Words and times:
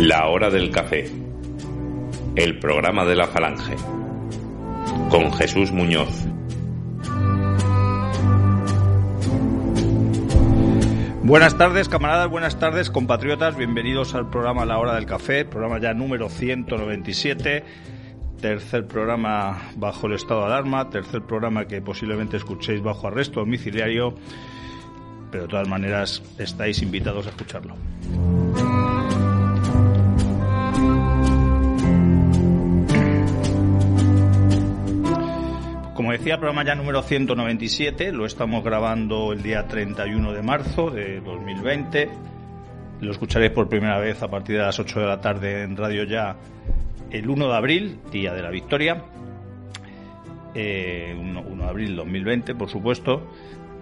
La 0.00 0.28
hora 0.28 0.48
del 0.48 0.70
café. 0.70 1.10
El 2.34 2.58
programa 2.58 3.04
de 3.04 3.14
la 3.14 3.26
falange. 3.26 3.76
Con 5.10 5.30
Jesús 5.30 5.72
Muñoz. 5.72 6.24
Buenas 11.22 11.58
tardes, 11.58 11.90
camaradas, 11.90 12.30
buenas 12.30 12.58
tardes, 12.58 12.88
compatriotas. 12.88 13.58
Bienvenidos 13.58 14.14
al 14.14 14.30
programa 14.30 14.64
La 14.64 14.78
Hora 14.78 14.94
del 14.94 15.04
Café, 15.04 15.44
programa 15.44 15.78
ya 15.78 15.92
número 15.92 16.30
197. 16.30 17.62
Tercer 18.40 18.86
programa 18.86 19.70
bajo 19.76 20.06
el 20.06 20.14
estado 20.14 20.40
de 20.40 20.46
alarma, 20.46 20.88
tercer 20.88 21.20
programa 21.26 21.66
que 21.66 21.82
posiblemente 21.82 22.38
escuchéis 22.38 22.82
bajo 22.82 23.08
arresto 23.08 23.40
domiciliario, 23.40 24.14
pero 25.30 25.42
de 25.42 25.48
todas 25.50 25.68
maneras 25.68 26.22
estáis 26.38 26.80
invitados 26.80 27.26
a 27.26 27.28
escucharlo. 27.28 27.74
Como 36.10 36.18
decía, 36.18 36.38
programa 36.38 36.64
ya 36.64 36.74
número 36.74 37.02
197, 37.02 38.10
lo 38.10 38.26
estamos 38.26 38.64
grabando 38.64 39.32
el 39.32 39.44
día 39.44 39.68
31 39.68 40.32
de 40.32 40.42
marzo 40.42 40.90
de 40.90 41.20
2020. 41.20 42.10
Lo 43.00 43.12
escucharéis 43.12 43.52
por 43.52 43.68
primera 43.68 43.96
vez 44.00 44.20
a 44.20 44.26
partir 44.26 44.56
de 44.56 44.62
las 44.62 44.76
8 44.80 44.98
de 44.98 45.06
la 45.06 45.20
tarde 45.20 45.62
en 45.62 45.76
Radio 45.76 46.02
Ya 46.02 46.34
el 47.12 47.30
1 47.30 47.46
de 47.46 47.56
abril, 47.56 47.98
día 48.10 48.34
de 48.34 48.42
la 48.42 48.50
victoria. 48.50 49.04
Eh, 50.56 51.16
1, 51.16 51.44
1 51.48 51.62
de 51.62 51.70
abril 51.70 51.94
2020, 51.94 52.56
por 52.56 52.68
supuesto. 52.68 53.30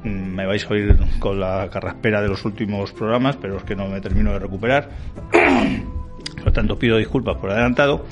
Mm, 0.05 0.09
Me 0.09 0.45
vais 0.45 0.67
a 0.67 0.69
oír 0.69 0.99
con 1.21 1.41
la 1.41 1.71
carraspera 1.73 2.21
de 2.21 2.29
los 2.29 2.45
últimos 2.45 2.93
programas, 2.93 3.37
pero 3.37 3.57
es 3.57 3.63
que 3.63 3.75
no 3.75 3.89
me 3.89 4.03
termino 4.03 4.33
de 4.33 4.39
recuperar. 4.39 4.91
Por 6.35 6.45
lo 6.45 6.53
tanto, 6.53 6.79
pido 6.79 6.99
disculpas 6.99 7.39
por 7.39 7.51
adelantado. 7.51 8.05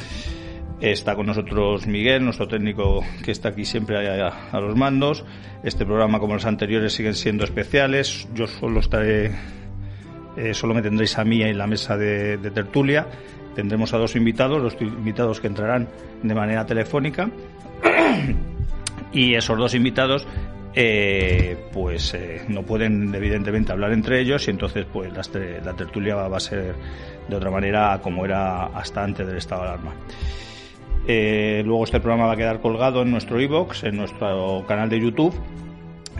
Está 0.80 1.16
con 1.16 1.26
nosotros 1.26 1.86
Miguel, 1.86 2.22
nuestro 2.22 2.46
técnico 2.46 3.02
que 3.24 3.30
está 3.30 3.48
aquí 3.48 3.64
siempre 3.64 3.96
a, 4.20 4.28
a, 4.52 4.60
los 4.60 4.76
mandos. 4.76 5.24
Este 5.62 5.86
programa, 5.86 6.20
como 6.20 6.34
los 6.34 6.44
anteriores, 6.44 6.92
siguen 6.92 7.14
siendo 7.14 7.44
especiales. 7.44 8.28
Yo 8.34 8.46
solo 8.46 8.80
estaré, 8.80 9.30
eh, 10.36 10.52
solo 10.52 10.74
me 10.74 10.82
tendréis 10.82 11.16
a 11.16 11.24
mí 11.24 11.42
en 11.42 11.56
la 11.56 11.66
mesa 11.66 11.96
de, 11.96 12.36
tertulia. 12.50 13.06
Tendremos 13.54 13.94
a 13.94 13.98
dos 13.98 14.16
invitados, 14.16 14.60
los 14.60 14.76
invitados 14.82 15.40
que 15.40 15.46
entrarán 15.46 15.88
de 16.22 16.34
manera 16.34 16.66
telefónica. 16.66 17.30
y 19.12 19.34
esos 19.34 19.56
dos 19.56 19.74
invitados 19.74 20.26
eh, 20.74 21.56
pues 21.72 22.12
eh, 22.12 22.42
no 22.48 22.64
pueden 22.64 23.14
evidentemente 23.14 23.72
hablar 23.72 23.92
entre 23.94 24.20
ellos 24.20 24.46
y 24.46 24.50
entonces 24.50 24.84
pues 24.92 25.10
la, 25.10 25.22
la 25.64 25.72
tertulia 25.72 26.16
va, 26.16 26.36
a 26.36 26.40
ser 26.40 26.74
de 27.26 27.34
otra 27.34 27.50
manera 27.50 27.98
como 28.02 28.26
era 28.26 28.66
hasta 28.66 29.02
antes 29.02 29.26
del 29.26 29.38
estado 29.38 29.62
de 29.62 29.68
alarma. 29.68 29.94
Eh, 31.08 31.62
luego 31.64 31.84
este 31.84 32.00
programa 32.00 32.26
va 32.26 32.32
a 32.32 32.36
quedar 32.36 32.60
colgado 32.60 33.02
en 33.02 33.10
nuestro 33.10 33.40
iBox, 33.40 33.84
en 33.84 33.96
nuestro 33.96 34.64
canal 34.66 34.88
de 34.88 35.00
YouTube 35.00 35.34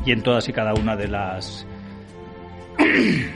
y 0.05 0.13
en 0.13 0.23
todas 0.23 0.49
y 0.49 0.53
cada 0.53 0.75
una 0.75 0.97
de 0.97 1.09
las 1.09 1.67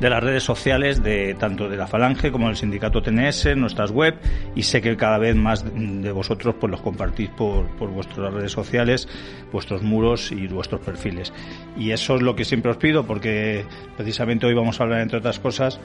de 0.00 0.10
las 0.10 0.22
redes 0.22 0.44
sociales 0.44 1.02
de 1.02 1.34
tanto 1.34 1.68
de 1.68 1.76
la 1.76 1.88
Falange 1.88 2.30
como 2.30 2.46
del 2.46 2.56
sindicato 2.56 3.02
TNS, 3.02 3.46
en 3.46 3.60
nuestras 3.60 3.90
web 3.90 4.14
y 4.54 4.62
sé 4.62 4.80
que 4.80 4.96
cada 4.96 5.18
vez 5.18 5.34
más 5.34 5.64
de 5.64 6.12
vosotros 6.12 6.54
pues 6.60 6.70
los 6.70 6.80
compartís 6.80 7.30
por, 7.30 7.66
por 7.76 7.90
vuestras 7.90 8.32
redes 8.32 8.52
sociales, 8.52 9.08
vuestros 9.52 9.82
muros 9.82 10.30
y 10.30 10.46
vuestros 10.46 10.80
perfiles. 10.80 11.32
Y 11.76 11.90
eso 11.90 12.16
es 12.16 12.22
lo 12.22 12.36
que 12.36 12.44
siempre 12.44 12.70
os 12.70 12.76
pido 12.76 13.04
porque 13.04 13.64
precisamente 13.96 14.46
hoy 14.46 14.54
vamos 14.54 14.78
a 14.78 14.84
hablar 14.84 15.00
entre 15.00 15.18
otras 15.18 15.40
cosas 15.40 15.80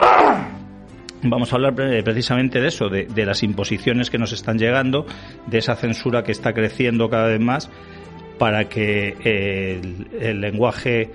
vamos 1.24 1.52
a 1.52 1.56
hablar 1.56 1.74
precisamente 1.74 2.60
de 2.60 2.68
eso, 2.68 2.88
de, 2.88 3.26
las 3.26 3.42
imposiciones 3.42 4.10
que 4.10 4.18
nos 4.18 4.32
están 4.32 4.58
llegando, 4.58 5.06
de 5.46 5.58
esa 5.58 5.76
censura 5.76 6.22
que 6.22 6.32
está 6.32 6.52
creciendo 6.52 7.08
cada 7.08 7.26
vez 7.28 7.40
más 7.40 7.70
para 8.38 8.68
que 8.68 9.16
el, 9.24 10.08
el 10.20 10.40
lenguaje, 10.40 11.10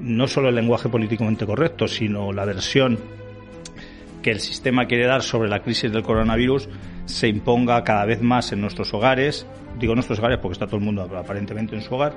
no 0.00 0.26
solo 0.26 0.48
el 0.48 0.54
lenguaje 0.54 0.88
políticamente 0.88 1.46
correcto, 1.46 1.88
sino 1.88 2.32
la 2.32 2.44
versión 2.44 2.98
que 4.22 4.30
el 4.30 4.40
sistema 4.40 4.86
quiere 4.86 5.06
dar 5.06 5.22
sobre 5.22 5.48
la 5.48 5.60
crisis 5.60 5.92
del 5.92 6.02
coronavirus 6.02 6.68
se 7.06 7.28
imponga 7.28 7.84
cada 7.84 8.04
vez 8.04 8.22
más 8.22 8.52
en 8.52 8.60
nuestros 8.60 8.92
hogares, 8.94 9.46
digo 9.78 9.94
nuestros 9.94 10.18
hogares 10.18 10.38
porque 10.40 10.54
está 10.54 10.66
todo 10.66 10.78
el 10.78 10.84
mundo 10.84 11.02
aparentemente 11.02 11.74
en 11.74 11.82
su 11.82 11.94
hogar, 11.94 12.14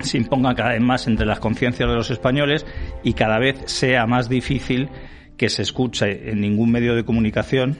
se 0.00 0.18
imponga 0.18 0.54
cada 0.54 0.70
vez 0.70 0.80
más 0.80 1.06
entre 1.06 1.26
las 1.26 1.40
conciencias 1.40 1.88
de 1.88 1.94
los 1.94 2.10
españoles 2.10 2.64
y 3.02 3.14
cada 3.14 3.38
vez 3.38 3.56
sea 3.66 4.06
más 4.06 4.28
difícil 4.28 4.88
que 5.36 5.48
se 5.48 5.62
escuche 5.62 6.30
en 6.30 6.40
ningún 6.40 6.70
medio 6.70 6.94
de 6.94 7.04
comunicación 7.04 7.76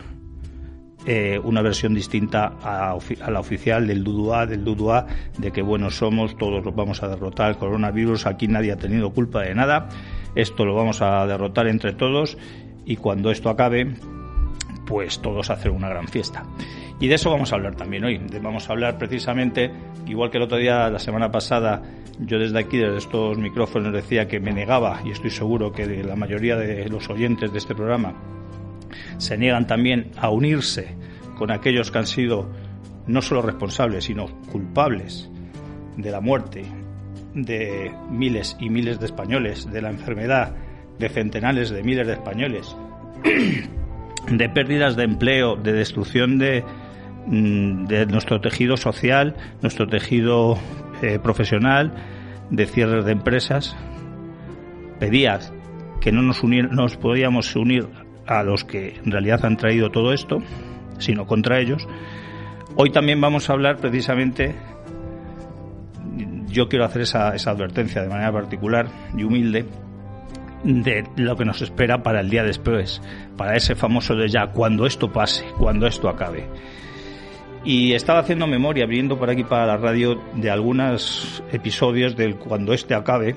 eh, 1.06 1.38
una 1.42 1.60
versión 1.60 1.92
distinta 1.92 2.54
a, 2.62 2.92
a, 2.92 3.30
la 3.30 3.40
oficial 3.40 3.86
del 3.86 4.02
Dudua, 4.02 4.46
del 4.46 4.64
Dudua, 4.64 5.06
de 5.36 5.52
que 5.52 5.60
buenos 5.60 5.96
somos, 5.96 6.38
todos 6.38 6.64
los 6.64 6.74
vamos 6.74 7.02
a 7.02 7.08
derrotar 7.08 7.50
el 7.50 7.56
coronavirus, 7.58 8.24
aquí 8.24 8.48
nadie 8.48 8.72
ha 8.72 8.78
tenido 8.78 9.12
culpa 9.12 9.42
de 9.42 9.54
nada, 9.54 9.90
esto 10.34 10.64
lo 10.64 10.74
vamos 10.74 11.02
a 11.02 11.26
derrotar 11.26 11.66
entre 11.66 11.92
todos 11.92 12.38
y 12.86 12.96
cuando 12.96 13.30
esto 13.30 13.50
acabe, 13.50 13.94
pues 14.86 15.20
todos 15.20 15.50
hacer 15.50 15.72
una 15.72 15.90
gran 15.90 16.08
fiesta. 16.08 16.44
Y 17.00 17.08
de 17.08 17.16
eso 17.16 17.30
vamos 17.30 17.52
a 17.52 17.56
hablar 17.56 17.74
también 17.74 18.04
hoy. 18.04 18.20
Vamos 18.40 18.68
a 18.68 18.72
hablar 18.72 18.98
precisamente, 18.98 19.70
igual 20.06 20.30
que 20.30 20.38
el 20.38 20.44
otro 20.44 20.58
día, 20.58 20.88
la 20.88 20.98
semana 20.98 21.30
pasada, 21.30 21.82
yo 22.20 22.38
desde 22.38 22.58
aquí, 22.58 22.78
desde 22.78 22.98
estos 22.98 23.36
micrófonos, 23.36 23.92
decía 23.92 24.28
que 24.28 24.40
me 24.40 24.52
negaba, 24.52 25.00
y 25.04 25.10
estoy 25.10 25.30
seguro 25.30 25.72
que 25.72 25.86
la 26.04 26.16
mayoría 26.16 26.56
de 26.56 26.88
los 26.88 27.08
oyentes 27.10 27.52
de 27.52 27.58
este 27.58 27.74
programa 27.74 28.14
se 29.18 29.36
niegan 29.36 29.66
también 29.66 30.12
a 30.16 30.30
unirse 30.30 30.94
con 31.36 31.50
aquellos 31.50 31.90
que 31.90 31.98
han 31.98 32.06
sido 32.06 32.48
no 33.06 33.20
solo 33.22 33.42
responsables, 33.42 34.04
sino 34.04 34.26
culpables 34.50 35.28
de 35.96 36.10
la 36.10 36.20
muerte 36.20 36.64
de 37.34 37.92
miles 38.10 38.56
y 38.60 38.70
miles 38.70 39.00
de 39.00 39.06
españoles, 39.06 39.70
de 39.70 39.82
la 39.82 39.90
enfermedad 39.90 40.54
de 40.98 41.08
centenares 41.08 41.70
de 41.70 41.82
miles 41.82 42.06
de 42.06 42.12
españoles, 42.12 42.76
de 44.30 44.48
pérdidas 44.48 44.96
de 44.96 45.04
empleo, 45.04 45.56
de 45.56 45.72
destrucción 45.72 46.38
de, 46.38 46.64
de 47.26 48.06
nuestro 48.06 48.40
tejido 48.40 48.76
social, 48.76 49.34
nuestro 49.62 49.86
tejido 49.86 50.58
eh, 51.02 51.18
profesional, 51.18 51.92
de 52.50 52.66
cierres 52.66 53.04
de 53.04 53.12
empresas. 53.12 53.76
Pedía 54.98 55.38
que 56.00 56.12
no 56.12 56.22
nos, 56.22 56.42
unir, 56.42 56.70
nos 56.70 56.96
podíamos 56.96 57.54
unir 57.56 57.88
a 58.26 58.42
los 58.42 58.64
que 58.64 59.00
en 59.04 59.10
realidad 59.10 59.44
han 59.44 59.56
traído 59.56 59.90
todo 59.90 60.12
esto, 60.12 60.38
sino 60.98 61.26
contra 61.26 61.60
ellos. 61.60 61.86
Hoy 62.76 62.90
también 62.90 63.20
vamos 63.20 63.48
a 63.48 63.52
hablar 63.52 63.78
precisamente, 63.78 64.54
yo 66.48 66.68
quiero 66.68 66.84
hacer 66.84 67.02
esa, 67.02 67.34
esa 67.34 67.50
advertencia 67.50 68.02
de 68.02 68.08
manera 68.08 68.32
particular 68.32 68.88
y 69.16 69.24
humilde, 69.24 69.64
de 70.64 71.04
lo 71.16 71.36
que 71.36 71.44
nos 71.44 71.60
espera 71.62 72.02
para 72.02 72.20
el 72.20 72.30
día 72.30 72.42
después, 72.42 73.00
para 73.36 73.54
ese 73.54 73.74
famoso 73.74 74.14
de 74.14 74.28
ya, 74.28 74.48
cuando 74.48 74.86
esto 74.86 75.12
pase, 75.12 75.44
cuando 75.58 75.86
esto 75.86 76.08
acabe. 76.08 76.48
Y 77.64 77.94
estaba 77.94 78.18
haciendo 78.20 78.46
memoria, 78.46 78.84
viendo 78.84 79.18
por 79.18 79.30
aquí 79.30 79.42
para 79.42 79.66
la 79.66 79.76
radio, 79.78 80.20
de 80.34 80.50
algunos 80.50 81.42
episodios 81.50 82.14
del 82.14 82.36
cuando 82.36 82.74
este 82.74 82.94
acabe, 82.94 83.34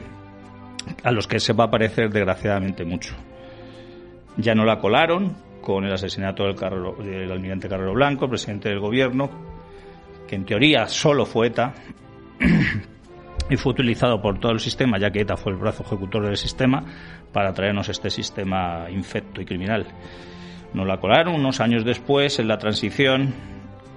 a 1.04 1.12
los 1.12 1.28
que 1.28 1.40
se 1.40 1.54
va 1.54 1.66
a 1.66 1.72
parecer 1.72 2.10
desgraciadamente 2.10 2.84
mucho. 2.84 3.16
Ya 4.36 4.54
no 4.54 4.66
la 4.66 4.80
colaron 4.80 5.36
con 5.62 5.86
el 5.86 5.94
asesinato 5.94 6.44
del, 6.44 6.56
del 7.06 7.32
almirante 7.32 7.70
Carrero 7.70 7.94
Blanco, 7.94 8.30
presidente 8.30 8.68
del 8.70 8.80
gobierno, 8.80 9.30
que 10.28 10.36
en 10.36 10.46
teoría 10.46 10.88
solo 10.88 11.26
fue 11.26 11.48
ETA, 11.48 11.74
y 13.50 13.56
fue 13.56 13.72
utilizado 13.72 14.22
por 14.22 14.40
todo 14.40 14.52
el 14.52 14.60
sistema, 14.60 15.00
ya 15.00 15.10
que 15.10 15.22
ETA 15.22 15.38
fue 15.38 15.54
el 15.54 15.58
brazo 15.58 15.84
ejecutor 15.84 16.26
del 16.26 16.38
sistema, 16.38 16.84
para 17.32 17.54
traernos 17.54 17.88
este 17.88 18.10
sistema 18.10 18.88
infecto 18.90 19.42
y 19.42 19.46
criminal. 19.46 19.88
Nos 20.74 20.86
la 20.86 20.98
colaron 20.98 21.36
unos 21.36 21.62
años 21.62 21.86
después, 21.86 22.40
en 22.40 22.50
la 22.50 22.58
transición, 22.58 23.34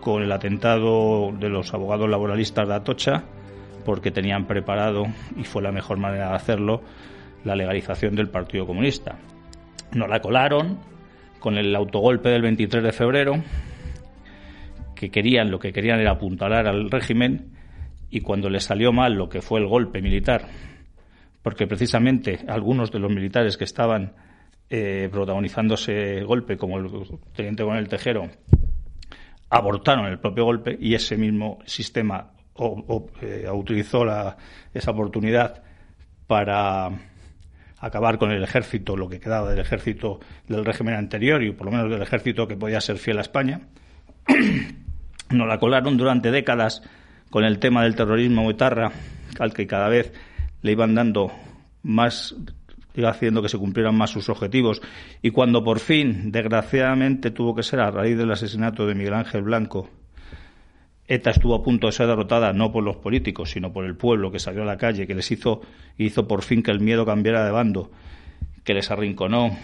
con 0.01 0.23
el 0.23 0.33
atentado 0.33 1.33
de 1.39 1.49
los 1.49 1.73
abogados 1.75 2.09
laboralistas 2.09 2.67
de 2.67 2.75
Atocha, 2.75 3.25
porque 3.85 4.11
tenían 4.11 4.47
preparado, 4.47 5.07
y 5.37 5.45
fue 5.45 5.63
la 5.63 5.73
mejor 5.73 5.99
manera 5.99 6.31
de 6.31 6.37
hacerlo, 6.37 6.83
la 7.45 7.55
legalización 7.55 8.15
del 8.15 8.29
Partido 8.29 8.67
Comunista. 8.67 9.19
Nos 9.93 10.09
la 10.09 10.21
colaron 10.21 10.79
con 11.39 11.57
el 11.57 11.75
autogolpe 11.75 12.29
del 12.29 12.43
23 12.43 12.83
de 12.83 12.93
febrero, 12.93 13.43
que 14.95 15.11
querían, 15.11 15.51
lo 15.51 15.59
que 15.59 15.73
querían 15.73 16.01
era 16.01 16.13
apuntalar 16.13 16.67
al 16.67 16.91
régimen, 16.91 17.53
y 18.11 18.21
cuando 18.21 18.51
les 18.51 18.65
salió 18.65 18.93
mal 18.93 19.15
lo 19.15 19.29
que 19.29 19.41
fue 19.41 19.61
el 19.61 19.67
golpe 19.67 20.03
militar, 20.03 20.47
porque 21.43 21.67
precisamente 21.67 22.41
algunos 22.49 22.91
de 22.91 22.99
los 22.99 23.11
militares 23.11 23.57
que 23.57 23.65
estaban 23.65 24.13
eh, 24.69 25.09
protagonizando 25.11 25.75
ese 25.75 26.23
golpe, 26.23 26.57
como 26.57 26.79
el 26.79 26.89
teniente 27.35 27.65
con 27.65 27.77
el 27.77 27.89
Tejero, 27.89 28.29
abortaron 29.51 30.07
el 30.07 30.19
propio 30.19 30.45
golpe 30.45 30.77
y 30.81 30.95
ese 30.95 31.17
mismo 31.17 31.59
sistema 31.67 32.31
eh, 33.21 33.49
utilizó 33.53 34.05
la, 34.05 34.37
esa 34.73 34.93
oportunidad 34.93 35.63
para 36.27 36.91
acabar 37.81 38.19
con 38.19 38.31
el 38.31 38.43
ejército, 38.43 38.97
lo 38.97 39.09
que 39.09 39.19
quedaba 39.19 39.51
del 39.51 39.59
ejército 39.59 40.21
del 40.47 40.65
régimen 40.65 40.95
anterior 40.95 41.43
y 41.43 41.53
por 41.53 41.67
lo 41.67 41.73
menos 41.73 41.91
del 41.91 42.03
ejército 42.03 42.47
que 42.47 42.57
podía 42.57 42.81
ser 42.81 42.99
fiel 42.99 43.19
a 43.19 43.23
España. 43.23 43.63
Nos 45.31 45.49
la 45.49 45.59
colaron 45.59 45.97
durante 45.97 46.31
décadas 46.31 46.83
con 47.31 47.45
el 47.45 47.59
tema 47.59 47.85
del 47.85 47.97
terrorismo 47.97 48.51
etarra, 48.51 48.93
al 49.39 49.53
que 49.53 49.67
cada 49.67 49.89
vez 49.89 50.13
le 50.63 50.73
iban 50.73 50.95
dando 50.95 51.33
más 51.83 52.35
haciendo 52.97 53.43
que 53.43 53.49
se 53.49 53.59
cumplieran 53.59 53.97
más 53.97 54.11
sus 54.11 54.29
objetivos. 54.29 54.83
Y 55.23 55.31
cuando 55.31 55.65
por 55.65 55.79
fin, 55.79 56.31
desgraciadamente, 56.33 57.31
tuvo 57.31 57.55
que 57.55 57.63
ser 57.63 57.81
a 57.81 57.91
raíz 57.91 58.17
del 58.17 58.31
asesinato 58.31 58.87
de 58.87 58.95
Miguel 58.95 59.15
Ángel 59.15 59.43
Blanco, 59.43 59.89
ETA 61.07 61.31
estuvo 61.31 61.57
a 61.57 61.63
punto 61.63 61.89
de 61.89 61.93
ser 61.93 62.07
derrotada 62.07 62.53
no 62.53 62.71
por 62.71 62.85
los 62.85 62.97
políticos, 62.97 63.51
sino 63.51 63.73
por 63.73 63.85
el 63.85 63.97
pueblo 63.97 64.31
que 64.31 64.39
salió 64.39 64.63
a 64.63 64.65
la 64.67 64.77
calle, 64.77 65.09
que 65.09 65.15
les 65.15 65.29
hizo, 65.33 65.61
hizo 65.99 66.29
por 66.29 66.43
fin 66.43 66.63
que 66.63 66.71
el 66.71 66.79
miedo 66.79 67.05
cambiara 67.05 67.45
de 67.45 67.51
bando, 67.51 67.91
que 68.63 68.75
les 68.75 68.93
arrinconó, 68.93 69.57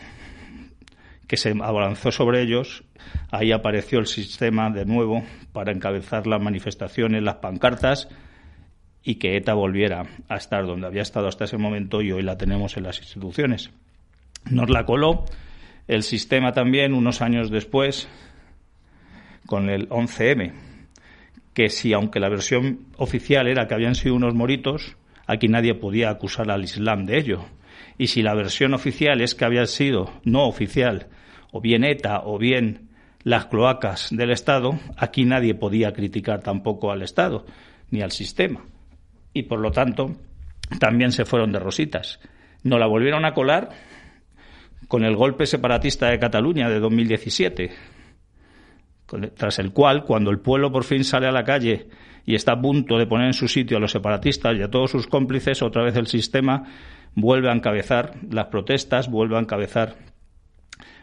que 1.29 1.37
se 1.37 1.51
abalanzó 1.51 2.11
sobre 2.11 2.43
ellos, 2.43 2.83
ahí 3.31 3.53
apareció 3.53 4.01
el 4.01 4.07
sistema 4.07 4.71
de 4.71 4.87
nuevo 4.87 5.23
para 5.53 5.71
encabezar 5.71 6.27
las 6.27 6.43
manifestaciones, 6.43 7.23
las 7.23 7.37
pancartas 7.37 8.09
y 9.07 9.15
que 9.15 9.37
ETA 9.37 9.55
volviera 9.55 10.03
a 10.29 10.35
estar 10.35 10.67
donde 10.67 10.89
había 10.89 11.03
estado 11.03 11.29
hasta 11.29 11.45
ese 11.45 11.57
momento 11.57 12.03
y 12.03 12.11
hoy 12.11 12.23
la 12.23 12.37
tenemos 12.37 12.77
en 12.77 12.83
las 12.83 12.99
instituciones. 12.99 13.71
Nos 14.51 14.69
la 14.69 14.85
coló 14.85 15.25
el 15.87 16.03
sistema 16.03 16.53
también 16.53 16.93
unos 16.93 17.23
años 17.23 17.49
después 17.49 18.09
con 19.47 19.71
el 19.71 19.89
11M, 19.91 20.53
que 21.55 21.69
si 21.69 21.93
aunque 21.93 22.19
la 22.19 22.29
versión 22.29 22.81
oficial 22.97 23.47
era 23.47 23.69
que 23.69 23.75
habían 23.75 23.95
sido 23.95 24.17
unos 24.17 24.35
moritos, 24.35 24.97
aquí 25.29 25.47
nadie 25.47 25.75
podía 25.75 26.11
acusar 26.11 26.51
al 26.51 26.65
Islam 26.65 27.07
de 27.07 27.19
ello. 27.19 27.45
Y 27.99 28.09
si 28.09 28.23
la 28.23 28.35
versión 28.35 28.75
oficial 28.75 29.21
es 29.21 29.37
que 29.37 29.45
había 29.45 29.67
sido 29.67 30.13
no 30.25 30.49
oficial, 30.49 31.07
o 31.53 31.61
bien 31.61 31.85
ETA, 31.85 32.23
o 32.25 32.39
bien 32.39 32.89
las 33.23 33.47
cloacas 33.47 34.09
del 34.11 34.33
Estado, 34.33 34.81
aquí 34.97 35.25
nadie 35.25 35.55
podía 35.55 35.93
criticar 35.93 36.41
tampoco 36.43 36.91
al 36.91 37.03
Estado 37.03 37.47
ni 37.93 38.03
al 38.03 38.11
sistema. 38.11 38.65
Y 39.37 39.43
por 39.43 39.61
lo 39.61 39.71
tanto, 39.71 40.17
también 40.79 41.13
se 41.13 41.27
fueron 41.27 41.53
de 41.53 41.59
rositas. 41.59 42.21
No 42.63 42.79
la 42.79 42.87
volvieron 42.87 43.27
a 43.27 43.35
colar 43.35 43.69
con 44.89 45.05
el 45.05 45.15
golpe 45.15 45.45
separatista 45.45 46.09
de 46.09 46.19
Cataluña 46.19 46.71
de 46.71 46.81
2017 46.81 47.71
tras 49.37 49.59
el 49.59 49.73
cual, 49.73 50.05
cuando 50.05 50.31
el 50.31 50.41
pueblo 50.41 50.73
por 50.73 50.85
fin 50.85 51.05
sale 51.05 51.27
a 51.27 51.33
la 51.33 51.45
calle 51.45 51.89
y 52.25 52.35
está 52.35 52.53
a 52.53 52.61
punto 52.61 52.99
de 52.99 53.07
poner 53.07 53.29
en 53.29 53.35
su 53.35 53.47
sitio 53.47 53.77
a 53.77 53.81
los 53.81 53.93
separatistas 53.93 54.57
y 54.57 54.63
a 54.63 54.71
todos 54.71 54.91
sus 54.91 55.07
cómplices, 55.07 55.63
otra 55.63 55.85
vez 55.85 55.97
el 55.97 56.09
sistema 56.09 56.65
vuelve 57.15 57.49
a 57.49 57.55
encabezar 57.55 58.15
las 58.31 58.47
protestas, 58.47 59.09
vuelve 59.09 59.37
a 59.37 59.41
encabezar 59.41 59.97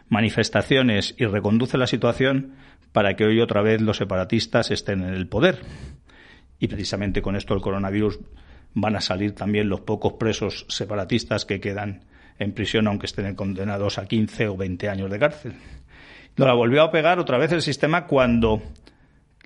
manifestaciones 0.08 1.14
y 1.18 1.24
reconduce 1.24 1.78
la 1.78 1.86
situación 1.86 2.56
para 2.92 3.14
que 3.14 3.24
hoy 3.24 3.40
otra 3.40 3.62
vez 3.62 3.80
los 3.80 3.96
separatistas 3.96 4.70
estén 4.70 5.02
en 5.02 5.14
el 5.14 5.26
poder. 5.26 5.60
Y 6.58 6.68
precisamente 6.68 7.22
con 7.22 7.36
esto 7.36 7.54
el 7.54 7.60
coronavirus 7.60 8.20
van 8.74 8.96
a 8.96 9.00
salir 9.00 9.34
también 9.34 9.68
los 9.68 9.80
pocos 9.80 10.14
presos 10.14 10.66
separatistas 10.68 11.44
que 11.44 11.60
quedan 11.60 12.04
en 12.38 12.52
prisión, 12.52 12.86
aunque 12.86 13.06
estén 13.06 13.34
condenados 13.34 13.98
a 13.98 14.06
15 14.06 14.48
o 14.48 14.56
20 14.56 14.88
años 14.88 15.10
de 15.10 15.18
cárcel. 15.18 15.54
Nos 16.36 16.48
la 16.48 16.54
volvió 16.54 16.82
a 16.82 16.90
pegar 16.90 17.20
otra 17.20 17.38
vez 17.38 17.52
el 17.52 17.62
sistema 17.62 18.06
cuando 18.06 18.60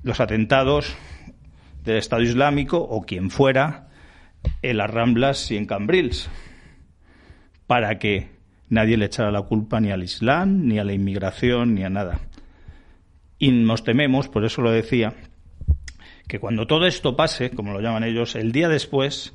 los 0.03 0.21
atentados 0.21 0.97
del 1.85 1.97
Estado 1.97 2.23
Islámico 2.23 2.79
o 2.79 3.03
quien 3.03 3.31
fuera 3.31 3.89
en 4.63 4.79
las 4.79 4.91
Ramblas 4.91 5.51
y 5.51 5.57
en 5.57 5.67
Cambrils, 5.67 6.31
para 7.67 7.99
que 7.99 8.31
nadie 8.69 8.97
le 8.97 9.07
echara 9.07 9.31
la 9.31 9.43
culpa 9.43 9.81
ni 9.81 9.91
al 9.91 10.03
Islam, 10.03 10.67
ni 10.67 10.79
a 10.79 10.85
la 10.85 10.93
inmigración, 10.93 11.75
ni 11.75 11.85
a 11.85 11.91
nada. 11.91 12.21
Y 13.39 13.51
nos 13.51 13.85
tememos, 13.85 14.29
por 14.29 14.45
eso 14.45 14.63
lo 14.63 14.71
decía, 14.71 15.15
que 16.29 16.39
cuando 16.39 16.67
todo 16.67 16.87
esto 16.87 17.17
pase, 17.17 17.51
como 17.51 17.73
lo 17.73 17.81
llaman 17.81 18.05
ellos, 18.05 18.37
el 18.37 18.53
día 18.53 18.69
después, 18.69 19.35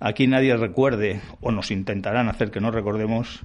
aquí 0.00 0.26
nadie 0.26 0.56
recuerde, 0.56 1.20
o 1.40 1.52
nos 1.52 1.70
intentarán 1.70 2.28
hacer 2.28 2.50
que 2.50 2.60
no 2.60 2.70
recordemos, 2.70 3.42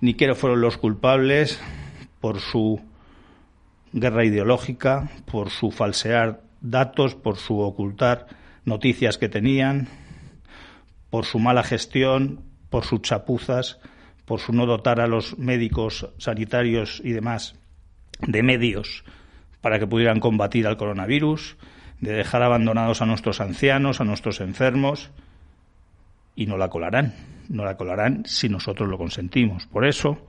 ni 0.00 0.14
quiénes 0.14 0.36
fueron 0.36 0.60
los 0.60 0.76
culpables, 0.76 1.60
por 2.20 2.40
su 2.40 2.80
guerra 3.92 4.24
ideológica, 4.24 5.08
por 5.30 5.50
su 5.50 5.70
falsear 5.70 6.42
datos, 6.60 7.14
por 7.14 7.36
su 7.36 7.60
ocultar 7.60 8.26
noticias 8.64 9.18
que 9.18 9.28
tenían, 9.28 9.88
por 11.10 11.26
su 11.26 11.38
mala 11.38 11.62
gestión, 11.62 12.40
por 12.70 12.84
sus 12.84 13.02
chapuzas, 13.02 13.78
por 14.24 14.40
su 14.40 14.52
no 14.52 14.66
dotar 14.66 15.00
a 15.00 15.06
los 15.06 15.38
médicos 15.38 16.08
sanitarios 16.18 17.00
y 17.04 17.12
demás 17.12 17.54
de 18.20 18.42
medios 18.42 19.04
para 19.60 19.78
que 19.78 19.86
pudieran 19.86 20.18
combatir 20.18 20.66
al 20.66 20.76
coronavirus, 20.76 21.56
de 22.00 22.12
dejar 22.12 22.42
abandonados 22.42 23.02
a 23.02 23.06
nuestros 23.06 23.40
ancianos, 23.40 24.00
a 24.00 24.04
nuestros 24.04 24.40
enfermos, 24.40 25.10
y 26.36 26.46
no 26.46 26.56
la 26.56 26.68
colarán, 26.68 27.14
no 27.48 27.64
la 27.64 27.76
colarán 27.76 28.24
si 28.26 28.48
nosotros 28.48 28.88
lo 28.88 28.98
consentimos. 28.98 29.66
Por 29.66 29.84
eso, 29.84 30.26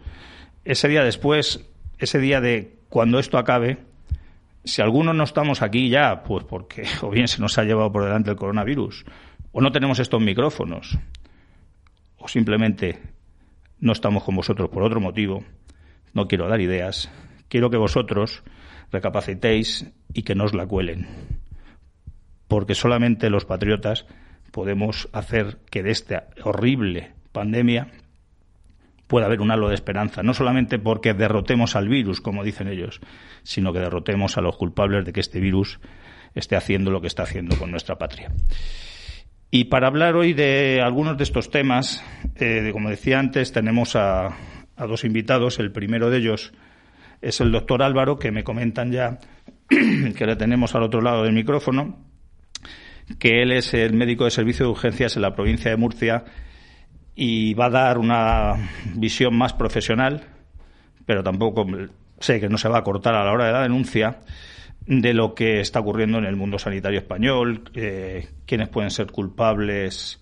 ese 0.64 0.88
día 0.88 1.04
después 1.04 1.66
ese 1.98 2.20
día 2.20 2.42
de 2.42 2.78
cuando 2.90 3.20
esto 3.20 3.38
acabe, 3.38 3.78
si 4.64 4.82
algunos 4.82 5.16
no 5.16 5.24
estamos 5.24 5.62
aquí 5.62 5.90
ya, 5.90 6.24
pues 6.24 6.44
porque 6.44 6.86
o 7.02 7.10
bien 7.10 7.28
se 7.28 7.42
nos 7.42 7.58
ha 7.58 7.64
llevado 7.64 7.92
por 7.92 8.04
delante 8.04 8.32
el 8.32 8.38
coronavirus, 8.38 9.06
o 9.52 9.62
no 9.62 9.72
tenemos 9.72 10.00
estos 10.00 10.22
micrófonos, 10.22 10.98
o 12.18 12.28
simplemente 12.28 13.02
no 13.80 13.92
estamos 13.92 14.24
con 14.24 14.36
vosotros 14.36 14.70
por 14.70 14.84
otro 14.84 15.00
motivo, 15.00 15.44
no 16.14 16.28
quiero 16.28 16.48
dar 16.48 16.62
ideas, 16.62 17.10
quiero 17.50 17.70
que 17.70 17.78
vosotros 17.78 18.44
recapacitéis 18.92 19.92
y 20.14 20.24
que 20.24 20.36
nos 20.36 20.54
la 20.54 20.66
cuelen. 20.66 21.35
Porque 22.48 22.76
solamente 22.76 23.30
los 23.30 23.46
patriotas 23.46 24.06
podemos 24.52 25.10
hacer 25.12 25.58
que 25.70 25.84
de 25.84 25.92
esta 25.92 26.28
horrible 26.44 27.14
pandemia 27.32 27.88
pueda 29.08 29.26
haber 29.26 29.42
un 29.42 29.52
halo 29.52 29.70
de 29.70 29.76
esperanza, 29.76 30.24
no 30.24 30.34
solamente 30.34 30.80
porque 30.80 31.14
derrotemos 31.14 31.76
al 31.76 31.88
virus, 31.88 32.22
como 32.22 32.44
dicen 32.44 32.68
ellos, 32.68 33.02
sino 33.44 33.74
que 33.74 33.80
derrotemos 33.80 34.38
a 34.38 34.42
los 34.42 34.58
culpables 34.58 35.06
de 35.06 35.14
que 35.14 35.20
este 35.20 35.40
virus 35.40 35.80
esté 36.34 36.56
haciendo 36.56 36.92
lo 36.92 37.02
que 37.02 37.08
está 37.08 37.24
haciendo 37.24 37.58
con 37.58 37.72
nuestra 37.72 37.98
patria. 37.98 38.32
Y 39.52 39.66
para 39.66 39.88
hablar 39.88 40.16
hoy 40.16 40.34
de 40.34 40.82
algunos 40.84 41.18
de 41.18 41.24
estos 41.24 41.50
temas, 41.50 42.04
eh, 42.36 42.70
como 42.74 42.90
decía 42.90 43.20
antes, 43.20 43.52
tenemos 43.52 43.96
a, 43.96 44.36
a, 44.76 44.86
dos 44.86 45.06
invitados. 45.06 45.60
El 45.60 45.72
primero 45.72 46.10
de 46.10 46.18
ellos 46.18 46.52
es 47.22 47.40
el 47.40 47.52
doctor 47.52 47.84
Álvaro, 47.84 48.20
que 48.20 48.32
me 48.32 48.44
comentan 48.44 48.92
ya 48.92 49.20
que 49.70 50.26
le 50.26 50.36
tenemos 50.36 50.76
al 50.76 50.84
otro 50.84 51.02
lado 51.02 51.24
del 51.24 51.34
micrófono, 51.34 51.98
que 53.20 53.42
él 53.42 53.52
es 53.52 53.74
el 53.74 53.94
médico 53.94 54.26
de 54.26 54.32
servicio 54.32 54.66
de 54.66 54.72
urgencias 54.72 55.16
en 55.16 55.22
la 55.22 55.36
provincia 55.36 55.72
de 55.72 55.78
Murcia 55.78 56.26
y 57.16 57.54
va 57.54 57.68
a 57.68 57.70
dar 57.70 57.98
una 57.98 58.54
visión 58.96 59.36
más 59.36 59.54
profesional, 59.54 60.24
pero 61.06 61.24
tampoco 61.24 61.66
sé 62.20 62.40
que 62.40 62.50
no 62.50 62.58
se 62.58 62.68
va 62.68 62.80
a 62.80 62.84
cortar 62.84 63.16
a 63.16 63.24
la 63.24 63.32
hora 63.32 63.46
de 63.46 63.54
la 63.54 63.62
denuncia 63.62 64.20
de 64.88 65.14
lo 65.14 65.34
que 65.34 65.62
está 65.62 65.80
ocurriendo 65.80 66.18
en 66.18 66.26
el 66.26 66.36
mundo 66.36 66.60
sanitario 66.60 67.00
español, 67.00 67.64
eh, 67.74 68.28
quiénes 68.46 68.70
pueden 68.70 68.92
ser 68.92 69.12
culpables 69.12 70.22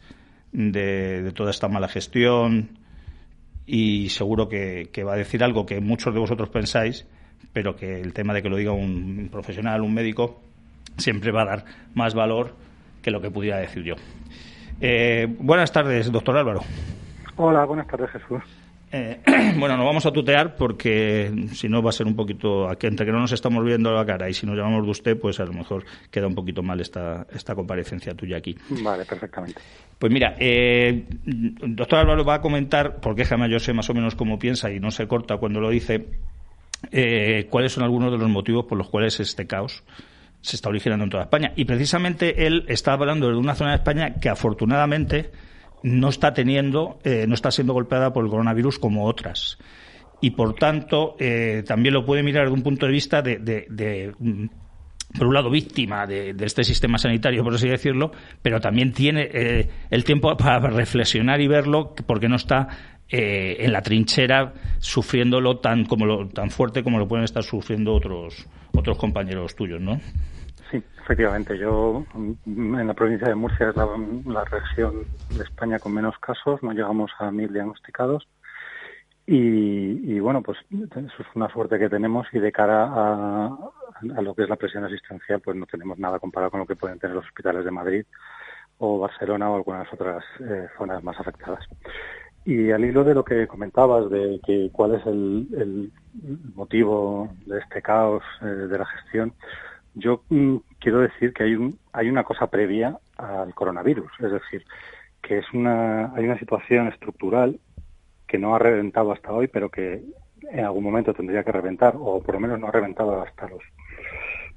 de, 0.52 1.32
toda 1.36 1.52
esta 1.52 1.68
mala 1.68 1.88
gestión. 1.88 2.80
Y 3.66 4.10
seguro 4.10 4.48
que, 4.50 4.90
va 5.06 5.14
a 5.14 5.18
decir 5.18 5.44
algo 5.44 5.66
que 5.66 5.80
muchos 5.82 6.14
de 6.14 6.20
vosotros 6.20 6.50
pensáis, 6.50 7.06
pero 7.52 7.76
que 7.76 8.00
el 8.00 8.14
tema 8.14 8.34
de 8.34 8.42
que 8.42 8.50
lo 8.50 8.58
diga 8.58 8.72
un 8.72 9.30
profesional, 9.32 9.82
un 9.82 9.94
médico, 9.94 10.42
siempre 10.98 11.32
va 11.32 11.42
a 11.42 11.46
dar 11.46 11.66
más 11.94 12.14
valor 12.14 12.56
que 13.04 13.12
lo 13.12 13.22
que 13.22 13.30
pudiera 13.30 13.58
decir 13.58 13.84
yo. 13.84 13.96
Eh, 14.82 15.28
buenas 15.40 15.72
tardes, 15.72 16.12
doctor 16.12 16.38
Álvaro. 16.38 16.62
Hola, 17.36 17.66
buenas 17.66 17.88
tardes, 17.88 18.10
Jesús. 18.12 18.42
Eh, 18.92 19.20
bueno, 19.58 19.76
nos 19.76 19.86
vamos 19.86 20.06
a 20.06 20.12
tutear 20.12 20.56
porque 20.56 21.48
si 21.52 21.68
no 21.68 21.82
va 21.82 21.90
a 21.90 21.94
ser 21.94 22.06
un 22.06 22.16
poquito, 22.16 22.70
entre 22.72 23.06
que 23.06 23.12
no 23.12 23.20
nos 23.20 23.32
estamos 23.32 23.66
viendo 23.66 23.92
la 23.92 24.06
cara 24.06 24.30
y 24.30 24.34
si 24.34 24.46
nos 24.46 24.56
llamamos 24.56 24.86
de 24.86 24.92
usted, 24.92 25.20
pues 25.20 25.40
a 25.40 25.46
lo 25.46 25.54
mejor 25.54 25.84
queda 26.12 26.28
un 26.28 26.36
poquito 26.36 26.62
mal 26.62 26.80
esta, 26.80 27.26
esta 27.34 27.56
comparecencia 27.56 28.14
tuya 28.14 28.38
aquí. 28.38 28.56
Vale, 28.84 29.04
perfectamente. 29.04 29.60
Pues 29.98 30.12
mira, 30.12 30.36
eh, 30.40 31.06
doctor 31.26 32.00
Álvaro 32.00 32.24
va 32.24 32.36
a 32.36 32.42
comentar, 32.42 32.98
porque 32.98 33.26
jamás 33.26 33.50
yo 33.50 33.60
sé 33.60 33.74
más 33.74 33.90
o 33.90 33.94
menos 33.94 34.16
cómo 34.16 34.38
piensa 34.38 34.72
y 34.72 34.80
no 34.80 34.92
se 34.92 35.08
corta 35.08 35.38
cuando 35.38 35.60
lo 35.60 35.70
dice, 35.70 36.06
eh, 36.92 37.48
cuáles 37.50 37.72
son 37.72 37.84
algunos 37.84 38.12
de 38.12 38.20
los 38.20 38.30
motivos 38.30 38.66
por 38.66 38.78
los 38.78 38.90
cuales 38.90 39.20
este 39.20 39.48
caos 39.48 39.84
se 40.44 40.58
está 40.58 40.70
originando 40.70 41.06
en 41.06 41.10
toda 41.10 41.24
España. 41.24 41.54
Y 41.56 41.64
precisamente 41.66 42.46
él 42.46 42.66
está 42.68 42.94
hablando 42.94 43.30
de 43.30 43.38
una 43.38 43.56
zona 43.56 43.72
de 43.72 43.78
España 43.78 44.16
que 44.16 44.30
afortunadamente 44.30 45.32
no 45.84 46.10
está 46.10 46.34
teniendo, 46.34 47.00
eh, 47.04 47.26
no 47.28 47.34
está 47.34 47.50
siendo 47.50 47.74
golpeada 47.74 48.12
por 48.12 48.26
el 48.26 48.30
coronavirus 48.30 48.78
como 48.78 49.06
otras. 49.06 49.58
Y 50.22 50.32
por 50.32 50.54
tanto, 50.56 51.16
eh, 51.18 51.64
también 51.66 51.94
lo 51.94 52.06
puede 52.06 52.24
mirar 52.24 52.44
desde 52.44 52.56
un 52.56 52.62
punto 52.62 52.86
de 52.86 52.92
vista 52.92 53.22
de, 53.22 54.14
mm, 54.20 54.46
por 55.18 55.28
un 55.28 55.34
lado 55.34 55.50
víctima 55.50 56.06
de, 56.06 56.36
este 56.42 56.66
sistema 56.66 56.98
sanitario, 56.98 57.44
por 57.44 57.54
así 57.54 57.70
decirlo, 57.70 58.12
pero 58.42 58.60
también 58.60 58.92
tiene 58.92 59.30
eh, 59.32 59.70
el 59.90 60.04
tiempo 60.04 60.36
para 60.36 60.60
reflexionar 60.60 61.40
y 61.40 61.48
verlo 61.48 61.94
porque 62.06 62.28
no 62.28 62.36
está 62.36 62.68
eh, 63.10 63.58
en 63.60 63.72
la 63.72 63.82
trinchera 63.82 64.54
sufriéndolo 64.80 65.60
tan 65.60 65.86
como 65.86 66.06
lo, 66.06 66.28
tan 66.30 66.50
fuerte 66.50 66.84
como 66.84 67.00
lo 67.00 67.08
pueden 67.08 67.26
estar 67.26 67.44
sufriendo 67.44 67.94
otros 67.94 68.48
otros 68.76 68.98
compañeros 68.98 69.56
tuyos, 69.56 69.80
¿no? 69.80 70.00
Sí, 70.72 70.84
efectivamente. 71.04 71.58
Yo 71.58 72.04
en 72.16 72.88
la 72.88 72.94
provincia 72.96 73.28
de 73.28 73.36
Murcia 73.36 73.70
es 73.70 73.76
la, 73.76 74.44
región 74.46 75.06
de 75.30 75.44
España 75.44 75.78
con 75.78 75.94
menos 75.94 76.18
casos, 76.18 76.64
no 76.64 76.72
llegamos 76.72 77.12
a 77.20 77.30
mil 77.30 77.54
diagnosticados. 77.54 78.28
Y, 79.26 80.20
bueno, 80.20 80.42
pues 80.42 80.58
eso 80.72 81.22
es 81.22 81.28
una 81.36 81.48
suerte 81.50 81.80
que 81.80 81.88
tenemos 81.88 82.28
y 82.34 82.40
de 82.40 82.52
cara 82.52 82.84
a, 82.84 83.46
a, 83.46 84.22
lo 84.22 84.36
que 84.36 84.44
es 84.44 84.50
la 84.50 84.58
presión 84.58 84.84
asistencial, 84.84 85.40
pues 85.40 85.56
no 85.56 85.66
tenemos 85.66 85.98
nada 85.98 86.20
comparado 86.20 86.52
con 86.52 86.60
lo 86.60 86.66
que 86.66 86.76
pueden 86.76 87.00
tener 87.00 87.16
los 87.16 87.26
hospitales 87.26 87.64
de 87.64 87.72
Madrid 87.72 88.06
o 88.80 89.00
Barcelona 89.00 89.50
o 89.50 89.56
algunas 89.56 89.92
otras 89.94 90.24
eh, 90.42 90.68
zonas 90.78 91.04
más 91.04 91.18
afectadas. 91.20 91.66
Y 92.46 92.72
al 92.72 92.84
hilo 92.84 93.04
de 93.04 93.14
lo 93.14 93.24
que 93.24 93.48
comentabas, 93.48 94.10
de 94.10 94.40
que 94.46 94.70
cuál 94.72 94.96
es 94.96 95.06
el, 95.06 95.92
motivo 96.56 97.30
de 97.46 97.60
este 97.60 97.82
caos 97.82 98.24
eh, 98.42 98.46
de 98.46 98.78
la 98.78 98.86
gestión, 98.86 99.34
yo 99.96 100.24
mm, 100.30 100.58
quiero 100.80 101.00
decir 101.00 101.34
que 101.34 101.44
hay, 101.44 101.56
un, 101.56 101.80
hay 101.94 102.10
una 102.10 102.24
cosa 102.24 102.48
previa 102.48 102.98
al 103.18 103.54
coronavirus, 103.54 104.12
es 104.20 104.32
decir, 104.32 104.66
que 105.22 105.38
es 105.38 105.46
una, 105.54 106.14
hay 106.14 106.26
una 106.26 106.38
situación 106.38 106.88
estructural 106.88 107.60
que 108.28 108.38
no 108.38 108.56
ha 108.56 108.60
reventado 108.60 109.12
hasta 109.12 109.32
hoy, 109.32 109.48
pero 109.48 109.70
que 109.70 110.04
en 110.52 110.66
algún 110.66 110.84
momento 110.84 111.14
tendría 111.14 111.44
que 111.44 111.52
reventar, 111.52 111.96
o 111.98 112.22
por 112.22 112.36
lo 112.36 112.42
menos 112.42 112.60
no 112.60 112.68
ha 112.68 112.72
reventado 112.72 113.22
hasta 113.22 113.48
los 113.48 113.62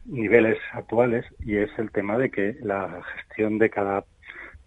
niveles 0.07 0.59
actuales, 0.73 1.25
y 1.41 1.57
es 1.57 1.71
el 1.79 1.91
tema 1.91 2.19
de 2.19 2.31
que 2.31 2.57
la 2.63 3.03
gestión 3.15 3.59
de 3.59 3.71
cada 3.71 4.05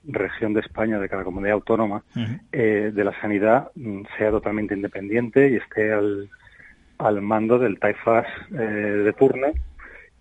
región 0.06 0.53
de 0.53 0.62
España, 0.62 1.00
de 1.00 1.10
cada 1.10 1.24
comunidad 1.24 1.53
autónoma, 1.53 2.03
eh, 2.51 2.91
de 2.94 3.03
la 3.03 3.20
sanidad 3.22 3.72
mm, 3.75 4.03
sea 4.18 4.32
totalmente 4.32 4.74
independiente 4.74 5.50
y 5.50 5.56
esté 5.56 5.94
al, 5.94 6.29
al 6.98 7.22
mando 7.22 7.60
del 7.60 7.79
TAIFAS 7.79 8.27
eh, 8.51 8.56
de 8.56 9.13
turno 9.13 9.48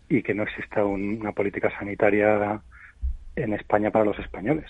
y 0.08 0.23
que 0.23 0.35
no 0.35 0.44
exista 0.44 0.85
una 0.85 1.32
política 1.32 1.70
sanitaria 1.78 2.61
en 3.37 3.52
España 3.52 3.90
para 3.90 4.04
los 4.04 4.18
españoles. 4.18 4.66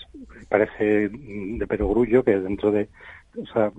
Parece 0.47 1.09
de 1.09 1.67
perogrullo 1.67 2.23
que 2.23 2.39
dentro 2.39 2.71
de 2.71 2.89
o 3.37 3.45
sea, 3.47 3.71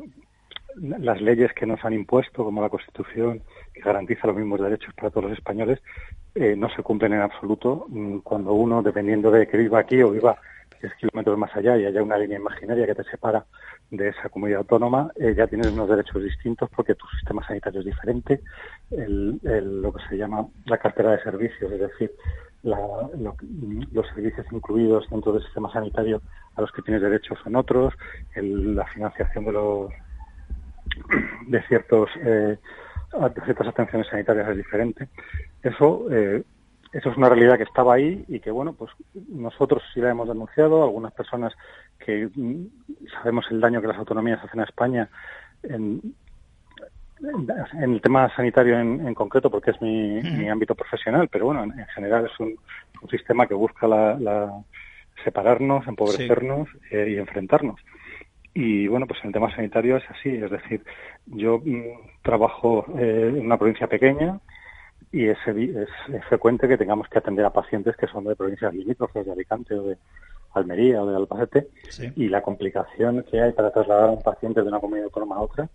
las 0.76 1.20
leyes 1.20 1.52
que 1.52 1.66
nos 1.66 1.84
han 1.84 1.92
impuesto, 1.92 2.44
como 2.44 2.62
la 2.62 2.68
Constitución, 2.68 3.42
que 3.72 3.80
garantiza 3.80 4.26
los 4.26 4.36
mismos 4.36 4.60
derechos 4.60 4.94
para 4.94 5.10
todos 5.10 5.30
los 5.30 5.38
españoles, 5.38 5.80
eh, 6.34 6.54
no 6.56 6.68
se 6.70 6.82
cumplen 6.82 7.12
en 7.12 7.20
absoluto 7.20 7.86
mm, 7.88 8.18
cuando 8.18 8.52
uno, 8.52 8.82
dependiendo 8.82 9.30
de 9.30 9.46
que 9.46 9.56
viva 9.56 9.80
aquí 9.80 10.02
o 10.02 10.10
viva 10.10 10.38
10 10.80 10.94
kilómetros 10.96 11.38
más 11.38 11.54
allá 11.56 11.76
y 11.76 11.84
haya 11.84 12.02
una 12.02 12.18
línea 12.18 12.38
imaginaria 12.38 12.86
que 12.86 12.94
te 12.94 13.04
separa 13.04 13.44
de 13.90 14.08
esa 14.08 14.28
comunidad 14.28 14.60
autónoma, 14.60 15.10
eh, 15.16 15.34
ya 15.36 15.46
tienes 15.46 15.68
unos 15.68 15.88
derechos 15.88 16.22
distintos 16.22 16.68
porque 16.74 16.94
tu 16.94 17.06
sistema 17.18 17.46
sanitario 17.46 17.80
es 17.80 17.86
diferente, 17.86 18.40
lo 18.90 19.92
que 19.92 20.02
se 20.08 20.16
llama 20.16 20.46
la 20.66 20.78
cartera 20.78 21.12
de 21.12 21.22
servicios, 21.22 21.70
es 21.72 21.80
decir, 21.80 22.12
los 22.62 24.06
servicios 24.14 24.46
incluidos 24.52 25.08
dentro 25.10 25.32
del 25.32 25.42
sistema 25.42 25.72
sanitario 25.72 26.20
a 26.56 26.60
los 26.60 26.70
que 26.72 26.82
tienes 26.82 27.02
derechos 27.02 27.38
son 27.42 27.56
otros, 27.56 27.94
la 28.36 28.86
financiación 28.86 29.44
de 29.44 29.52
los 29.52 29.90
de 31.46 31.62
ciertos 31.62 32.10
eh, 32.22 32.58
de 33.12 33.40
ciertas 33.44 33.66
atenciones 33.66 34.08
sanitarias 34.08 34.48
es 34.50 34.56
diferente. 34.56 35.08
Eso 35.62 36.06
eh, 36.10 36.44
eso 36.92 37.10
es 37.10 37.16
una 37.16 37.28
realidad 37.28 37.56
que 37.56 37.64
estaba 37.64 37.94
ahí 37.94 38.24
y 38.28 38.40
que, 38.40 38.50
bueno, 38.50 38.72
pues 38.72 38.90
nosotros 39.28 39.82
sí 39.94 40.00
la 40.00 40.10
hemos 40.10 40.28
denunciado, 40.28 40.82
algunas 40.82 41.12
personas 41.12 41.52
que 41.98 42.28
mm, 42.34 42.66
sabemos 43.12 43.46
el 43.50 43.60
daño 43.60 43.80
que 43.80 43.86
las 43.86 43.98
autonomías 43.98 44.42
hacen 44.42 44.60
a 44.60 44.64
España 44.64 45.08
en, 45.62 46.14
en 47.22 47.94
el 47.94 48.00
tema 48.00 48.34
sanitario 48.34 48.78
en, 48.78 49.14
concreto, 49.14 49.50
porque 49.50 49.70
es 49.72 49.80
mi, 49.80 50.48
ámbito 50.48 50.74
profesional, 50.74 51.28
pero 51.30 51.46
bueno, 51.46 51.62
en, 51.64 51.86
general 51.94 52.26
es 52.26 52.40
un, 52.40 52.56
sistema 53.10 53.46
que 53.46 53.54
busca 53.54 53.86
la, 53.86 54.62
separarnos, 55.24 55.86
empobrecernos 55.86 56.68
eh, 56.90 57.10
y 57.10 57.16
enfrentarnos. 57.16 57.80
Y 58.52 58.88
bueno, 58.88 59.06
pues 59.06 59.20
en 59.20 59.28
el 59.28 59.32
tema 59.32 59.54
sanitario 59.54 59.96
es 59.96 60.04
así, 60.10 60.28
es 60.28 60.50
decir, 60.50 60.82
yo 61.26 61.58
mm, 61.58 62.22
trabajo 62.22 62.84
eh, 62.98 63.32
en 63.36 63.46
una 63.46 63.56
provincia 63.56 63.86
pequeña, 63.86 64.40
y 65.12 65.26
es, 65.26 65.38
es, 65.46 66.24
frecuente 66.28 66.68
que 66.68 66.78
tengamos 66.78 67.08
que 67.08 67.18
atender 67.18 67.44
a 67.44 67.52
pacientes 67.52 67.96
que 67.96 68.06
son 68.06 68.24
de 68.24 68.36
provincias 68.36 68.72
limítrofes, 68.72 69.26
de 69.26 69.32
Alicante 69.32 69.74
o 69.74 69.82
de 69.82 69.96
Almería 70.54 71.02
o 71.02 71.06
de 71.06 71.16
Albacete, 71.16 71.68
y 72.16 72.28
la 72.28 72.42
complicación 72.42 73.24
que 73.24 73.40
hay 73.40 73.52
para 73.52 73.70
trasladar 73.70 74.08
a 74.08 74.12
un 74.12 74.22
paciente 74.22 74.62
de 74.62 74.68
una 74.68 74.80
comunidad 74.80 75.06
autónoma 75.06 75.36
a 75.36 75.40
otra 75.40 75.68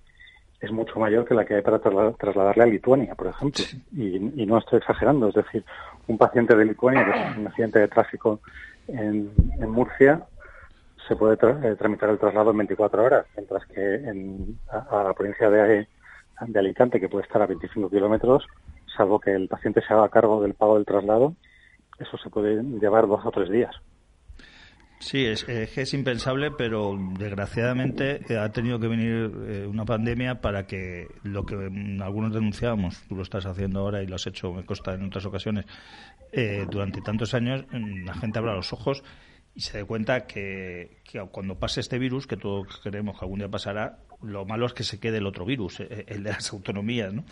es 0.62 0.72
mucho 0.72 1.00
mayor 1.00 1.26
que 1.26 1.34
la 1.34 1.46
que 1.46 1.56
hay 1.56 1.62
para 1.62 1.80
trasladarle 1.80 2.64
a 2.64 2.68
Lituania, 2.68 3.14
por 3.16 3.28
ejemplo. 3.28 3.64
Y, 3.96 4.46
no 4.46 4.58
estoy 4.58 4.80
exagerando, 4.80 5.30
es 5.30 5.36
decir, 5.36 5.64
un 6.08 6.18
paciente 6.18 6.56
de 6.56 6.66
Lituania 6.66 7.06
que 7.06 7.12
es 7.12 7.38
un 7.38 7.48
accidente 7.48 7.80
de 7.80 7.88
tráfico 7.88 8.40
en, 8.88 9.32
Murcia 9.70 10.24
se 11.08 11.16
puede 11.16 11.36
eh, 11.36 11.76
tramitar 11.76 12.10
el 12.10 12.18
traslado 12.18 12.52
en 12.52 12.58
24 12.58 13.04
horas, 13.04 13.26
mientras 13.36 13.64
que 13.68 13.96
en, 13.96 14.58
a, 14.70 15.04
la 15.04 15.14
provincia 15.14 15.50
de, 15.50 15.88
de 16.48 16.60
Alicante, 16.60 17.00
que 17.00 17.10
puede 17.10 17.26
estar 17.26 17.42
a 17.42 17.46
25 17.46 17.90
kilómetros, 17.90 18.48
salvo 18.96 19.20
que 19.20 19.34
el 19.34 19.48
paciente 19.48 19.82
se 19.82 19.94
haga 19.94 20.10
cargo 20.10 20.42
del 20.42 20.54
pago 20.54 20.76
del 20.76 20.86
traslado, 20.86 21.36
eso 22.00 22.18
se 22.18 22.30
puede 22.30 22.64
llevar 22.64 23.08
dos 23.08 23.26
o 23.26 23.32
tres 23.32 23.50
días. 23.50 23.76
Sí, 25.00 25.26
es, 25.26 25.48
es 25.48 25.94
impensable, 25.94 26.52
pero 26.52 26.98
desgraciadamente 27.20 28.22
eh, 28.28 28.38
ha 28.38 28.52
tenido 28.52 28.80
que 28.80 28.88
venir 28.88 29.32
eh, 29.48 29.68
una 29.68 29.86
pandemia 29.86 30.42
para 30.42 30.66
que 30.66 31.08
lo 31.24 31.46
que 31.46 31.56
algunos 32.02 32.34
denunciábamos, 32.34 33.04
tú 33.08 33.16
lo 33.16 33.22
estás 33.22 33.46
haciendo 33.46 33.82
ahora 33.82 34.02
y 34.02 34.08
lo 34.08 34.16
has 34.16 34.26
hecho, 34.26 34.54
me 34.54 34.66
consta 34.66 34.94
en 34.94 35.06
otras 35.06 35.26
ocasiones, 35.26 35.66
eh, 36.32 36.66
durante 36.70 37.02
tantos 37.02 37.34
años, 37.34 37.66
la 37.72 38.14
gente 38.16 38.40
abra 38.40 38.56
los 38.56 38.72
ojos 38.74 39.04
y 39.56 39.62
se 39.62 39.78
dé 39.78 39.86
cuenta 39.86 40.28
que, 40.28 40.98
cuando 41.32 41.58
pase 41.58 41.80
este 41.80 41.98
virus, 41.98 42.28
que 42.28 42.36
todos 42.36 42.80
creemos 42.84 43.18
que 43.18 43.24
algún 43.24 43.40
día 43.40 43.50
pasará, 43.50 44.00
lo 44.22 44.46
malo 44.46 44.66
es 44.66 44.74
que 44.74 44.84
se 44.84 45.00
quede 45.00 45.18
el 45.18 45.26
otro 45.26 45.46
virus, 45.46 45.80
eh, 45.80 46.06
el 46.10 46.24
de 46.24 46.32
las 46.32 46.52
autonomías. 46.52 47.14
¿no? 47.14 47.24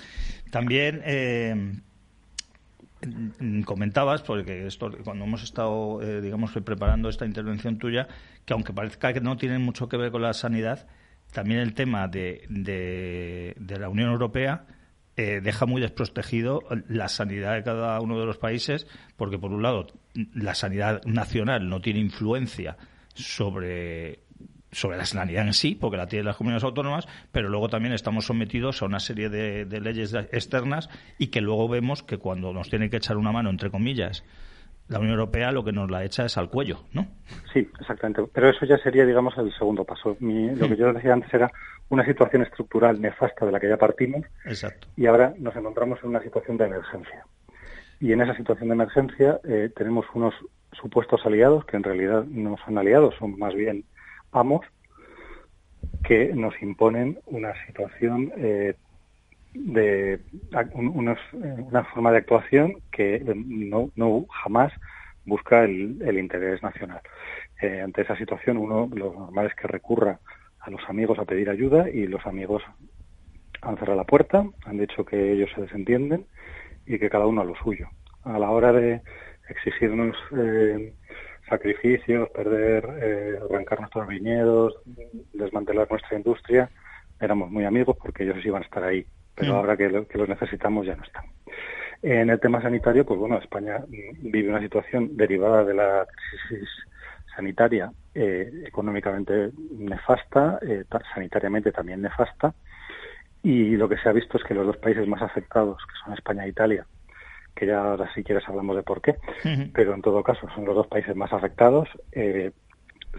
También 0.50 1.01
eh, 1.03 1.82
comentabas, 3.65 4.22
porque 4.22 4.70
cuando 5.03 5.25
hemos 5.25 5.44
estado, 5.44 6.01
eh, 6.01 6.22
digamos, 6.22 6.51
preparando 6.51 7.10
esta 7.10 7.25
intervención 7.25 7.77
tuya, 7.77 8.08
que 8.46 8.53
aunque 8.53 8.72
parezca 8.72 9.12
que 9.12 9.20
no 9.20 9.36
tiene 9.36 9.60
mucho 9.60 9.89
que 9.89 9.98
ver 9.98 10.12
con 10.12 10.22
la 10.22 10.34
sanidad, 10.34 10.88
también 11.34 11.60
el 11.60 11.74
tema 11.74 12.08
de, 12.08 12.46
de 12.48 13.80
la 13.80 13.89
Unión 13.89 14.12
Europea 14.12 14.65
eh, 15.15 15.41
deja 15.43 15.65
muy 15.65 15.82
desprotegido 15.82 16.63
la 16.88 17.08
sanidad 17.08 17.55
de 17.55 17.63
cada 17.63 18.00
uno 18.01 18.20
de 18.20 18.25
los 18.25 18.38
países, 18.38 18.88
porque 19.15 19.38
por 19.38 19.51
un 19.51 19.62
lado 19.62 19.88
la 20.34 20.55
sanidad 20.55 21.03
nacional 21.05 21.70
no 21.70 21.82
tiene 21.82 22.00
influencia 22.00 22.77
sobre 23.13 24.24
sobre 24.72 24.98
la 24.98 25.05
sanidad 25.05 25.46
en 25.46 25.53
sí, 25.53 25.75
porque 25.75 25.98
la 25.98 26.08
tienen 26.08 26.25
las 26.25 26.36
comunidades 26.36 26.63
autónomas, 26.63 27.08
pero 27.32 27.48
luego 27.48 27.70
también 27.70 27.93
estamos 27.93 28.25
sometidos 28.25 28.82
a 28.82 28.86
una 28.86 29.00
serie 29.00 29.29
de, 29.29 29.65
de 29.65 29.82
leyes 29.82 30.15
externas 30.15 30.89
y 31.20 31.27
que 31.27 31.41
luego 31.41 31.70
vemos 31.70 32.01
que 32.01 32.17
cuando 32.17 32.53
nos 32.53 32.72
tiene 32.72 32.89
que 32.89 32.98
echar 32.98 33.17
una 33.17 33.32
mano, 33.32 33.51
entre 33.51 33.70
comillas, 33.70 34.24
la 34.88 35.00
Unión 35.00 35.13
Europea 35.13 35.52
lo 35.52 35.63
que 35.63 35.72
nos 35.72 35.90
la 35.90 36.04
echa 36.04 36.25
es 36.25 36.38
al 36.38 36.50
cuello, 36.50 36.82
¿no? 36.94 37.08
Sí, 37.54 37.68
exactamente. 37.80 38.24
Pero 38.34 38.50
eso 38.50 38.66
ya 38.66 38.78
sería, 38.78 39.06
digamos, 39.06 39.38
el 39.38 39.54
segundo 39.54 39.86
paso. 39.86 40.18
lo 40.20 40.68
que 40.68 40.75
yo 40.75 40.94
decía 40.94 41.13
antes 41.13 41.34
era 41.34 41.52
una 41.90 42.06
situación 42.06 42.44
estructural 42.44 43.00
nefasta 43.00 43.46
de 43.46 43.52
la 43.52 43.60
que 43.60 43.70
ya 43.70 43.78
partimos. 43.78 44.25
Exacto. 44.46 44.88
Y 44.96 45.06
ahora 45.06 45.34
nos 45.38 45.56
encontramos 45.56 46.00
en 46.04 46.10
una 46.10 46.22
situación 46.22 46.58
de 46.58 46.66
emergencia. 46.66 47.25
Y 48.00 48.12
en 48.12 48.22
esa 48.22 48.36
situación 48.36 48.70
de 48.70 48.75
emergencia 48.75 49.40
eh, 49.46 49.72
tenemos 49.75 50.06
unos 50.13 50.34
supuestos 50.74 51.25
aliados 51.25 51.66
que 51.66 51.78
en 51.78 51.84
realidad 51.84 52.25
no 52.25 52.58
son 52.66 52.78
aliados, 52.78 53.16
son 53.18 53.38
más 53.38 53.54
bien 53.54 53.86
amos 54.32 54.66
que 56.04 56.34
nos 56.34 56.54
imponen 56.62 57.20
una 57.28 57.54
situación 57.66 58.32
eh, 58.38 58.75
de 59.53 60.19
una 60.75 61.83
forma 61.93 62.12
de 62.12 62.17
actuación 62.17 62.75
que 62.91 63.24
no, 63.36 63.91
no 63.95 64.25
jamás 64.29 64.74
busca 65.25 65.63
el, 65.63 66.17
interés 66.17 66.62
nacional. 66.63 67.01
Eh, 67.62 67.81
ante 67.81 68.01
esa 68.01 68.17
situación, 68.17 68.57
uno 68.57 68.89
lo 68.93 69.13
normal 69.13 69.48
es 69.48 69.55
que 69.55 69.67
recurra 69.67 70.19
a 70.60 70.69
los 70.69 70.81
amigos 70.89 71.19
a 71.19 71.25
pedir 71.25 71.50
ayuda 71.50 71.89
y 71.89 72.07
los 72.07 72.25
amigos 72.25 72.63
han 73.62 73.77
cerrado 73.77 73.98
la 73.98 74.05
puerta, 74.05 74.45
han 74.65 74.77
dicho 74.77 75.05
que 75.05 75.31
ellos 75.31 75.50
se 75.55 75.62
desentienden 75.62 76.25
y 76.86 77.00
que 77.00 77.10
cada 77.10 77.27
uno 77.27 77.41
a 77.41 77.45
lo 77.45 77.55
suyo. 77.55 77.88
A 78.24 78.39
la 78.39 78.50
hora 78.50 78.74
de 78.74 79.01
exigirnos 79.50 80.15
eh, 80.38 80.93
sacrificios, 81.48 82.29
perder, 82.29 82.86
eh, 83.01 83.39
arrancar 83.50 83.79
nuestros 83.79 84.07
viñedos, 84.07 84.75
desmantelar 85.33 85.89
nuestra 85.89 86.17
industria, 86.17 86.69
éramos 87.19 87.50
muy 87.50 87.65
amigos 87.65 87.98
porque 88.01 88.24
ellos 88.24 88.45
iban 88.45 88.63
a 88.63 88.65
estar 88.65 88.83
ahí 88.83 89.05
pero 89.36 89.54
mm. 89.54 89.56
ahora 89.56 89.78
que, 89.78 89.90
los 89.90 90.30
necesitamos 90.30 90.86
ya 90.86 90.96
no 90.96 91.04
están. 91.04 91.25
En 92.02 92.30
el 92.30 92.40
tema 92.40 92.62
sanitario, 92.62 93.06
pues 93.06 93.20
bueno, 93.20 93.38
España 93.38 93.84
vive 93.88 94.50
una 94.50 94.60
situación 94.60 95.16
derivada 95.16 95.63
de 95.63 95.74
la 95.74 96.06
crisis 96.48 96.70
sanitaria 97.36 97.92
eh, 98.13 98.52
económicamente 98.66 99.52
nefasta, 99.72 100.60
eh, 100.62 100.84
sanitariamente 101.13 101.72
también 101.72 102.02
nefasta, 102.02 102.54
y 103.42 103.75
lo 103.75 103.90
que 103.90 103.98
se 103.98 104.10
ha 104.10 104.13
visto 104.13 104.38
es 104.38 104.44
que 104.44 104.54
los 104.54 104.66
dos 104.66 104.78
países 104.78 105.08
más 105.08 105.22
afectados, 105.22 105.78
que 105.86 105.94
son 106.04 106.13
España 106.13 106.46
e 106.46 106.50
Italia, 106.50 106.86
que 107.56 107.68
ya 107.68 107.84
ahora 107.84 108.12
si 108.13 108.24
quieres 108.24 108.48
hablamos 108.48 108.75
de 108.75 108.84
por 108.84 109.02
qué, 109.02 109.16
pero 109.74 109.94
en 109.94 110.02
todo 110.02 110.24
caso 110.24 110.48
son 110.56 110.66
los 110.66 110.75
dos 110.75 110.88
países 110.88 111.16
más 111.16 111.32
afectados, 111.34 111.88
eh, 112.12 112.52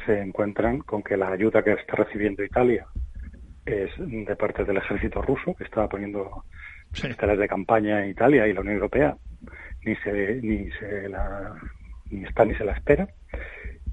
se 0.07 0.21
encuentran 0.21 0.81
con 0.81 1.03
que 1.03 1.17
la 1.17 1.29
ayuda 1.29 1.63
que 1.63 1.73
está 1.73 1.97
recibiendo 1.97 2.43
Italia 2.43 2.87
es 3.67 3.91
de 3.99 4.37
parte 4.37 4.65
del 4.65 4.77
ejército 4.77 5.23
ruso, 5.23 5.55
que 5.55 5.65
estaba 5.65 5.89
poniendo 5.89 6.45
militares 7.03 7.39
de 7.39 7.49
campaña 7.49 8.05
en 8.05 8.11
Italia 8.11 8.47
y 8.47 8.53
la 8.53 8.61
Unión 8.61 8.77
Europea, 8.77 9.17
ni 9.85 9.97
se, 9.97 10.41
ni 10.43 10.71
se 10.73 11.09
la, 11.09 11.55
ni 12.11 12.25
está 12.25 12.45
ni 12.45 12.55
se 12.55 12.65
la 12.65 12.73
espera. 12.73 13.09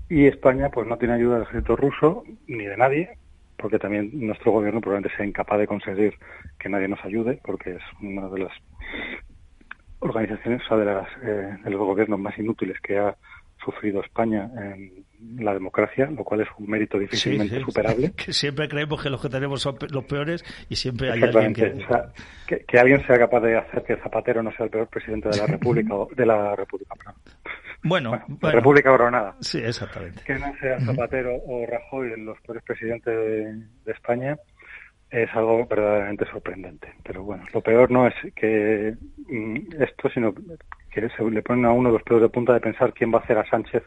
Y 0.09 0.27
España 0.27 0.69
pues 0.69 0.87
no 0.87 0.97
tiene 0.97 1.13
ayuda 1.13 1.35
del 1.35 1.43
ejército 1.43 1.75
ruso 1.75 2.23
ni 2.47 2.65
de 2.65 2.77
nadie, 2.77 3.17
porque 3.57 3.79
también 3.79 4.09
nuestro 4.13 4.51
gobierno 4.51 4.81
probablemente 4.81 5.15
sea 5.15 5.25
incapaz 5.25 5.59
de 5.59 5.67
conseguir 5.67 6.15
que 6.59 6.69
nadie 6.69 6.87
nos 6.87 7.03
ayude, 7.05 7.39
porque 7.43 7.75
es 7.75 7.83
una 8.01 8.27
de 8.27 8.39
las 8.39 8.53
organizaciones, 9.99 10.61
o 10.63 10.67
sea, 10.67 10.77
de, 10.77 10.85
las, 10.85 11.07
eh, 11.23 11.57
de 11.63 11.69
los 11.69 11.79
gobiernos 11.79 12.19
más 12.19 12.37
inútiles 12.37 12.79
que 12.81 12.97
ha 12.97 13.15
sufrido 13.63 14.01
España 14.01 14.49
en 14.55 15.05
la 15.37 15.53
democracia, 15.53 16.09
lo 16.09 16.23
cual 16.23 16.41
es 16.41 16.47
un 16.57 16.69
mérito 16.69 16.97
difícilmente 16.97 17.59
superable. 17.59 18.11
Que 18.15 18.33
siempre 18.33 18.67
creemos 18.67 19.01
que 19.01 19.09
los 19.09 19.21
que 19.21 19.29
tenemos 19.29 19.61
son 19.61 19.77
los 19.91 20.03
peores 20.05 20.43
y 20.69 20.75
siempre 20.75 21.11
hay 21.11 21.21
alguien 21.23 21.53
que... 21.53 22.65
que... 22.67 22.79
alguien 22.79 23.05
sea 23.05 23.17
capaz 23.17 23.41
de 23.41 23.57
hacer 23.57 23.83
que 23.83 23.95
Zapatero 23.97 24.43
no 24.43 24.51
sea 24.51 24.65
el 24.65 24.71
peor 24.71 24.87
presidente 24.87 25.29
de 25.29 25.37
la 25.37 25.45
República, 25.47 25.95
de 26.15 26.25
la 26.25 26.55
República, 26.55 26.95
Bueno, 27.83 28.19
La 28.41 28.51
República 28.51 28.91
Granada. 28.91 29.35
Sí, 29.39 29.59
exactamente. 29.59 30.23
Que 30.23 30.35
no 30.35 30.53
sea 30.59 30.79
Zapatero 30.79 31.35
o 31.45 31.65
Rajoy 31.65 32.19
los 32.21 32.39
peores 32.41 32.63
presidentes 32.63 33.13
de 33.85 33.91
España 33.91 34.37
es 35.11 35.29
algo 35.33 35.65
verdaderamente 35.67 36.25
sorprendente. 36.31 36.93
Pero 37.03 37.23
bueno, 37.23 37.43
lo 37.53 37.61
peor 37.61 37.91
no 37.91 38.07
es 38.07 38.13
que 38.33 38.95
mm, 39.27 39.81
esto, 39.81 40.09
sino 40.09 40.33
que 40.33 41.09
se 41.09 41.23
le 41.23 41.41
ponen 41.41 41.65
a 41.65 41.71
uno 41.71 41.91
los 41.91 42.03
pelos 42.03 42.21
de 42.21 42.29
punta 42.29 42.53
de 42.53 42.61
pensar 42.61 42.93
quién 42.93 43.13
va 43.13 43.19
a 43.19 43.21
hacer 43.21 43.37
a 43.37 43.49
Sánchez 43.49 43.83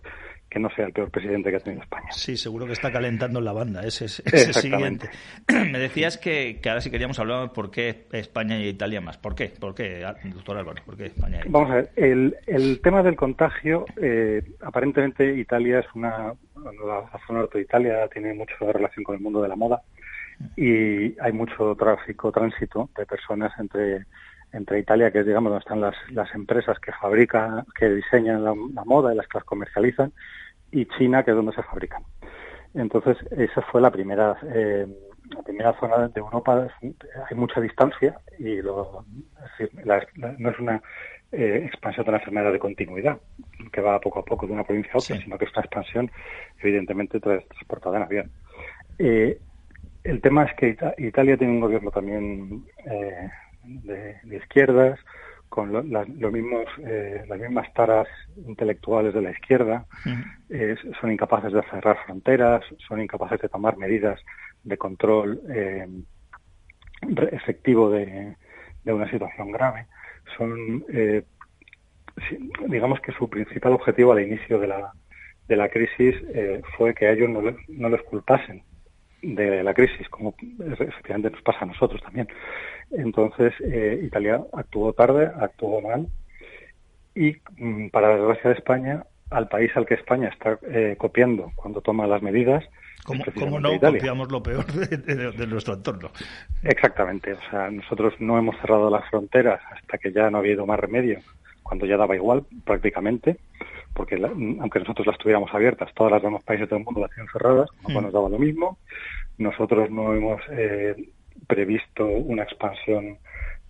que 0.54 0.60
no 0.60 0.70
sea 0.70 0.86
el 0.86 0.92
peor 0.92 1.10
presidente 1.10 1.50
que 1.50 1.56
ha 1.56 1.60
tenido 1.60 1.82
España. 1.82 2.06
Sí, 2.12 2.36
seguro 2.36 2.64
que 2.64 2.74
está 2.74 2.92
calentando 2.92 3.40
en 3.40 3.44
la 3.44 3.52
banda, 3.52 3.84
ese 3.84 4.04
es 4.04 4.22
el 4.24 4.54
siguiente. 4.54 5.10
Me 5.48 5.80
decías 5.80 6.16
que, 6.16 6.60
ahora 6.64 6.80
si 6.80 6.92
queríamos 6.92 7.18
hablar 7.18 7.52
por 7.52 7.72
qué 7.72 8.06
España 8.12 8.56
y 8.56 8.68
Italia 8.68 9.00
más. 9.00 9.18
¿Por 9.18 9.34
qué? 9.34 9.48
¿Por 9.48 9.74
qué, 9.74 10.06
doctor 10.32 10.56
Álvaro? 10.56 10.80
¿Por 10.86 10.96
qué 10.96 11.06
España 11.06 11.40
y 11.44 11.48
Vamos 11.48 11.72
a 11.72 11.74
ver, 11.74 11.90
el, 11.96 12.36
el 12.46 12.80
tema 12.80 13.02
del 13.02 13.16
contagio, 13.16 13.84
eh, 14.00 14.42
aparentemente 14.60 15.36
Italia 15.36 15.80
es 15.80 15.86
una, 15.96 16.32
la 16.54 17.20
zona 17.26 17.40
norte 17.40 17.58
de 17.58 17.64
Italia 17.64 18.06
tiene 18.12 18.32
mucha 18.32 18.54
relación 18.60 19.02
con 19.02 19.16
el 19.16 19.20
mundo 19.20 19.42
de 19.42 19.48
la 19.48 19.56
moda 19.56 19.82
y 20.56 21.18
hay 21.20 21.32
mucho 21.32 21.74
tráfico, 21.74 22.30
tránsito 22.30 22.90
de 22.96 23.06
personas 23.06 23.52
entre 23.58 24.06
entre 24.54 24.78
Italia, 24.78 25.10
que 25.10 25.20
es 25.20 25.26
digamos 25.26 25.50
donde 25.50 25.62
están 25.62 25.80
las, 25.80 25.96
las 26.10 26.32
empresas 26.34 26.78
que 26.78 26.92
fabrican, 26.92 27.64
que 27.78 27.90
diseñan 27.90 28.44
la, 28.44 28.54
moda 28.84 29.12
y 29.12 29.16
las 29.16 29.26
que 29.26 29.38
las 29.38 29.44
comercializan, 29.44 30.12
y 30.74 30.86
China, 30.86 31.22
que 31.22 31.30
es 31.30 31.36
donde 31.36 31.52
se 31.52 31.62
fabrican. 31.62 32.02
Entonces, 32.74 33.16
esa 33.30 33.62
fue 33.62 33.80
la 33.80 33.90
primera, 33.90 34.36
eh, 34.52 34.86
la 35.30 35.42
primera 35.42 35.78
zona 35.78 36.08
de 36.08 36.20
Europa. 36.20 36.68
Hay 36.82 37.36
mucha 37.36 37.60
distancia 37.60 38.18
y 38.38 38.60
lo, 38.60 39.04
no 40.38 40.50
es 40.50 40.58
una 40.58 40.82
eh, 41.30 41.62
expansión 41.64 42.04
de 42.06 42.12
la 42.12 42.18
enfermedad 42.18 42.52
de 42.52 42.58
continuidad, 42.58 43.18
que 43.72 43.80
va 43.80 44.00
poco 44.00 44.20
a 44.20 44.24
poco 44.24 44.46
de 44.46 44.52
una 44.52 44.64
provincia 44.64 44.92
a 44.94 44.98
otra, 44.98 45.16
sino 45.16 45.38
que 45.38 45.44
es 45.44 45.52
una 45.52 45.62
expansión, 45.62 46.10
evidentemente, 46.60 47.20
transportada 47.20 47.96
en 47.96 48.02
avión. 48.02 48.30
Eh, 48.98 49.38
el 50.02 50.20
tema 50.20 50.44
es 50.44 50.54
que 50.54 50.76
Italia 50.98 51.36
tiene 51.36 51.54
un 51.54 51.60
gobierno 51.60 51.90
también 51.90 52.64
eh, 52.84 53.30
de, 53.64 54.36
izquierdas, 54.36 54.98
con 55.54 55.70
los 55.72 56.32
mismos, 56.32 56.66
eh, 56.84 57.24
las 57.28 57.38
mismas 57.38 57.72
taras 57.74 58.08
intelectuales 58.44 59.14
de 59.14 59.22
la 59.22 59.30
izquierda, 59.30 59.86
eh, 60.50 60.74
son 61.00 61.12
incapaces 61.12 61.52
de 61.52 61.62
cerrar 61.70 61.96
fronteras, 62.04 62.64
son 62.88 63.00
incapaces 63.00 63.40
de 63.40 63.48
tomar 63.48 63.76
medidas 63.76 64.18
de 64.64 64.76
control 64.76 65.40
efectivo 67.30 67.88
de, 67.88 68.34
una 68.86 69.08
situación 69.08 69.52
grave. 69.52 69.86
Son, 70.36 70.84
digamos 72.66 72.98
que 73.00 73.12
su 73.12 73.30
principal 73.30 73.74
objetivo 73.74 74.10
al 74.10 74.22
inicio 74.26 74.58
de 74.58 74.66
la, 74.66 74.92
de 75.46 75.54
la 75.54 75.68
crisis 75.68 76.16
fue 76.76 76.94
que 76.94 77.06
a 77.06 77.12
ellos 77.12 77.30
no, 77.30 77.42
no 77.68 77.88
les 77.90 78.02
culpasen 78.02 78.64
de 79.24 79.62
la 79.62 79.74
crisis, 79.74 80.08
como 80.08 80.34
efectivamente 80.60 81.30
nos 81.30 81.42
pasa 81.42 81.60
a 81.62 81.66
nosotros 81.66 82.02
también. 82.02 82.28
Entonces, 82.90 83.52
eh, 83.60 84.00
Italia 84.02 84.42
actuó 84.52 84.92
tarde, 84.92 85.30
actuó 85.40 85.80
mal, 85.80 86.06
y 87.14 87.36
mm, 87.56 87.88
para 87.88 88.08
la 88.08 88.16
desgracia 88.16 88.50
de 88.50 88.56
España, 88.56 89.04
al 89.30 89.48
país 89.48 89.70
al 89.74 89.86
que 89.86 89.94
España 89.94 90.28
está 90.28 90.58
eh, 90.68 90.96
copiando 90.98 91.52
cuando 91.54 91.80
toma 91.80 92.06
las 92.06 92.22
medidas. 92.22 92.64
¿Cómo, 93.04 93.60
no 93.60 93.78
copiamos 93.78 94.32
lo 94.32 94.42
peor 94.42 94.64
de, 94.64 95.46
nuestro 95.46 95.74
entorno? 95.74 96.10
Exactamente. 96.62 97.34
O 97.34 97.50
sea, 97.50 97.70
nosotros 97.70 98.14
no 98.18 98.38
hemos 98.38 98.56
cerrado 98.60 98.88
las 98.88 99.08
fronteras 99.10 99.60
hasta 99.72 99.98
que 99.98 100.10
ya 100.10 100.30
no 100.30 100.38
ha 100.38 100.40
habido 100.40 100.64
más 100.64 100.80
remedio, 100.80 101.18
cuando 101.62 101.84
ya 101.84 101.98
daba 101.98 102.16
igual 102.16 102.44
prácticamente 102.64 103.36
porque 103.94 104.16
aunque 104.16 104.80
nosotros 104.80 105.06
las 105.06 105.18
tuviéramos 105.18 105.54
abiertas, 105.54 105.92
todas 105.94 106.12
las 106.12 106.22
demás 106.22 106.42
países 106.42 106.68
del 106.68 106.84
mundo 106.84 107.00
las 107.00 107.10
tienen 107.12 107.30
cerradas, 107.32 107.70
mm. 107.86 107.94
nos 107.94 108.12
daba 108.12 108.28
lo 108.28 108.38
mismo. 108.38 108.78
Nosotros 109.38 109.90
no 109.90 110.12
hemos 110.14 110.42
eh, 110.50 110.94
previsto 111.46 112.06
una 112.06 112.42
expansión 112.42 113.18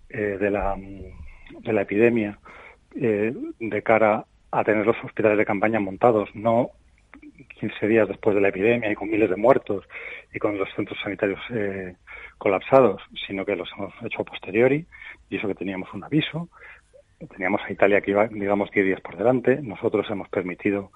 eh, 0.09 0.37
de, 0.39 0.51
la, 0.51 0.75
de 0.77 1.73
la 1.73 1.81
epidemia 1.81 2.39
eh, 2.95 3.33
de 3.59 3.81
cara 3.83 4.25
a 4.51 4.63
tener 4.63 4.85
los 4.85 4.97
hospitales 5.03 5.37
de 5.37 5.45
campaña 5.45 5.79
montados, 5.79 6.29
no 6.33 6.71
15 7.59 7.87
días 7.87 8.07
después 8.07 8.35
de 8.35 8.41
la 8.41 8.49
epidemia 8.49 8.91
y 8.91 8.95
con 8.95 9.09
miles 9.09 9.29
de 9.29 9.35
muertos 9.35 9.85
y 10.33 10.39
con 10.39 10.57
los 10.57 10.69
centros 10.75 10.97
sanitarios 11.01 11.39
colapsados, 12.37 13.01
sino 13.27 13.45
que 13.45 13.55
los 13.55 13.69
hemos 13.77 13.93
hecho 14.03 14.21
a 14.21 14.25
posteriori 14.25 14.85
y 15.29 15.37
eso 15.37 15.47
que 15.47 15.55
teníamos 15.55 15.93
un 15.93 16.03
aviso 16.03 16.49
teníamos 17.27 17.61
a 17.65 17.71
Italia 17.71 18.01
que 18.01 18.11
iba, 18.11 18.27
digamos, 18.27 18.71
10 18.71 18.85
días 18.85 19.01
por 19.01 19.17
delante, 19.17 19.59
nosotros 19.61 20.05
hemos 20.09 20.29
permitido, 20.29 20.91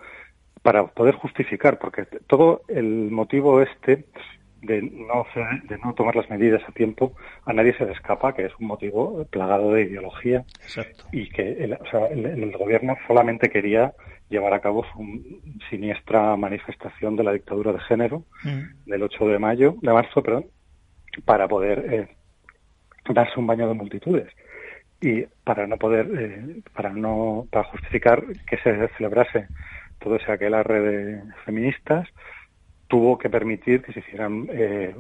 para 0.62 0.88
poder 0.88 1.16
justificar, 1.16 1.80
porque 1.80 2.06
todo 2.28 2.62
el 2.68 3.12
motivo 3.12 3.62
este 3.62 4.06
de 4.62 4.82
no, 4.82 5.26
de 5.64 5.78
no 5.78 5.94
tomar 5.94 6.16
las 6.16 6.30
medidas 6.30 6.62
a 6.68 6.72
tiempo, 6.74 7.14
a 7.46 7.54
nadie 7.54 7.74
se 7.78 7.86
le 7.86 7.94
escapa, 7.94 8.34
que 8.34 8.46
es 8.46 8.52
un 8.60 8.68
motivo 8.68 9.26
plagado 9.30 9.72
de 9.74 9.84
ideología. 9.84 10.44
Y 11.12 11.30
que 11.30 11.64
el, 11.64 11.74
o 11.74 11.86
sea, 11.90 12.08
el, 12.08 12.52
gobierno 12.58 12.98
solamente 13.08 13.50
quería 13.50 13.94
llevar 14.30 14.54
a 14.54 14.60
cabo 14.60 14.86
su 14.94 15.56
siniestra 15.70 16.36
manifestación 16.36 17.16
de 17.16 17.24
la 17.24 17.34
dictadura 17.34 17.72
de 17.72 17.80
género 17.80 18.24
mm. 18.44 18.90
del 18.90 19.04
8 19.04 19.28
de 19.28 19.40
mayo, 19.40 19.76
de 19.82 19.94
marzo, 19.94 20.22
perdón, 20.22 20.48
para 21.26 21.48
poder 21.48 21.86
eh, 21.94 22.08
darse 23.14 23.40
un 23.40 23.48
baño 23.48 23.68
de 23.68 23.74
multitudes 23.74 24.28
y 25.02 25.24
para 25.44 25.66
no 25.68 25.78
poder, 25.78 26.08
eh, 26.18 26.62
para 26.74 26.90
no, 26.92 27.48
para 27.52 27.66
justificar 27.66 28.24
que 28.48 28.58
se 28.58 28.88
celebrase 28.98 29.48
todo 30.00 30.16
ese 30.16 30.32
aquelarre 30.32 30.82
de 30.82 31.24
feministas, 31.46 32.08
tuvo 32.88 33.18
que 33.18 33.30
permitir 33.30 33.82
que 33.82 33.94
se 33.94 34.00
hicieran 34.00 34.48
eh, 34.52 34.96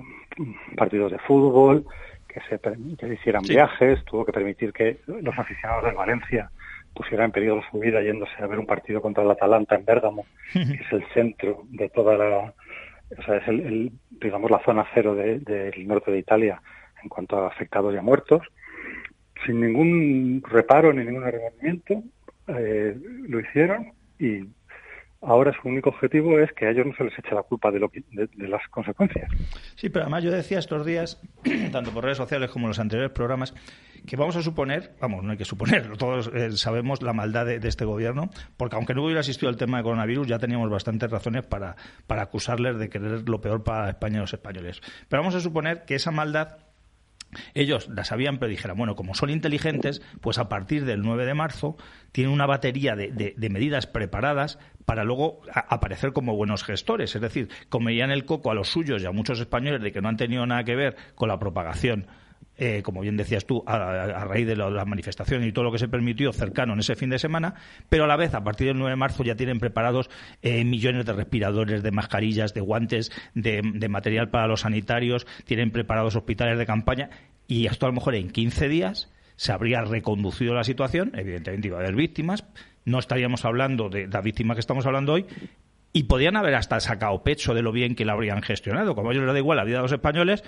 partidos 0.75 1.11
de 1.11 1.19
fútbol, 1.19 1.85
que 2.27 2.39
se, 2.41 2.59
que 2.97 3.13
hicieran 3.13 3.43
viajes, 3.43 4.03
tuvo 4.05 4.25
que 4.25 4.31
permitir 4.31 4.71
que 4.71 4.99
los 5.07 5.37
aficionados 5.37 5.85
de 5.85 5.91
Valencia 5.91 6.51
pusieran 6.93 7.25
en 7.25 7.31
peligro 7.31 7.61
su 7.71 7.79
vida 7.79 8.01
yéndose 8.01 8.33
a 8.39 8.47
ver 8.47 8.59
un 8.59 8.65
partido 8.65 9.01
contra 9.01 9.23
el 9.23 9.31
Atalanta 9.31 9.75
en 9.75 9.85
Bérgamo, 9.85 10.25
que 10.53 10.59
es 10.59 10.91
el 10.91 11.03
centro 11.13 11.63
de 11.69 11.89
toda 11.89 12.17
la, 12.17 12.53
o 13.17 13.23
sea, 13.23 13.37
es 13.37 13.47
el, 13.47 13.91
digamos 14.09 14.51
la 14.51 14.63
zona 14.63 14.85
cero 14.93 15.15
del 15.15 15.87
norte 15.87 16.11
de 16.11 16.19
Italia 16.19 16.61
en 17.01 17.09
cuanto 17.09 17.37
a 17.37 17.47
afectados 17.47 17.93
y 17.93 17.97
a 17.97 18.01
muertos 18.01 18.41
sin 19.45 19.61
ningún 19.61 20.43
reparo 20.47 20.93
ni 20.93 21.05
ningún 21.05 21.23
arrepentimiento, 21.23 22.03
eh, 22.47 22.97
lo 23.27 23.39
hicieron 23.39 23.93
y 24.19 24.47
ahora 25.21 25.53
su 25.53 25.67
único 25.67 25.89
objetivo 25.89 26.39
es 26.39 26.51
que 26.53 26.65
a 26.65 26.71
ellos 26.71 26.85
no 26.85 26.95
se 26.95 27.03
les 27.03 27.17
eche 27.19 27.35
la 27.35 27.43
culpa 27.43 27.71
de, 27.71 27.79
lo 27.79 27.91
de, 27.91 28.47
las 28.47 28.65
consecuencias. 28.69 29.29
Sí, 29.75 29.89
pero 29.89 30.03
además 30.03 30.23
yo 30.23 30.31
decía 30.31 30.59
estos 30.59 30.85
días, 30.85 31.21
tanto 31.71 31.91
por 31.91 32.03
redes 32.03 32.17
sociales 32.17 32.49
como 32.49 32.65
en 32.65 32.69
los 32.69 32.79
anteriores 32.79 33.11
programas, 33.11 33.53
que 34.07 34.15
vamos 34.15 34.35
a 34.37 34.41
suponer, 34.41 34.95
vamos, 35.01 35.23
no 35.23 35.31
hay 35.31 35.37
que 35.37 35.45
suponer, 35.45 35.97
todos 35.97 36.31
eh, 36.33 36.51
sabemos 36.53 37.01
la 37.01 37.13
maldad 37.13 37.45
de, 37.45 37.59
este 37.67 37.85
gobierno, 37.85 38.29
porque 38.57 38.75
aunque 38.75 38.93
no 38.93 39.03
hubiera 39.03 39.19
existido 39.19 39.49
el 39.49 39.57
tema 39.57 39.77
de 39.77 39.83
coronavirus, 39.83 40.27
ya 40.27 40.39
teníamos 40.39 40.69
bastantes 40.69 41.11
razones 41.11 41.45
para, 41.45 41.75
para 42.07 42.23
acusarles 42.23 42.77
de 42.77 42.89
querer 42.89 43.27
lo 43.27 43.41
peor 43.41 43.63
para 43.63 43.89
España 43.89 44.17
y 44.17 44.21
los 44.21 44.33
españoles. 44.33 44.81
Pero 45.09 45.21
vamos 45.21 45.35
a 45.35 45.41
suponer 45.41 45.83
que 45.85 45.95
esa 45.95 46.11
maldad 46.11 46.57
ellos 47.53 47.89
las 47.89 48.07
sabían, 48.07 48.37
pero 48.37 48.49
dijeron, 48.49 48.77
bueno, 48.77 48.95
como 48.95 49.13
son 49.13 49.29
inteligentes, 49.29 50.01
pues 50.21 50.37
a 50.37 50.49
partir 50.49 50.85
del 50.85 51.01
9 51.01 51.25
de 51.25 51.33
marzo 51.33 51.77
tienen 52.11 52.33
una 52.33 52.45
batería 52.45 52.95
de, 52.95 53.35
medidas 53.49 53.87
preparadas 53.87 54.59
para 54.85 55.03
luego 55.03 55.41
aparecer 55.53 56.13
como 56.13 56.35
buenos 56.35 56.63
gestores. 56.63 57.15
Es 57.15 57.21
decir, 57.21 57.49
comerían 57.69 58.11
el 58.11 58.25
coco 58.25 58.51
a 58.51 58.55
los 58.55 58.69
suyos 58.69 59.01
y 59.01 59.05
a 59.05 59.11
muchos 59.11 59.39
españoles 59.39 59.81
de 59.81 59.91
que 59.91 60.01
no 60.01 60.09
han 60.09 60.17
tenido 60.17 60.45
nada 60.45 60.63
que 60.63 60.75
ver 60.75 60.95
con 61.15 61.29
la 61.29 61.39
propagación 61.39 62.07
eh, 62.61 62.81
como 62.83 62.99
bien 63.01 63.15
decías 63.15 63.45
tú, 63.45 63.63
a, 63.65 64.25
raíz 64.25 64.45
de 64.45 64.57
las 64.57 64.85
manifestaciones 64.85 65.47
y 65.47 65.53
todo 65.53 65.63
lo 65.63 65.71
que 65.71 65.79
se 65.79 65.87
permitió 65.87 66.33
cercano 66.33 66.73
en 66.73 66.79
ese 66.79 66.95
fin 66.95 67.09
de 67.09 67.17
semana, 67.17 67.55
pero 67.87 68.03
a 68.03 68.07
la 68.07 68.17
vez, 68.17 68.33
a 68.33 68.43
partir 68.43 68.67
del 68.67 68.77
9 68.77 68.91
de 68.91 68.95
marzo, 68.97 69.23
ya 69.23 69.35
tienen 69.35 69.59
preparados 69.59 70.09
eh, 70.41 70.65
millones 70.65 71.05
de 71.05 71.13
respiradores, 71.13 71.83
de 71.83 71.91
mascarillas, 71.91 72.53
de 72.53 72.61
guantes, 72.61 73.11
de, 73.33 73.61
material 73.89 74.29
para 74.29 74.47
los 74.47 74.61
sanitarios, 74.61 75.25
tienen 75.45 75.71
preparados 75.71 76.17
hospitales 76.17 76.57
de 76.57 76.65
campaña 76.65 77.09
y 77.47 77.65
esto 77.65 77.85
a 77.85 77.89
lo 77.89 77.93
mejor 77.93 78.15
en 78.15 78.29
15 78.29 78.67
días 78.67 79.09
se 79.37 79.53
habría 79.53 79.81
reconducido 79.81 80.53
la 80.53 80.65
situación, 80.65 81.13
evidentemente 81.15 81.69
iba 81.69 81.77
a 81.77 81.81
haber 81.81 81.95
víctimas, 81.95 82.43
no 82.83 82.99
estaríamos 82.99 83.45
hablando 83.45 83.87
de 83.87 84.07
la 84.07 84.19
víctima 84.19 84.53
que 84.53 84.59
estamos 84.59 84.85
hablando 84.85 85.13
hoy, 85.13 85.25
y 85.93 86.03
podían 86.03 86.35
haber 86.35 86.55
hasta 86.55 86.79
sacado 86.79 87.23
pecho 87.23 87.53
de 87.53 87.61
lo 87.61 87.71
bien 87.71 87.95
que 87.95 88.05
la 88.05 88.13
habrían 88.13 88.41
gestionado. 88.41 88.95
Como 88.95 89.09
a 89.09 89.13
ellos 89.13 89.25
les 89.25 89.33
da 89.33 89.39
igual 89.39 89.57
la 89.57 89.63
vida 89.63 89.77
de 89.77 89.83
los 89.83 89.91
españoles, 89.91 90.43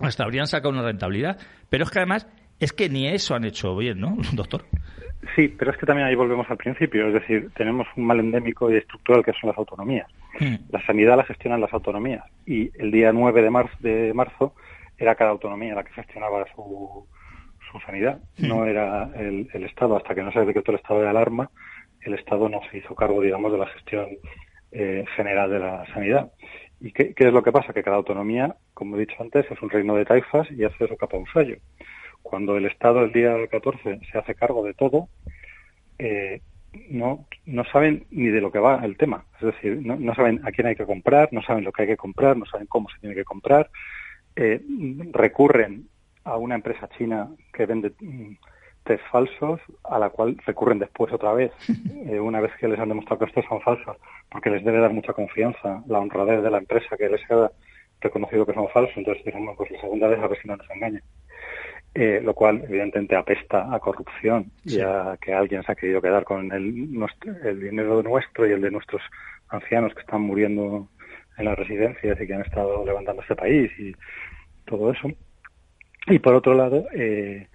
hasta 0.06 0.24
habrían 0.24 0.46
sacado 0.46 0.70
una 0.70 0.82
rentabilidad. 0.82 1.38
Pero 1.68 1.84
es 1.84 1.90
que 1.90 1.98
además, 1.98 2.26
es 2.58 2.72
que 2.72 2.88
ni 2.88 3.08
eso 3.08 3.34
han 3.34 3.44
hecho 3.44 3.76
bien, 3.76 4.00
¿no, 4.00 4.16
doctor? 4.32 4.64
Sí, 5.36 5.48
pero 5.48 5.70
es 5.70 5.76
que 5.76 5.86
también 5.86 6.08
ahí 6.08 6.14
volvemos 6.14 6.48
al 6.50 6.56
principio. 6.56 7.06
Es 7.08 7.14
decir, 7.14 7.50
tenemos 7.54 7.86
un 7.96 8.06
mal 8.06 8.20
endémico 8.20 8.70
y 8.70 8.76
estructural 8.76 9.24
que 9.24 9.32
son 9.32 9.48
las 9.48 9.58
autonomías. 9.58 10.08
Hmm. 10.38 10.56
La 10.70 10.84
sanidad 10.86 11.16
la 11.16 11.24
gestionan 11.24 11.60
las 11.60 11.72
autonomías. 11.72 12.24
Y 12.46 12.70
el 12.80 12.90
día 12.90 13.12
9 13.12 13.42
de 13.42 13.50
marzo, 13.50 13.76
de 13.80 14.14
marzo 14.14 14.54
era 14.96 15.14
cada 15.14 15.30
autonomía 15.30 15.74
la 15.74 15.84
que 15.84 15.92
gestionaba 15.92 16.46
su, 16.54 17.06
su 17.70 17.80
sanidad. 17.80 18.18
Hmm. 18.38 18.48
No 18.48 18.64
era 18.64 19.10
el, 19.14 19.48
Estado. 19.64 19.96
Hasta 19.96 20.14
que 20.14 20.22
no 20.22 20.32
se 20.32 20.40
decretó 20.40 20.72
el 20.72 20.78
estado 20.78 21.02
de 21.02 21.08
alarma, 21.08 21.50
el 22.00 22.14
Estado 22.14 22.48
no 22.48 22.60
se 22.70 22.78
hizo 22.78 22.94
cargo, 22.94 23.20
digamos, 23.20 23.52
de 23.52 23.58
la 23.58 23.66
gestión 23.66 24.06
eh, 24.72 25.04
general 25.16 25.50
de 25.50 25.58
la 25.58 25.86
sanidad. 25.92 26.32
¿Y 26.80 26.92
qué, 26.92 27.14
es 27.14 27.32
lo 27.32 27.42
que 27.42 27.52
pasa? 27.52 27.72
Que 27.72 27.82
cada 27.82 27.96
autonomía, 27.96 28.56
como 28.72 28.96
he 28.96 29.00
dicho 29.00 29.16
antes, 29.20 29.50
es 29.50 29.62
un 29.62 29.70
reino 29.70 29.94
de 29.94 30.06
taifas 30.06 30.50
y 30.50 30.64
hace 30.64 30.88
su 30.88 30.96
capa 30.96 31.18
un 31.18 31.26
fallo. 31.26 31.56
Cuando 32.22 32.56
el 32.56 32.66
Estado 32.66 33.02
el 33.02 33.12
día 33.12 33.34
14 33.48 34.00
se 34.10 34.18
hace 34.18 34.34
cargo 34.34 34.64
de 34.64 34.74
todo, 34.74 35.08
eh, 35.98 36.40
no, 36.88 37.26
no 37.44 37.64
saben 37.64 38.06
ni 38.10 38.28
de 38.28 38.40
lo 38.40 38.50
que 38.50 38.58
va 38.58 38.84
el 38.84 38.96
tema. 38.96 39.24
Es 39.40 39.46
decir, 39.46 39.80
no, 39.84 40.14
saben 40.14 40.40
a 40.44 40.52
quién 40.52 40.68
hay 40.68 40.76
que 40.76 40.86
comprar, 40.86 41.28
no 41.32 41.42
saben 41.42 41.64
lo 41.64 41.72
que 41.72 41.82
hay 41.82 41.88
que 41.88 41.96
comprar, 41.96 42.36
no 42.36 42.46
saben 42.46 42.66
cómo 42.66 42.88
se 42.88 42.98
tiene 43.00 43.14
que 43.14 43.24
comprar. 43.24 43.70
Eh, 44.36 44.62
recurren 45.12 45.88
a 46.24 46.36
una 46.36 46.54
empresa 46.54 46.88
china 46.96 47.28
que 47.52 47.66
vende 47.66 47.92
mm, 48.00 48.32
test 48.84 49.02
falsos, 49.10 49.60
a 49.84 49.98
la 49.98 50.10
cual 50.10 50.36
recurren 50.46 50.78
después 50.78 51.12
otra 51.12 51.32
vez, 51.32 51.52
eh, 52.06 52.20
una 52.20 52.40
vez 52.40 52.52
que 52.58 52.68
les 52.68 52.78
han 52.78 52.88
demostrado 52.88 53.20
que 53.20 53.26
estos 53.26 53.44
son 53.46 53.60
falsos, 53.60 53.96
porque 54.30 54.50
les 54.50 54.64
debe 54.64 54.80
dar 54.80 54.92
mucha 54.92 55.12
confianza 55.12 55.82
la 55.86 56.00
honradez 56.00 56.42
de 56.42 56.50
la 56.50 56.58
empresa 56.58 56.96
que 56.96 57.08
les 57.08 57.30
ha 57.30 57.50
reconocido 58.00 58.46
que 58.46 58.54
son 58.54 58.68
falsos, 58.68 58.96
entonces 58.96 59.24
digamos, 59.24 59.56
pues 59.56 59.70
la 59.70 59.80
segunda 59.80 60.08
vez 60.08 60.18
a 60.20 60.26
ver 60.26 60.40
si 60.40 60.48
no 60.48 60.56
nos 60.56 60.70
engaña. 60.70 61.02
Eh, 61.92 62.20
lo 62.22 62.34
cual 62.34 62.62
evidentemente 62.68 63.16
apesta 63.16 63.74
a 63.74 63.80
corrupción 63.80 64.52
y 64.64 64.80
a 64.80 65.18
que 65.20 65.34
alguien 65.34 65.64
se 65.64 65.72
ha 65.72 65.74
querido 65.74 66.00
quedar 66.00 66.22
con 66.22 66.52
el, 66.52 66.92
nuestro, 66.92 67.32
el 67.42 67.60
dinero 67.60 68.00
nuestro 68.04 68.46
y 68.46 68.52
el 68.52 68.60
de 68.60 68.70
nuestros 68.70 69.02
ancianos 69.48 69.92
que 69.94 70.02
están 70.02 70.20
muriendo 70.20 70.88
en 71.36 71.44
las 71.46 71.58
residencias 71.58 72.20
y 72.20 72.26
que 72.28 72.34
han 72.34 72.42
estado 72.42 72.84
levantando 72.84 73.22
este 73.22 73.34
país 73.34 73.72
y 73.76 73.92
todo 74.66 74.92
eso. 74.92 75.08
Y 76.06 76.20
por 76.20 76.34
otro 76.34 76.54
lado, 76.54 76.86
eh, 76.94 77.48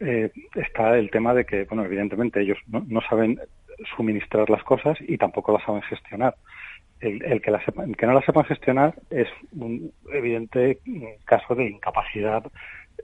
eh, 0.00 0.30
está 0.54 0.96
el 0.96 1.10
tema 1.10 1.34
de 1.34 1.44
que, 1.44 1.64
bueno, 1.64 1.84
evidentemente 1.84 2.40
ellos 2.40 2.58
no, 2.66 3.00
saben 3.08 3.38
suministrar 3.96 4.48
las 4.50 4.62
cosas 4.64 4.98
y 5.00 5.18
tampoco 5.18 5.52
las 5.52 5.64
saben 5.64 5.82
gestionar. 5.82 6.34
El, 6.98 7.42
que, 7.42 7.52
que 7.98 8.06
no 8.06 8.14
las 8.14 8.24
sepan 8.24 8.44
gestionar 8.44 8.94
es 9.10 9.28
un 9.52 9.92
evidente 10.12 10.78
caso 11.26 11.54
de 11.54 11.66
incapacidad 11.66 12.42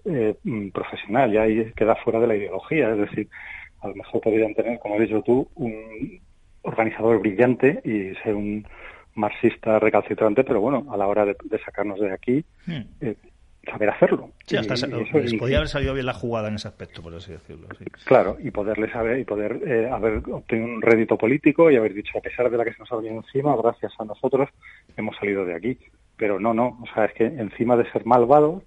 eh, 0.06 0.34
profesional, 0.72 1.30
ya 1.30 1.42
ahí 1.42 1.70
queda 1.76 1.94
fuera 1.96 2.18
de 2.18 2.26
la 2.26 2.36
ideología. 2.36 2.90
Es 2.90 2.98
decir, 2.98 3.28
a 3.80 3.88
lo 3.88 3.94
mejor 3.94 4.20
podrían 4.22 4.54
tener, 4.54 4.78
como 4.78 4.94
has 4.94 5.02
dicho 5.02 5.22
tú, 5.22 5.48
un 5.56 6.20
organizador 6.62 7.20
brillante 7.20 7.80
y 7.84 8.14
ser 8.22 8.34
un 8.34 8.66
marxista 9.14 9.78
recalcitrante, 9.78 10.44
pero 10.44 10.60
bueno, 10.60 10.86
a 10.90 10.96
la 10.96 11.06
hora 11.06 11.26
de, 11.26 11.36
sacarnos 11.64 12.00
de 12.00 12.12
aquí, 12.12 12.44
hmm. 12.66 12.80
eh, 13.00 13.16
saber 13.64 13.90
hacerlo. 13.90 14.30
Sí, 14.46 14.56
hasta 14.56 14.74
les 14.86 15.34
podía 15.34 15.58
haber 15.58 15.68
salido 15.68 15.94
bien 15.94 16.06
la 16.06 16.14
jugada 16.14 16.48
en 16.48 16.56
ese 16.56 16.68
aspecto, 16.68 17.02
por 17.02 17.14
así 17.14 17.32
decirlo. 17.32 17.68
Claro, 18.04 18.36
y 18.40 18.50
poderle 18.50 18.90
saber 18.90 19.20
y 19.20 19.24
poder 19.24 19.60
eh, 19.66 19.88
haber 19.90 20.22
obtenido 20.30 20.74
un 20.74 20.82
rédito 20.82 21.16
político 21.16 21.70
y 21.70 21.76
haber 21.76 21.94
dicho, 21.94 22.18
a 22.18 22.20
pesar 22.20 22.50
de 22.50 22.56
la 22.56 22.64
que 22.64 22.72
se 22.72 22.80
nos 22.80 22.90
ha 22.92 22.96
venido 22.96 23.16
encima, 23.16 23.56
gracias 23.56 23.92
a 23.98 24.04
nosotros 24.04 24.48
hemos 24.96 25.16
salido 25.16 25.44
de 25.44 25.54
aquí. 25.54 25.78
Pero 26.16 26.40
no, 26.40 26.52
no, 26.54 26.78
o 26.82 26.94
sea, 26.94 27.06
es 27.06 27.14
que 27.14 27.24
encima 27.24 27.76
de 27.76 27.90
ser 27.92 28.04
malvados, 28.04 28.62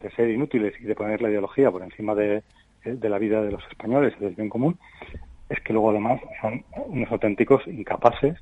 de 0.00 0.10
ser 0.12 0.30
inútiles 0.30 0.74
y 0.80 0.84
de 0.84 0.94
poner 0.94 1.20
la 1.22 1.30
ideología 1.30 1.70
por 1.70 1.82
encima 1.82 2.14
de, 2.14 2.42
de 2.84 3.08
la 3.08 3.18
vida 3.18 3.42
de 3.42 3.50
los 3.50 3.62
españoles 3.68 4.14
y 4.18 4.24
del 4.24 4.34
bien 4.34 4.48
común, 4.48 4.78
es 5.48 5.60
que 5.60 5.72
luego 5.72 5.90
además 5.90 6.20
son 6.40 6.64
unos 6.86 7.10
auténticos 7.10 7.66
incapaces 7.66 8.36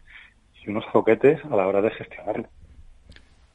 y 0.63 0.71
unos 0.71 0.85
zoquetes 0.93 1.45
a 1.45 1.57
la 1.57 1.67
hora 1.67 1.83
de 1.83 1.91
gestionarlo. 1.91 2.49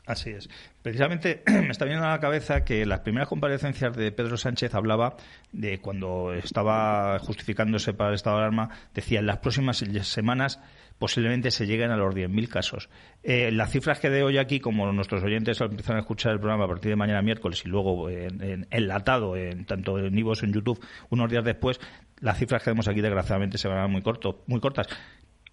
Así 0.10 0.32
es. 0.32 0.50
Precisamente 0.82 1.44
me 1.48 1.70
está 1.70 1.86
viendo 1.86 2.04
a 2.04 2.10
la 2.10 2.20
cabeza 2.20 2.66
que 2.66 2.84
las 2.84 3.02
primeras 3.02 3.30
comparecencias 3.30 3.96
de 3.96 4.12
Pedro 4.12 4.38
Sánchez 4.38 4.74
hablaba 4.74 5.18
de 5.52 5.80
cuando 5.82 6.34
estaba 6.34 7.20
justificándose 7.20 7.94
para 7.94 8.10
el 8.10 8.16
estado 8.16 8.38
de 8.38 8.42
alarma, 8.42 8.70
decía 8.96 9.20
en 9.20 9.28
las 9.28 9.38
próximas 9.38 9.78
semanas 9.78 10.60
posiblemente 10.98 11.52
se 11.52 11.68
lleguen 11.68 11.92
a 11.92 11.96
los 11.96 12.16
10.000 12.16 12.48
casos. 12.48 12.90
Eh, 13.22 13.52
las 13.52 13.70
cifras 13.70 14.00
que 14.00 14.10
de 14.10 14.24
hoy 14.24 14.40
aquí, 14.40 14.60
como 14.60 14.92
nuestros 14.92 15.24
oyentes 15.24 15.62
empiezan 15.62 15.98
a 15.98 16.00
escuchar 16.00 16.34
el 16.34 16.40
programa 16.40 16.66
a 16.66 16.68
partir 16.68 16.90
de 16.90 16.96
mañana 16.96 17.22
miércoles 17.22 17.62
y 17.64 17.70
luego 17.70 18.10
en, 18.10 18.68
enlatado, 18.72 19.38
en, 19.38 19.66
tanto 19.66 20.00
en 20.00 20.18
Ivos 20.18 20.42
en 20.42 20.52
YouTube, 20.52 20.84
unos 21.12 21.30
días 21.30 21.46
después, 21.46 21.80
las 22.20 22.40
cifras 22.40 22.64
que 22.64 22.72
vemos 22.72 22.88
aquí 22.88 23.00
desgraciadamente 23.00 23.60
se 23.60 23.68
van 23.68 23.78
a 23.78 23.88
muy, 23.88 24.02
corto, 24.02 24.44
muy 24.48 24.60
cortas 24.60 24.88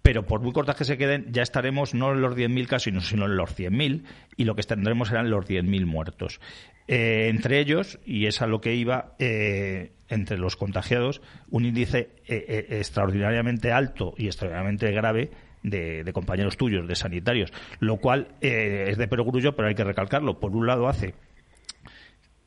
pero 0.07 0.25
por 0.25 0.39
muy 0.39 0.53
cortas 0.53 0.77
que 0.77 0.85
se 0.85 0.97
queden, 0.97 1.33
ya 1.33 1.41
estaremos 1.41 1.93
no 1.93 2.13
en 2.13 2.21
los 2.21 2.33
10.000 2.33 2.65
casos, 2.67 3.09
sino 3.09 3.25
en 3.25 3.35
los 3.35 3.49
100.000, 3.49 4.03
y 4.37 4.45
lo 4.45 4.55
que 4.55 4.63
tendremos 4.63 5.09
serán 5.09 5.29
los 5.29 5.45
10.000 5.45 5.85
muertos. 5.85 6.39
Eh, 6.87 7.27
entre 7.27 7.59
ellos, 7.59 7.99
y 8.05 8.25
es 8.25 8.41
a 8.41 8.47
lo 8.47 8.61
que 8.61 8.73
iba, 8.73 9.15
eh, 9.19 9.91
entre 10.07 10.37
los 10.37 10.55
contagiados, 10.55 11.21
un 11.49 11.65
índice 11.65 12.11
eh, 12.25 12.67
extraordinariamente 12.69 13.73
alto 13.73 14.13
y 14.17 14.27
extraordinariamente 14.27 14.89
grave 14.93 15.29
de, 15.61 16.09
compañeros 16.13 16.55
tuyos, 16.55 16.87
de 16.87 16.95
sanitarios, 16.95 17.51
lo 17.81 17.97
cual 17.97 18.29
es 18.39 18.97
de 18.97 19.07
perogrullo, 19.09 19.57
pero 19.57 19.67
hay 19.67 19.75
que 19.75 19.83
recalcarlo. 19.83 20.39
Por 20.39 20.55
un 20.55 20.67
lado, 20.67 20.87
hace 20.87 21.15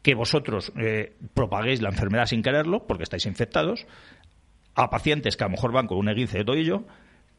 que 0.01 0.14
vosotros 0.14 0.73
propaguéis 1.35 1.83
la 1.83 1.90
enfermedad 1.90 2.25
sin 2.25 2.42
quererlo, 2.42 2.87
porque 2.87 3.03
estáis 3.03 3.27
infectados, 3.27 3.87
a 4.75 4.88
pacientes 4.88 5.37
que 5.37 5.44
a 5.44 5.49
lo 5.49 5.51
mejor 5.51 5.73
van 5.73 5.87
con 5.87 5.99
un 5.99 6.09
eguince 6.09 6.38
de 6.38 6.44
tobillo, 6.46 6.87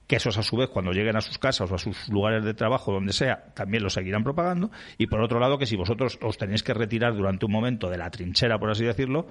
que 0.08 0.18
esos 0.18 0.38
a 0.38 0.44
su 0.44 0.58
vez 0.58 0.70
cuando 0.70 0.92
lleguen 0.92 1.16
a 1.16 1.22
sus 1.22 1.38
casas 1.38 1.72
o 1.72 1.76
a 1.76 1.78
sus 1.78 2.10
lugares 2.10 2.44
de 2.44 2.54
trabajo, 2.54 2.92
donde 2.92 3.14
sea, 3.14 3.54
también 3.54 3.84
lo 3.84 3.90
seguirán 3.90 4.24
propagando. 4.24 4.70
Y 4.98 5.08
por 5.08 5.22
otro 5.22 5.40
lado, 5.40 5.58
que 5.58 5.66
si 5.66 5.76
vosotros 5.76 6.20
os 6.22 6.38
tenéis 6.38 6.64
que 6.64 6.74
retirar 6.74 7.16
durante 7.16 7.46
un 7.46 7.52
momento 7.52 7.90
de 7.90 7.98
la 7.98 8.10
trinchera, 8.10 8.60
por 8.60 8.70
así 8.70 8.84
decirlo, 8.84 9.28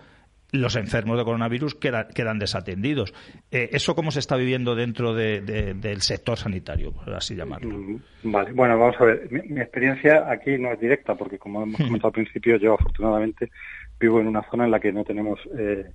los 0.53 0.77
enfermos 0.77 1.19
de 1.19 1.25
coronavirus 1.25 1.75
quedan, 1.77 2.09
quedan 2.15 2.39
desatendidos. 2.39 3.15
Eh, 3.51 3.71
¿Eso 3.73 3.95
cómo 3.95 4.11
se 4.11 4.19
está 4.19 4.37
viviendo 4.37 4.75
dentro 4.75 5.15
del 5.15 6.01
sector 6.01 6.37
sanitario, 6.39 6.93
por 6.93 7.13
así 7.15 7.35
llamarlo? 7.35 7.77
Mm, 7.79 8.01
vale, 8.25 8.53
bueno, 8.53 8.79
vamos 8.79 8.97
a 9.01 9.05
ver. 9.05 9.29
Mi, 9.31 9.61
experiencia 9.61 10.31
aquí 10.31 10.59
no 10.59 10.73
es 10.73 10.81
directa, 10.81 11.15
porque 11.15 11.39
como 11.39 11.63
hemos 11.63 11.77
comentado 11.77 12.09
al 12.09 12.15
principio, 12.15 12.57
yo 12.57 12.75
afortunadamente 12.75 13.51
vivo 13.99 14.21
en 14.21 14.29
una 14.29 14.43
zona 14.51 14.65
en 14.65 14.71
la 14.71 14.81
que 14.81 14.93
no 14.93 15.05
tenemos 15.05 15.39
eh, 15.59 15.91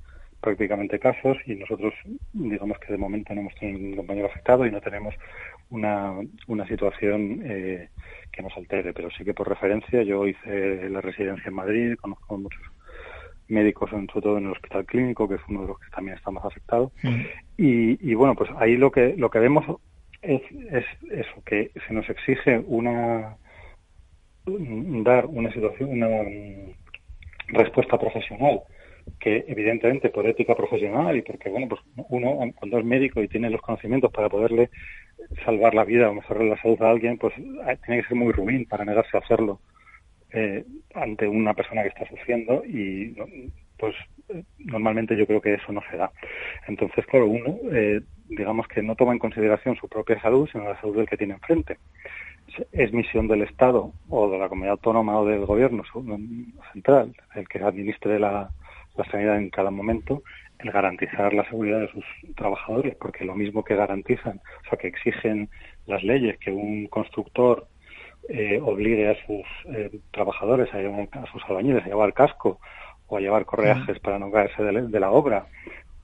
prácticamente 0.46 1.00
casos 1.00 1.38
y 1.48 1.56
nosotros 1.56 1.94
digamos 2.34 2.78
que 2.80 2.94
de 2.94 3.00
momento 3.00 3.34
no 3.34 3.42
hemos 3.42 3.56
tenido 3.56 3.80
ningún 3.80 3.98
compañero 3.98 4.28
afectado 4.28 4.66
y 4.66 4.72
no 4.72 4.80
tenemos 4.80 5.16
una, 5.72 6.14
una 6.48 6.68
situación 6.68 7.42
eh, 7.44 7.90
que 8.32 8.44
nos 8.44 8.56
altere, 8.56 8.94
pero 8.94 9.10
sí 9.10 9.26
que 9.26 9.34
por 9.34 9.50
referencia 9.50 10.04
yo 10.04 10.28
hice 10.28 10.88
la 10.90 11.02
residencia 11.02 11.50
en 11.50 11.56
Madrid, 11.56 11.96
conozco 12.00 12.38
muchos 12.38 12.62
médicos, 13.48 13.90
sobre 13.90 14.06
todo 14.08 14.38
en 14.38 14.46
el 14.46 14.52
hospital 14.52 14.86
clínico, 14.86 15.28
que 15.28 15.36
es 15.36 15.42
uno 15.50 15.62
de 15.62 15.68
los 15.70 15.80
que 15.80 15.90
también 15.90 16.18
estamos 16.18 16.46
afectados. 16.46 16.92
Mm. 17.02 17.22
Y, 17.58 18.12
y, 18.12 18.14
bueno, 18.14 18.36
pues 18.36 18.50
ahí 18.58 18.78
lo 18.78 18.92
que 18.92 19.16
lo 19.18 19.30
que 19.30 19.40
vemos 19.40 19.66
es, 20.22 20.42
es 20.72 20.86
eso, 21.12 21.44
que 21.46 21.72
se 21.88 21.94
nos 21.94 22.08
exige 22.10 22.64
una 22.68 23.36
dar 24.46 25.26
una 25.26 25.52
situación, 25.52 25.90
una 25.90 26.08
respuesta 27.48 27.98
profesional 27.98 28.62
que 29.20 29.46
evidentemente 29.48 30.10
por 30.10 30.28
ética 30.28 30.56
profesional 30.56 31.16
y 31.16 31.22
porque 31.22 31.50
bueno 31.50 31.68
pues 31.68 31.82
uno 32.10 32.40
cuando 32.56 32.80
es 32.80 32.86
médico 32.86 33.22
y 33.22 33.28
tiene 33.28 33.50
los 33.50 33.62
conocimientos 33.62 34.12
para 34.12 34.30
poderle 34.30 34.70
salvar 35.44 35.74
la 35.74 35.84
vida 35.84 36.10
o 36.10 36.14
mejorarle 36.14 36.50
la 36.50 36.62
salud 36.62 36.82
a 36.82 36.90
alguien 36.90 37.18
pues 37.18 37.34
tiene 37.36 38.02
que 38.02 38.08
ser 38.08 38.18
muy 38.18 38.32
ruin 38.32 38.66
para 38.66 38.86
negarse 38.86 39.18
a 39.18 39.20
hacerlo 39.22 39.60
eh, 40.32 40.66
ante 40.94 41.28
una 41.28 41.54
persona 41.54 41.84
que 41.84 41.90
está 41.90 42.08
sufriendo 42.08 42.64
y 42.66 43.16
pues 43.78 43.96
normalmente 44.60 45.16
yo 45.16 45.26
creo 45.28 45.42
que 45.42 45.54
eso 45.54 45.72
no 45.72 45.82
se 45.90 45.98
da. 45.98 46.12
Entonces, 46.68 47.06
claro, 47.06 47.28
uno, 47.28 47.58
eh, 47.72 48.02
digamos 48.28 48.68
que 48.68 48.82
no 48.82 48.96
toma 48.96 49.14
en 49.14 49.20
consideración 49.20 49.76
su 49.76 49.88
propia 49.88 50.20
salud, 50.22 50.50
sino 50.52 50.66
la 50.66 50.80
salud 50.82 50.98
del 50.98 51.08
que 51.08 51.18
tiene 51.18 51.36
enfrente. 51.36 51.78
Es 52.72 52.94
misión 52.94 53.28
del 53.28 53.44
Estado 53.44 53.92
o 54.10 54.30
de 54.30 54.38
la 54.38 54.50
comunidad 54.50 54.74
autónoma 54.74 55.20
o 55.20 55.26
del 55.26 55.46
gobierno 55.46 55.84
central, 56.74 57.14
el 57.36 57.48
que 57.48 57.60
administre 57.60 58.20
la, 58.20 58.50
la 58.98 59.06
sanidad 59.06 59.38
en 59.38 59.50
cada 59.50 59.72
momento, 59.72 60.24
el 60.60 60.72
garantizar 60.72 61.34
la 61.34 61.48
seguridad 61.50 61.80
de 61.82 61.92
sus 61.92 62.06
trabajadores, 62.36 62.96
porque 62.96 63.26
lo 63.26 63.36
mismo 63.36 63.64
que 63.64 63.76
garantizan, 63.76 64.42
o 64.66 64.70
sea, 64.70 64.78
que 64.78 64.88
exigen 64.88 65.50
las 65.86 66.04
leyes 66.04 66.38
que 66.40 66.52
un 66.52 66.88
constructor 66.88 67.68
eh, 68.30 68.60
obligue 68.62 69.10
a 69.10 69.16
sus 69.26 69.46
eh, 69.76 70.00
trabajadores, 70.12 70.74
a, 70.74 70.80
llevar, 70.80 71.08
a 71.12 71.32
sus 71.32 71.44
albañiles 71.46 71.84
a 71.84 71.88
llevar 71.88 72.14
casco 72.14 72.60
o 73.08 73.18
a 73.18 73.20
llevar 73.20 73.46
correajes 73.46 74.00
para 74.00 74.18
no 74.18 74.32
caerse 74.32 74.64
de, 74.64 75.00
la 75.00 75.12
obra, 75.12 75.46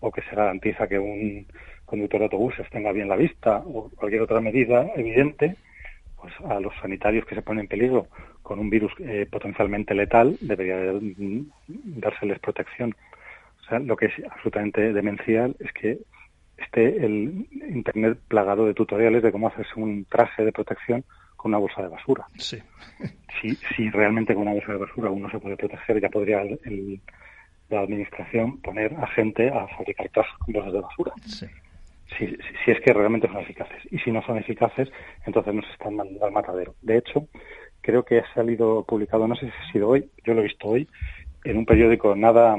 o 0.01 0.11
que 0.11 0.21
se 0.23 0.35
garantiza 0.35 0.87
que 0.87 0.99
un 0.99 1.47
conductor 1.85 2.19
de 2.19 2.25
autobuses 2.25 2.69
tenga 2.69 2.91
bien 2.91 3.09
la 3.09 3.15
vista, 3.15 3.63
o 3.65 3.89
cualquier 3.95 4.21
otra 4.21 4.39
medida 4.39 4.91
evidente, 4.95 5.55
pues 6.21 6.33
a 6.49 6.59
los 6.59 6.73
sanitarios 6.81 7.25
que 7.25 7.35
se 7.35 7.41
ponen 7.41 7.61
en 7.61 7.67
peligro 7.67 8.07
con 8.43 8.59
un 8.59 8.69
virus 8.69 8.93
eh, 8.99 9.27
potencialmente 9.29 9.95
letal 9.95 10.37
debería 10.39 10.77
dárseles 11.67 12.39
protección. 12.39 12.95
O 13.61 13.63
sea, 13.67 13.79
lo 13.79 13.95
que 13.95 14.07
es 14.07 14.13
absolutamente 14.29 14.93
demencial 14.93 15.55
es 15.59 15.71
que 15.73 15.99
esté 16.57 17.03
el 17.03 17.47
Internet 17.51 18.19
plagado 18.27 18.65
de 18.65 18.73
tutoriales 18.73 19.23
de 19.23 19.31
cómo 19.31 19.47
hacerse 19.47 19.73
un 19.77 20.05
traje 20.05 20.45
de 20.45 20.51
protección 20.51 21.03
con 21.35 21.51
una 21.51 21.57
bolsa 21.57 21.81
de 21.81 21.87
basura. 21.87 22.25
Sí. 22.37 22.57
Si, 23.41 23.55
si 23.75 23.89
realmente 23.89 24.35
con 24.35 24.43
una 24.43 24.53
bolsa 24.53 24.73
de 24.73 24.77
basura 24.77 25.09
uno 25.09 25.27
se 25.31 25.39
puede 25.39 25.57
proteger, 25.57 25.99
ya 25.99 26.09
podría 26.09 26.43
la 26.43 27.79
administración 27.79 28.61
poner 28.61 28.93
a 28.93 29.07
gente 29.07 29.49
a 29.49 29.65
fabricar 29.69 30.09
trajes 30.09 30.37
con 30.37 30.53
bolsas 30.53 30.73
de 30.73 30.81
basura. 30.81 31.11
Sí. 31.25 31.47
Si, 32.17 32.27
si, 32.27 32.71
es 32.71 32.79
que 32.81 32.93
realmente 32.93 33.27
son 33.27 33.39
eficaces. 33.39 33.81
Y 33.89 33.99
si 33.99 34.11
no 34.11 34.21
son 34.23 34.37
eficaces, 34.37 34.91
entonces 35.25 35.53
nos 35.53 35.69
están 35.71 35.95
mandando 35.95 36.25
al 36.25 36.31
matadero. 36.31 36.75
De 36.81 36.97
hecho, 36.97 37.27
creo 37.81 38.03
que 38.03 38.19
ha 38.19 38.33
salido 38.33 38.83
publicado, 38.83 39.27
no 39.27 39.35
sé 39.35 39.45
si 39.45 39.51
ha 39.51 39.71
sido 39.71 39.89
hoy, 39.89 40.09
yo 40.23 40.33
lo 40.33 40.41
he 40.41 40.43
visto 40.43 40.67
hoy, 40.67 40.87
en 41.43 41.57
un 41.57 41.65
periódico 41.65 42.15
nada 42.15 42.57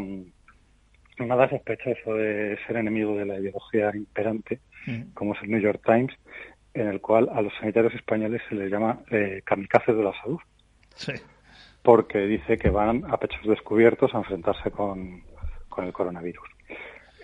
nada 1.19 1.49
sospechoso 1.49 2.15
de 2.15 2.59
ser 2.67 2.77
enemigo 2.77 3.17
de 3.17 3.27
la 3.27 3.39
ideología 3.39 3.91
imperante, 3.95 4.61
mm. 4.87 5.13
como 5.15 5.35
es 5.35 5.43
el 5.43 5.51
New 5.51 5.61
York 5.61 5.83
Times, 5.85 6.13
en 6.75 6.89
el 6.89 7.01
cual 7.01 7.29
a 7.33 7.43
los 7.43 7.53
sanitarios 7.59 7.95
españoles 7.95 8.43
se 8.49 8.55
les 8.55 8.71
llama 8.71 9.01
eh, 9.11 9.43
kamikazes 9.45 9.97
de 9.97 10.03
la 10.03 10.13
salud. 10.23 10.39
Sí. 10.95 11.13
Porque 11.83 12.19
dice 12.21 12.57
que 12.57 12.71
van 12.71 13.05
a 13.11 13.17
pechos 13.19 13.45
descubiertos 13.45 14.15
a 14.15 14.19
enfrentarse 14.19 14.71
con, 14.71 15.23
el 15.79 15.93
coronavirus. 15.93 16.49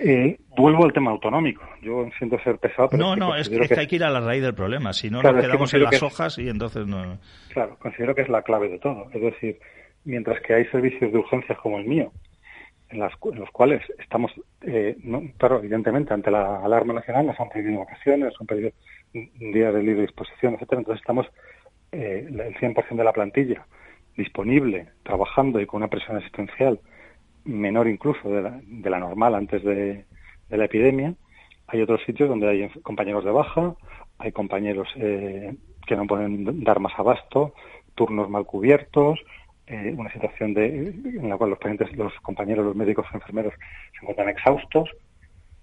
Eh, 0.00 0.38
vuelvo 0.56 0.84
al 0.84 0.92
tema 0.92 1.10
autonómico. 1.10 1.62
Yo 1.82 2.08
siento 2.18 2.38
ser 2.40 2.58
pesado, 2.58 2.88
pero. 2.90 3.02
No, 3.02 3.16
no, 3.16 3.34
es, 3.34 3.48
que, 3.48 3.78
hay 3.78 3.86
que 3.86 3.96
ir 3.96 4.04
a 4.04 4.10
la 4.10 4.20
raíz 4.20 4.42
del 4.42 4.54
problema. 4.54 4.92
Si 4.92 5.10
no, 5.10 5.22
nos 5.22 5.34
quedamos 5.34 5.74
en 5.74 5.82
las 5.82 6.02
hojas 6.02 6.38
y 6.38 6.48
entonces 6.48 6.86
no. 6.86 7.18
Claro, 7.52 7.76
considero 7.78 8.14
que 8.14 8.22
es 8.22 8.28
la 8.28 8.42
clave 8.42 8.68
de 8.68 8.78
todo. 8.78 9.08
Es 9.12 9.20
decir, 9.20 9.58
mientras 10.04 10.40
que 10.42 10.54
hay 10.54 10.66
servicios 10.66 11.12
de 11.12 11.18
urgencias 11.18 11.58
como 11.58 11.78
el 11.78 11.86
mío, 11.86 12.12
en, 12.90 13.00
las, 13.00 13.12
los 13.34 13.50
cuales 13.50 13.82
estamos, 13.98 14.30
eh, 14.62 14.96
no, 15.02 15.22
claro, 15.36 15.58
evidentemente, 15.58 16.14
ante 16.14 16.30
la 16.30 16.64
alarma 16.64 16.94
nacional 16.94 17.26
nos 17.26 17.40
han 17.40 17.48
pedido 17.48 17.80
vacaciones, 17.80 18.32
nos 18.32 18.40
han 18.40 18.46
pedido 18.46 18.70
días 19.12 19.74
de 19.74 19.82
libre 19.82 20.02
disposición, 20.02 20.54
etcétera. 20.54 20.80
Entonces 20.80 21.00
estamos 21.00 21.26
eh, 21.90 22.26
el 22.28 22.54
100% 22.54 22.96
de 22.96 23.04
la 23.04 23.12
plantilla 23.12 23.66
disponible, 24.16 24.86
trabajando 25.02 25.60
y 25.60 25.66
con 25.66 25.78
una 25.78 25.88
presión 25.88 26.16
asistencial 26.16 26.80
menor 27.48 27.88
incluso 27.88 28.28
de 28.28 28.42
la, 28.42 28.60
de 28.62 28.90
la 28.90 28.98
normal 28.98 29.34
antes 29.34 29.62
de, 29.64 30.04
la 30.48 30.64
epidemia. 30.64 31.14
Hay 31.66 31.82
otros 31.82 32.00
sitios 32.04 32.28
donde 32.28 32.48
hay 32.48 32.68
compañeros 32.82 33.24
de 33.24 33.30
baja, 33.30 33.74
hay 34.18 34.32
compañeros 34.32 34.88
eh, 34.96 35.54
que 35.86 35.96
no 35.96 36.06
pueden 36.06 36.64
dar 36.64 36.80
más 36.80 36.98
abasto, 36.98 37.54
turnos 37.94 38.30
mal 38.30 38.46
cubiertos, 38.46 39.18
eh, 39.66 39.94
una 39.96 40.10
situación 40.12 40.54
de, 40.54 40.66
en 40.66 41.28
la 41.28 41.36
cual 41.36 41.50
los 41.50 41.58
pacientes, 41.58 41.94
los 41.96 42.14
compañeros, 42.20 42.64
los 42.64 42.76
médicos, 42.76 43.06
enfermeros 43.12 43.52
se 43.92 43.98
encuentran 44.00 44.30
exhaustos 44.30 44.88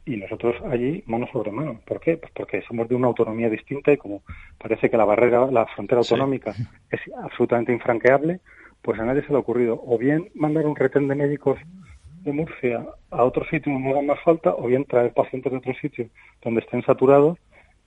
y 0.06 0.18
nosotros 0.18 0.56
allí 0.70 1.04
mano 1.08 1.28
sobre 1.32 1.52
mano. 1.52 1.80
¿Por 1.86 2.00
qué? 2.00 2.18
Pues 2.18 2.32
porque 2.36 2.62
somos 2.68 2.88
de 2.88 2.96
una 2.96 3.08
autonomía 3.08 3.50
distinta 3.50 3.92
y 3.92 3.98
como 3.98 4.22
parece 4.60 4.90
que 4.90 4.98
la 4.98 5.06
barrera, 5.06 5.50
la 5.50 5.66
frontera 5.66 6.02
autonómica 6.02 6.54
es 6.92 7.02
absolutamente 7.24 7.74
infranqueable, 7.74 8.40
pues 8.86 9.00
a 9.00 9.06
nadie 9.06 9.24
se 9.24 9.30
le 9.30 9.36
ha 9.36 9.40
ocurrido 9.40 9.82
o 9.84 9.98
bien 9.98 10.30
mandar 10.36 10.68
un 10.68 10.76
retén 10.76 11.08
de 11.08 11.16
médicos 11.16 11.58
de 12.22 12.32
Murcia 12.32 12.86
a 13.10 13.24
otro 13.24 13.44
sitio 13.46 13.74
donde 13.74 13.90
haga 13.90 14.02
más 14.04 14.20
falta 14.24 14.54
o 14.56 14.68
bien 14.68 14.86
traer 14.86 15.12
pacientes 15.12 15.52
de 15.52 15.58
otro 15.58 15.74
sitio 15.74 16.08
donde 16.44 16.62
estén 16.62 16.84
saturados 16.84 17.40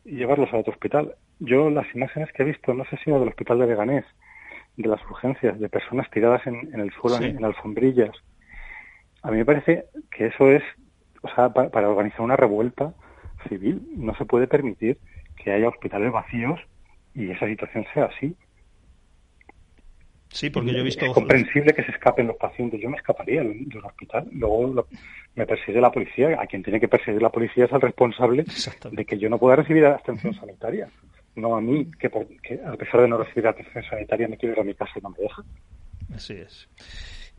y 0.05 0.17
llevarlos 0.17 0.53
a 0.53 0.57
otro 0.57 0.73
hospital. 0.73 1.15
Yo 1.39 1.71
las 1.71 1.87
imágenes 1.95 2.33
que 2.33 2.43
he 2.43 2.47
visto, 2.47 2.75
no 2.75 2.85
sé 2.87 2.97
si 2.97 3.11
era 3.11 3.21
del 3.21 3.29
hospital 3.29 3.61
de 3.61 3.69
Leganés, 3.69 4.05
de 4.77 4.89
las 4.89 5.01
urgencias, 5.09 5.61
de 5.61 5.69
personas 5.69 6.11
tiradas 6.11 6.45
en, 6.49 6.81
el 6.81 6.91
suelo, 6.93 7.25
en 7.25 7.45
alfombrillas, 7.45 8.17
a 9.23 9.31
mí 9.31 9.39
me 9.39 9.45
parece 9.45 9.85
que 10.11 10.27
eso 10.27 10.51
es 10.51 10.65
o 11.23 11.29
sea, 11.35 11.53
para, 11.53 11.89
organizar 11.89 12.23
una 12.23 12.37
revuelta 12.37 12.93
civil 13.49 13.83
no 13.97 14.17
se 14.17 14.25
puede 14.25 14.49
permitir 14.49 14.99
que 15.37 15.53
haya 15.53 15.69
hospitales 15.69 16.13
vacíos 16.13 16.61
y 17.15 17.31
esa 17.31 17.47
situación 17.47 17.87
sea 17.95 18.07
así. 18.07 18.37
Sí, 20.31 20.51
porque 20.51 20.73
yo 20.73 20.79
he 20.79 20.83
visto... 20.83 21.05
Es 21.05 21.13
comprensible 21.13 21.73
que 21.73 21.85
se 21.85 21.91
escapen 21.91 22.27
los 22.27 22.37
pacientes. 22.37 22.81
Yo 22.81 22.91
me 22.91 22.97
escaparía 22.97 23.43
de 23.43 23.49
un 23.49 23.85
hospital. 23.85 24.29
Luego 24.33 24.87
me 25.35 25.47
persigue 25.47 25.81
la 25.81 25.91
policía. 25.91 26.41
A 26.41 26.47
quien 26.47 26.63
tiene 26.63 26.81
que 26.81 26.89
perseguir 26.89 27.23
la 27.23 27.31
policía 27.31 27.65
es 27.65 27.73
el 27.73 27.81
responsable 27.81 28.45
de 28.91 29.05
que 29.05 29.19
yo 29.19 29.29
no 29.29 29.39
pueda 29.39 29.57
recibir 29.57 29.87
atención 29.87 30.35
sanitaria. 30.35 30.89
No 31.37 31.57
a 31.57 31.61
mí, 31.61 31.91
que, 31.99 32.11
que 32.43 32.61
a 32.65 32.77
pesar 32.77 33.03
de 33.03 33.09
no 33.09 33.19
recibir 33.19 33.47
atención 33.47 33.85
sanitaria 33.85 34.29
me 34.29 34.37
quiero 34.37 34.55
ir 34.55 34.61
a 34.61 34.65
mi 34.65 34.75
casa 34.75 34.93
y 34.97 35.01
no 35.01 35.11
me 35.11 35.19
deja. 35.19 35.43
Así 36.15 36.35
es. 36.35 36.69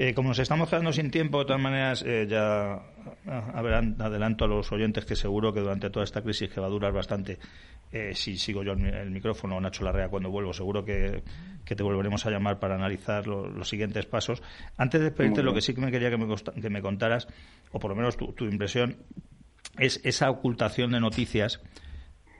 Eh, 0.01 0.13
como 0.13 0.29
nos 0.29 0.39
estamos 0.39 0.69
quedando 0.69 0.93
sin 0.93 1.11
tiempo, 1.11 1.39
de 1.39 1.45
todas 1.45 1.61
maneras, 1.61 2.05
eh, 2.07 2.25
ya 2.25 2.81
adelanto 3.27 4.45
a 4.45 4.47
los 4.47 4.71
oyentes 4.71 5.03
que 5.03 5.13
seguro 5.13 5.53
que 5.53 5.59
durante 5.59 5.89
toda 5.89 6.05
esta 6.05 6.21
crisis, 6.21 6.49
que 6.49 6.61
va 6.61 6.67
a 6.67 6.69
durar 6.69 6.93
bastante, 6.93 7.37
eh, 7.91 8.13
si 8.15 8.37
sigo 8.37 8.63
yo 8.63 8.71
el, 8.71 9.11
micrófono, 9.11 9.59
Nacho 9.59 9.83
Larrea, 9.83 10.07
cuando 10.07 10.29
vuelvo, 10.29 10.53
seguro 10.53 10.85
que, 10.85 11.21
te 11.65 11.83
volveremos 11.83 12.25
a 12.25 12.31
llamar 12.31 12.59
para 12.59 12.75
analizar 12.75 13.27
los 13.27 13.67
siguientes 13.67 14.05
pasos. 14.05 14.41
Antes 14.77 15.01
de 15.01 15.11
pedirte 15.11 15.43
lo 15.43 15.53
que 15.53 15.59
sí 15.59 15.75
que 15.75 15.81
me 15.81 15.91
quería 15.91 16.09
que 16.09 16.17
me, 16.17 16.33
que 16.61 16.69
me 16.69 16.81
contaras, 16.81 17.27
o 17.73 17.79
por 17.79 17.91
lo 17.91 17.95
menos 17.97 18.15
tu, 18.15 18.45
impresión, 18.45 18.95
es 19.77 19.99
esa 20.05 20.29
ocultación 20.29 20.91
de 20.91 21.01
noticias 21.01 21.61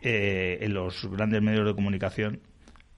en 0.02 0.74
los 0.74 1.06
grandes 1.12 1.42
medios 1.42 1.68
de 1.68 1.76
comunicación 1.76 2.40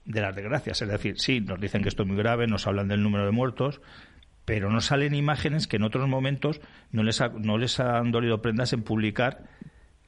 de 0.04 0.20
las 0.20 0.36
desgracias. 0.36 0.80
Es 0.82 0.88
decir, 0.88 1.18
sí, 1.18 1.40
nos 1.40 1.60
dicen 1.60 1.82
que 1.82 1.88
esto 1.88 2.04
es 2.04 2.08
muy 2.08 2.16
grave, 2.16 2.46
nos 2.46 2.68
hablan 2.68 2.86
del 2.86 3.02
número 3.02 3.26
de 3.26 3.32
muertos, 3.32 3.80
pero 4.44 4.70
no 4.70 4.80
salen 4.80 5.14
imágenes 5.14 5.66
que 5.66 5.76
en 5.76 5.84
otros 5.84 6.08
momentos 6.08 6.60
no 6.90 7.02
les, 7.02 7.22
no 7.38 7.58
les 7.58 7.78
han 7.80 8.10
dolido 8.10 8.42
prendas 8.42 8.72
en 8.72 8.82
publicar 8.82 9.44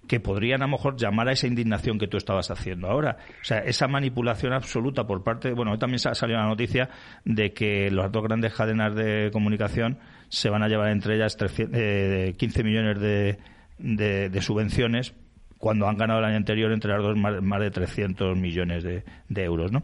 que 0.07 0.21
podrían 0.21 0.63
a 0.63 0.67
lo 0.67 0.73
mejor 0.73 0.97
llamar 0.97 1.29
a 1.29 1.33
esa 1.33 1.47
indignación 1.47 1.99
que 1.99 2.07
tú 2.07 2.17
estabas 2.17 2.51
haciendo 2.51 2.89
ahora. 2.89 3.17
O 3.41 3.45
sea, 3.45 3.59
esa 3.59 3.89
manipulación 3.89 4.53
absoluta 4.53 5.07
por 5.07 5.23
parte, 5.23 5.53
bueno, 5.53 5.79
también 5.79 5.99
salido 5.99 6.39
la 6.39 6.47
noticia 6.47 6.91
de 7.25 7.53
que 7.53 7.91
las 7.91 8.13
dos 8.13 8.23
grandes 8.23 8.55
cadenas 8.55 8.95
de 8.95 9.31
comunicación 9.33 9.99
se 10.29 10.51
van 10.51 10.63
a 10.63 10.69
llevar 10.69 10.91
entre 10.91 11.17
ellas 11.17 11.37
15 11.37 11.69
eh, 11.73 12.65
millones 12.65 13.01
de, 13.01 13.39
de, 13.79 14.43
subvenciones 14.43 15.15
cuando 15.59 15.89
han 15.89 15.97
ganado 15.97 16.21
el 16.21 16.27
año 16.27 16.37
anterior 16.37 16.73
entre 16.73 16.93
las 16.93 17.03
dos 17.03 17.17
más, 17.17 17.61
de 17.61 17.71
300 17.71 18.37
millones 18.37 18.83
de, 18.83 19.05
de 19.29 19.45
euros, 19.45 19.73
¿no? 19.73 19.83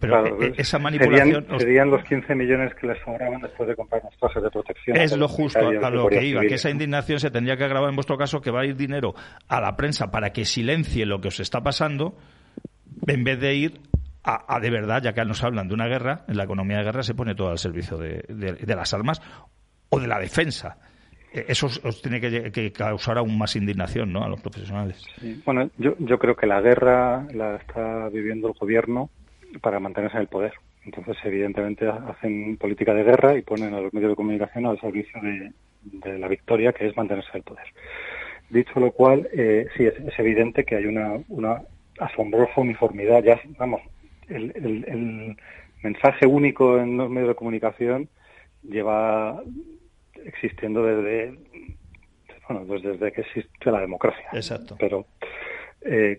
Pero 0.00 0.42
e, 0.42 0.54
esa 0.56 0.78
manipulación... 0.78 1.46
Serían, 1.58 1.90
los 1.90 2.04
15 2.04 2.34
millones 2.34 2.74
que 2.74 2.86
les 2.86 2.98
sobraban 3.02 3.40
después 3.40 3.68
de 3.68 3.76
comprar 3.76 4.02
los 4.04 4.16
trajes 4.16 4.42
de 4.42 4.50
protección. 4.50 4.96
Es 4.96 5.16
lo 5.16 5.28
justo 5.28 5.58
a 5.58 5.90
lo 5.90 6.08
que 6.08 6.24
iba, 6.24 6.42
que 6.42 6.54
esa 6.54 6.70
indignación 6.70 7.18
se 7.20 7.30
tendría 7.30 7.56
que 7.56 7.64
agravar 7.64 7.90
en 7.90 7.96
vuestro 7.96 8.16
caso, 8.16 8.40
que 8.40 8.50
va 8.50 8.60
a 8.60 8.66
ir 8.66 8.76
dinero 8.76 9.14
a 9.48 9.60
la 9.60 9.76
prensa 9.76 10.10
para 10.10 10.32
que 10.32 10.44
silencie 10.44 11.06
lo 11.06 11.20
que 11.20 11.28
os 11.28 11.40
está 11.40 11.62
pasando, 11.62 12.16
en 13.06 13.24
vez 13.24 13.40
de 13.40 13.54
ir 13.54 13.80
a, 14.24 14.60
de 14.60 14.70
verdad, 14.70 15.02
ya 15.02 15.14
que 15.14 15.24
nos 15.24 15.42
hablan 15.42 15.68
de 15.68 15.74
una 15.74 15.86
guerra, 15.86 16.24
en 16.28 16.36
la 16.36 16.44
economía 16.44 16.78
de 16.78 16.84
guerra 16.84 17.02
se 17.02 17.14
pone 17.14 17.34
todo 17.34 17.48
al 17.48 17.58
servicio 17.58 17.96
de, 17.96 18.24
las 18.66 18.92
armas 18.92 19.22
o 19.88 19.98
de 19.98 20.06
la 20.06 20.18
defensa 20.18 20.76
e, 21.32 21.46
eso 21.48 21.66
os, 21.66 22.02
tiene 22.02 22.20
que, 22.20 22.72
causar 22.72 23.18
aún 23.18 23.38
más 23.38 23.56
indignación 23.56 24.12
¿no? 24.12 24.22
a 24.22 24.28
los 24.28 24.40
profesionales. 24.40 25.02
Bueno, 25.46 25.70
yo, 25.78 25.94
yo 25.98 26.18
creo 26.18 26.36
que 26.36 26.46
la 26.46 26.60
guerra 26.60 27.26
la 27.32 27.56
está 27.56 28.08
viviendo 28.10 28.48
el 28.48 28.54
gobierno 28.54 29.10
para 29.60 29.80
mantenerse 29.80 30.16
en 30.16 30.22
el 30.22 30.28
poder. 30.28 30.52
Entonces, 30.84 31.16
evidentemente, 31.24 31.86
hacen 31.86 32.56
política 32.56 32.94
de 32.94 33.04
guerra 33.04 33.36
y 33.36 33.42
ponen 33.42 33.74
a 33.74 33.80
los 33.80 33.92
medios 33.92 34.12
de 34.12 34.16
comunicación 34.16 34.66
al 34.66 34.80
servicio 34.80 35.20
de, 35.20 36.18
la 36.18 36.28
victoria, 36.28 36.72
que 36.72 36.86
es 36.86 36.96
mantenerse 36.96 37.30
en 37.32 37.38
el 37.38 37.42
poder. 37.42 37.66
Dicho 38.50 38.80
lo 38.80 38.90
cual, 38.92 39.28
eh, 39.32 39.66
sí, 39.76 39.84
es, 39.84 39.94
evidente 40.18 40.64
que 40.64 40.76
hay 40.76 40.86
una, 40.86 41.18
una 41.28 41.62
asombrosa 41.98 42.60
uniformidad. 42.60 43.22
Ya, 43.22 43.40
vamos, 43.58 43.82
el, 44.28 45.36
mensaje 45.82 46.26
único 46.26 46.78
en 46.78 46.96
los 46.96 47.08
medios 47.08 47.28
de 47.28 47.34
comunicación 47.36 48.08
lleva 48.62 49.40
existiendo 50.24 50.82
desde 50.84 51.38
bueno 52.48 52.64
pues 52.66 52.82
desde 52.82 53.12
que 53.12 53.20
existe 53.20 53.70
la 53.70 53.80
democracia 53.80 54.28
exacto 54.32 54.76
pero 54.76 55.06
eh, 55.82 56.18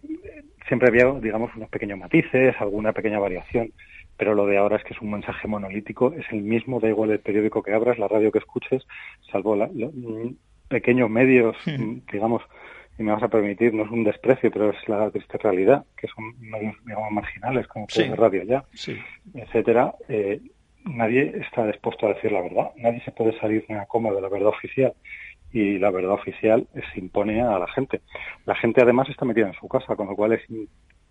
siempre 0.69 0.87
había 0.87 1.11
digamos 1.19 1.51
unos 1.55 1.69
pequeños 1.69 1.99
matices 1.99 2.55
alguna 2.59 2.93
pequeña 2.93 3.19
variación 3.19 3.73
pero 4.15 4.33
lo 4.33 4.45
de 4.45 4.57
ahora 4.57 4.77
es 4.77 4.83
que 4.85 4.93
es 4.93 5.01
un 5.01 5.11
mensaje 5.11 5.47
monolítico 5.49 6.13
es 6.13 6.25
el 6.31 6.43
mismo 6.43 6.79
da 6.79 6.87
igual 6.87 7.11
el 7.11 7.19
periódico 7.19 7.61
que 7.61 7.73
abras 7.73 7.99
la 7.99 8.07
radio 8.07 8.31
que 8.31 8.39
escuches 8.39 8.87
salvo 9.29 9.57
la, 9.57 9.69
pequeños 10.69 11.09
medios 11.09 11.57
digamos 11.65 12.43
y 12.99 13.03
me 13.03 13.13
vas 13.13 13.23
a 13.23 13.29
permitir, 13.29 13.73
no 13.73 13.83
es 13.83 13.91
un 13.91 14.03
desprecio, 14.03 14.51
pero 14.51 14.71
es 14.71 14.89
la 14.89 15.09
triste 15.09 15.37
realidad, 15.37 15.85
que 15.95 16.07
son 16.07 16.37
medios, 16.37 16.75
digamos, 16.85 17.11
marginales, 17.11 17.65
como 17.67 17.85
sí. 17.87 18.03
Radio 18.03 18.43
Ya, 18.43 18.65
etcétera, 19.33 19.95
eh, 20.09 20.41
nadie 20.83 21.33
está 21.39 21.65
dispuesto 21.65 22.07
a 22.07 22.13
decir 22.13 22.31
la 22.33 22.41
verdad, 22.41 22.71
nadie 22.75 23.01
se 23.03 23.11
puede 23.11 23.39
salir 23.39 23.65
ni 23.69 23.75
a 23.75 23.85
coma 23.85 24.11
de 24.11 24.21
la 24.21 24.27
verdad 24.27 24.49
oficial 24.49 24.93
y 25.51 25.79
la 25.79 25.89
verdad 25.91 26.11
oficial 26.11 26.67
se 26.73 26.99
impone 26.99 27.41
a 27.41 27.57
la 27.57 27.67
gente. 27.67 28.01
La 28.45 28.55
gente 28.55 28.81
además 28.81 29.09
está 29.09 29.25
metida 29.25 29.47
en 29.47 29.53
su 29.53 29.67
casa, 29.67 29.95
con 29.95 30.07
lo 30.07 30.15
cual 30.15 30.33
es, 30.33 30.41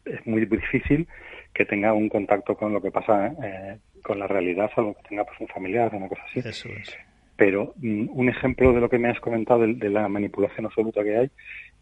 es 0.04 0.26
muy 0.26 0.44
difícil 0.44 1.08
que 1.52 1.64
tenga 1.64 1.92
un 1.92 2.08
contacto 2.08 2.56
con 2.56 2.72
lo 2.72 2.80
que 2.80 2.90
pasa 2.90 3.28
eh, 3.42 3.78
con 4.02 4.18
la 4.18 4.26
realidad, 4.26 4.70
salvo 4.74 4.94
que 4.94 5.08
tenga 5.08 5.24
pues, 5.24 5.40
un 5.40 5.48
familiar 5.48 5.92
o 5.92 5.96
una 5.96 6.08
cosa 6.08 6.22
así. 6.30 6.40
Eso 6.40 6.68
es. 6.68 6.96
Pero 7.36 7.74
mm, 7.76 8.08
un 8.10 8.28
ejemplo 8.28 8.72
de 8.72 8.80
lo 8.80 8.88
que 8.88 8.98
me 8.98 9.08
has 9.08 9.20
comentado 9.20 9.60
de, 9.60 9.74
de, 9.74 9.90
la 9.90 10.08
manipulación 10.08 10.66
absoluta 10.66 11.02
que 11.02 11.16
hay 11.16 11.30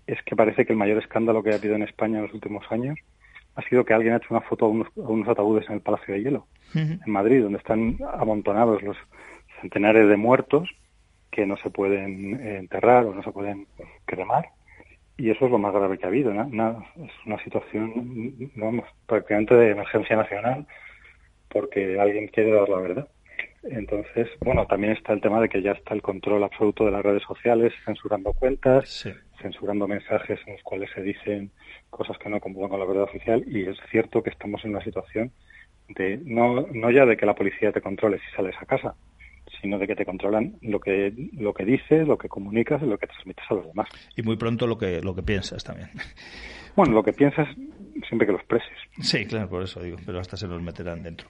es 0.06 0.22
que 0.22 0.36
parece 0.36 0.64
que 0.64 0.72
el 0.72 0.78
mayor 0.78 0.98
escándalo 0.98 1.42
que 1.42 1.50
ha 1.50 1.56
habido 1.56 1.74
en 1.74 1.82
España 1.82 2.18
en 2.18 2.24
los 2.24 2.34
últimos 2.34 2.64
años 2.70 2.98
ha 3.54 3.62
sido 3.62 3.84
que 3.84 3.94
alguien 3.94 4.14
ha 4.14 4.18
hecho 4.18 4.28
una 4.30 4.42
foto 4.42 4.66
a 4.66 4.68
unos, 4.68 4.88
a 4.96 5.08
unos 5.08 5.28
ataúdes 5.28 5.66
en 5.68 5.76
el 5.76 5.80
Palacio 5.80 6.14
de 6.14 6.22
Hielo, 6.22 6.46
uh 6.74 6.78
-huh. 6.78 7.00
en 7.06 7.12
Madrid, 7.12 7.42
donde 7.42 7.58
están 7.58 7.98
amontonados 8.14 8.82
los 8.82 8.96
centenares 9.60 10.08
de 10.08 10.16
muertos 10.16 10.68
que 11.30 11.46
no 11.46 11.56
se 11.58 11.70
pueden 11.70 12.40
enterrar 12.40 13.04
o 13.04 13.14
no 13.14 13.22
se 13.22 13.32
pueden 13.32 13.66
cremar. 14.04 14.50
Y 15.18 15.30
eso 15.30 15.46
es 15.46 15.50
lo 15.50 15.58
más 15.58 15.72
grave 15.72 15.98
que 15.98 16.04
ha 16.04 16.08
habido. 16.08 16.32
¿no? 16.32 16.46
Una, 16.46 16.76
es 16.96 17.12
una 17.24 17.42
situación, 17.42 18.50
vamos, 18.56 18.84
prácticamente 19.06 19.54
de 19.54 19.70
emergencia 19.70 20.16
nacional 20.16 20.66
porque 21.48 21.98
alguien 21.98 22.28
quiere 22.28 22.52
dar 22.52 22.68
la 22.68 22.78
verdad. 22.78 23.08
Entonces, 23.62 24.28
bueno, 24.40 24.66
también 24.66 24.92
está 24.92 25.12
el 25.12 25.20
tema 25.20 25.40
de 25.40 25.48
que 25.48 25.62
ya 25.62 25.72
está 25.72 25.94
el 25.94 26.02
control 26.02 26.44
absoluto 26.44 26.84
de 26.84 26.92
las 26.92 27.02
redes 27.02 27.22
sociales, 27.22 27.72
censurando 27.84 28.32
cuentas, 28.32 28.88
sí. 28.88 29.12
censurando 29.40 29.88
mensajes 29.88 30.38
en 30.46 30.54
los 30.54 30.62
cuales 30.62 30.90
se 30.94 31.02
dicen 31.02 31.50
cosas 31.90 32.16
que 32.18 32.28
no 32.28 32.40
computan 32.40 32.68
con 32.68 32.78
la 32.78 32.86
verdad 32.86 33.04
oficial. 33.04 33.44
Y 33.46 33.68
es 33.68 33.76
cierto 33.90 34.22
que 34.22 34.30
estamos 34.30 34.64
en 34.64 34.70
una 34.70 34.84
situación 34.84 35.32
de 35.88 36.18
no, 36.24 36.66
no 36.72 36.90
ya 36.90 37.06
de 37.06 37.16
que 37.16 37.26
la 37.26 37.34
policía 37.34 37.72
te 37.72 37.80
controle 37.80 38.18
si 38.18 38.36
sales 38.36 38.54
a 38.60 38.66
casa, 38.66 38.94
sino 39.66 39.78
de 39.80 39.86
que 39.88 39.96
te 39.96 40.04
controlan 40.04 40.54
lo 40.62 40.78
que 40.78 41.12
lo 41.32 41.52
que 41.52 41.64
dices, 41.64 42.06
lo 42.06 42.16
que 42.16 42.28
comunicas 42.28 42.80
y 42.82 42.86
lo 42.86 42.96
que 42.98 43.08
transmites 43.08 43.44
a 43.50 43.54
los 43.54 43.66
demás. 43.66 43.88
Y 44.16 44.22
muy 44.22 44.36
pronto 44.36 44.66
lo 44.68 44.78
que 44.78 45.00
lo 45.02 45.14
que 45.14 45.22
piensas 45.22 45.64
también. 45.64 45.90
Bueno, 46.76 46.92
lo 46.92 47.02
que 47.02 47.14
piensas 47.14 47.48
siempre 48.06 48.26
que 48.26 48.32
los 48.32 48.44
preses. 48.44 48.76
Sí, 49.00 49.24
claro, 49.24 49.48
por 49.48 49.62
eso 49.62 49.82
digo, 49.82 49.96
pero 50.04 50.20
hasta 50.20 50.36
se 50.36 50.46
los 50.46 50.62
meterán 50.62 51.02
dentro. 51.02 51.26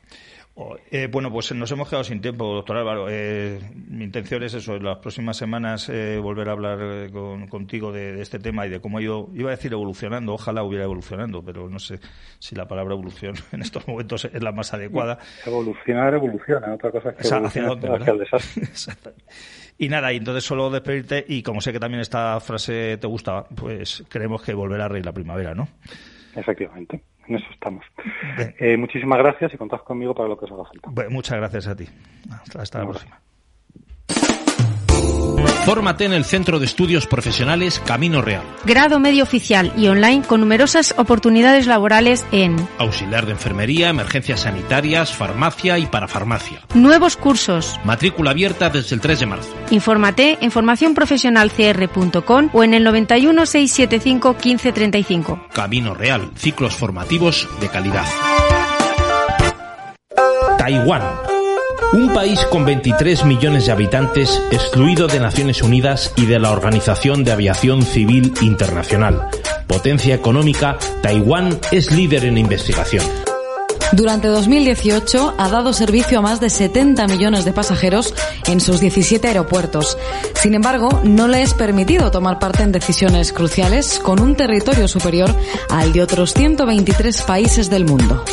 Eh, 0.90 1.08
bueno, 1.10 1.30
pues 1.30 1.52
nos 1.52 1.70
hemos 1.70 1.86
quedado 1.86 2.04
sin 2.04 2.22
tiempo, 2.22 2.54
doctor 2.54 2.78
Álvaro. 2.78 3.08
Eh, 3.10 3.60
mi 3.74 4.04
intención 4.04 4.42
es 4.42 4.54
eso, 4.54 4.76
en 4.76 4.84
las 4.84 4.98
próximas 4.98 5.36
semanas 5.36 5.90
eh, 5.90 6.18
volver 6.18 6.48
a 6.48 6.52
hablar 6.52 6.78
eh, 6.80 7.10
con, 7.12 7.46
contigo 7.46 7.92
de, 7.92 8.14
de, 8.14 8.22
este 8.22 8.38
tema 8.38 8.66
y 8.66 8.70
de 8.70 8.80
cómo 8.80 8.96
ha 8.96 9.02
ido, 9.02 9.28
iba 9.34 9.50
a 9.50 9.56
decir 9.56 9.74
evolucionando, 9.74 10.32
ojalá 10.32 10.62
hubiera 10.62 10.84
evolucionando, 10.84 11.42
pero 11.44 11.68
no 11.68 11.78
sé 11.78 12.00
si 12.38 12.54
la 12.54 12.66
palabra 12.66 12.94
evolución 12.94 13.34
en 13.52 13.60
estos 13.60 13.86
momentos 13.86 14.24
es 14.24 14.42
la 14.42 14.52
más 14.52 14.72
adecuada. 14.72 15.18
Evolucionar, 15.44 16.14
evoluciona, 16.14 16.72
otra 16.72 16.90
cosa 16.90 17.10
es 17.10 17.16
que 17.16 17.28
o 17.28 17.46
hacia, 17.46 17.62
dónde, 17.62 17.88
hacia 17.94 18.12
el 18.14 18.18
desastre. 18.18 19.12
y 19.78 19.90
nada, 19.90 20.10
y 20.14 20.16
entonces 20.16 20.42
solo 20.42 20.70
despedirte 20.70 21.22
y 21.28 21.42
como 21.42 21.60
sé 21.60 21.70
que 21.70 21.80
también 21.80 22.00
esta 22.00 22.40
frase 22.40 22.96
te 22.96 23.06
gusta, 23.06 23.44
pues 23.44 24.04
creemos 24.08 24.42
que 24.42 24.54
volverá 24.54 24.86
a 24.86 24.88
reír 24.88 25.04
la 25.04 25.12
primavera, 25.12 25.54
¿no? 25.54 25.68
Efectivamente 26.34 27.02
en 27.28 27.36
eso 27.36 27.46
estamos. 27.50 27.84
Eh, 28.58 28.76
muchísimas 28.76 29.18
gracias 29.18 29.54
y 29.54 29.56
contad 29.56 29.78
conmigo 29.78 30.14
para 30.14 30.28
lo 30.28 30.38
que 30.38 30.44
os 30.44 30.52
haga 30.52 30.64
falta. 30.64 30.90
Bueno, 30.90 31.10
muchas 31.10 31.38
gracias 31.38 31.66
a 31.66 31.76
ti. 31.76 31.86
Hasta, 32.30 32.62
hasta 32.62 32.78
la 32.80 32.84
próxima. 32.86 33.20
Fórmate 35.66 36.04
en 36.04 36.12
el 36.12 36.24
Centro 36.24 36.60
de 36.60 36.64
Estudios 36.64 37.08
Profesionales 37.08 37.82
Camino 37.84 38.22
Real. 38.22 38.44
Grado 38.64 39.00
medio 39.00 39.24
oficial 39.24 39.72
y 39.76 39.88
online 39.88 40.22
con 40.22 40.38
numerosas 40.38 40.94
oportunidades 40.96 41.66
laborales 41.66 42.24
en 42.30 42.54
Auxiliar 42.78 43.26
de 43.26 43.32
Enfermería, 43.32 43.88
Emergencias 43.88 44.42
Sanitarias, 44.42 45.12
Farmacia 45.12 45.76
y 45.80 45.86
Parafarmacia. 45.86 46.62
Nuevos 46.74 47.16
cursos. 47.16 47.80
Matrícula 47.82 48.30
abierta 48.30 48.70
desde 48.70 48.94
el 48.94 49.00
3 49.00 49.18
de 49.18 49.26
marzo. 49.26 49.52
Infórmate 49.70 50.38
en 50.40 50.52
formacionprofesionalcr.com 50.52 52.50
o 52.52 52.62
en 52.62 52.72
el 52.72 52.84
91 52.84 53.44
675 53.44 54.34
1535. 54.34 55.48
Camino 55.52 55.94
Real, 55.94 56.30
ciclos 56.36 56.76
formativos 56.76 57.48
de 57.60 57.68
calidad. 57.68 58.06
Taiwán 60.58 61.25
un 61.92 62.12
país 62.12 62.40
con 62.50 62.64
23 62.64 63.24
millones 63.24 63.66
de 63.66 63.72
habitantes 63.72 64.42
excluido 64.50 65.06
de 65.06 65.20
Naciones 65.20 65.62
Unidas 65.62 66.12
y 66.16 66.26
de 66.26 66.38
la 66.38 66.50
Organización 66.50 67.24
de 67.24 67.32
Aviación 67.32 67.82
Civil 67.82 68.32
Internacional. 68.40 69.28
Potencia 69.66 70.14
económica, 70.14 70.78
Taiwán 71.02 71.58
es 71.70 71.90
líder 71.90 72.24
en 72.24 72.38
investigación. 72.38 73.04
Durante 73.92 74.26
2018 74.28 75.34
ha 75.38 75.48
dado 75.48 75.72
servicio 75.72 76.18
a 76.18 76.22
más 76.22 76.40
de 76.40 76.50
70 76.50 77.06
millones 77.06 77.44
de 77.44 77.52
pasajeros 77.52 78.14
en 78.46 78.60
sus 78.60 78.80
17 78.80 79.28
aeropuertos. 79.28 79.96
Sin 80.34 80.54
embargo, 80.54 81.00
no 81.04 81.28
le 81.28 81.42
es 81.42 81.54
permitido 81.54 82.10
tomar 82.10 82.40
parte 82.40 82.64
en 82.64 82.72
decisiones 82.72 83.32
cruciales 83.32 84.00
con 84.00 84.20
un 84.20 84.34
territorio 84.34 84.88
superior 84.88 85.32
al 85.70 85.92
de 85.92 86.02
otros 86.02 86.34
123 86.34 87.22
países 87.22 87.70
del 87.70 87.84
mundo. 87.84 88.24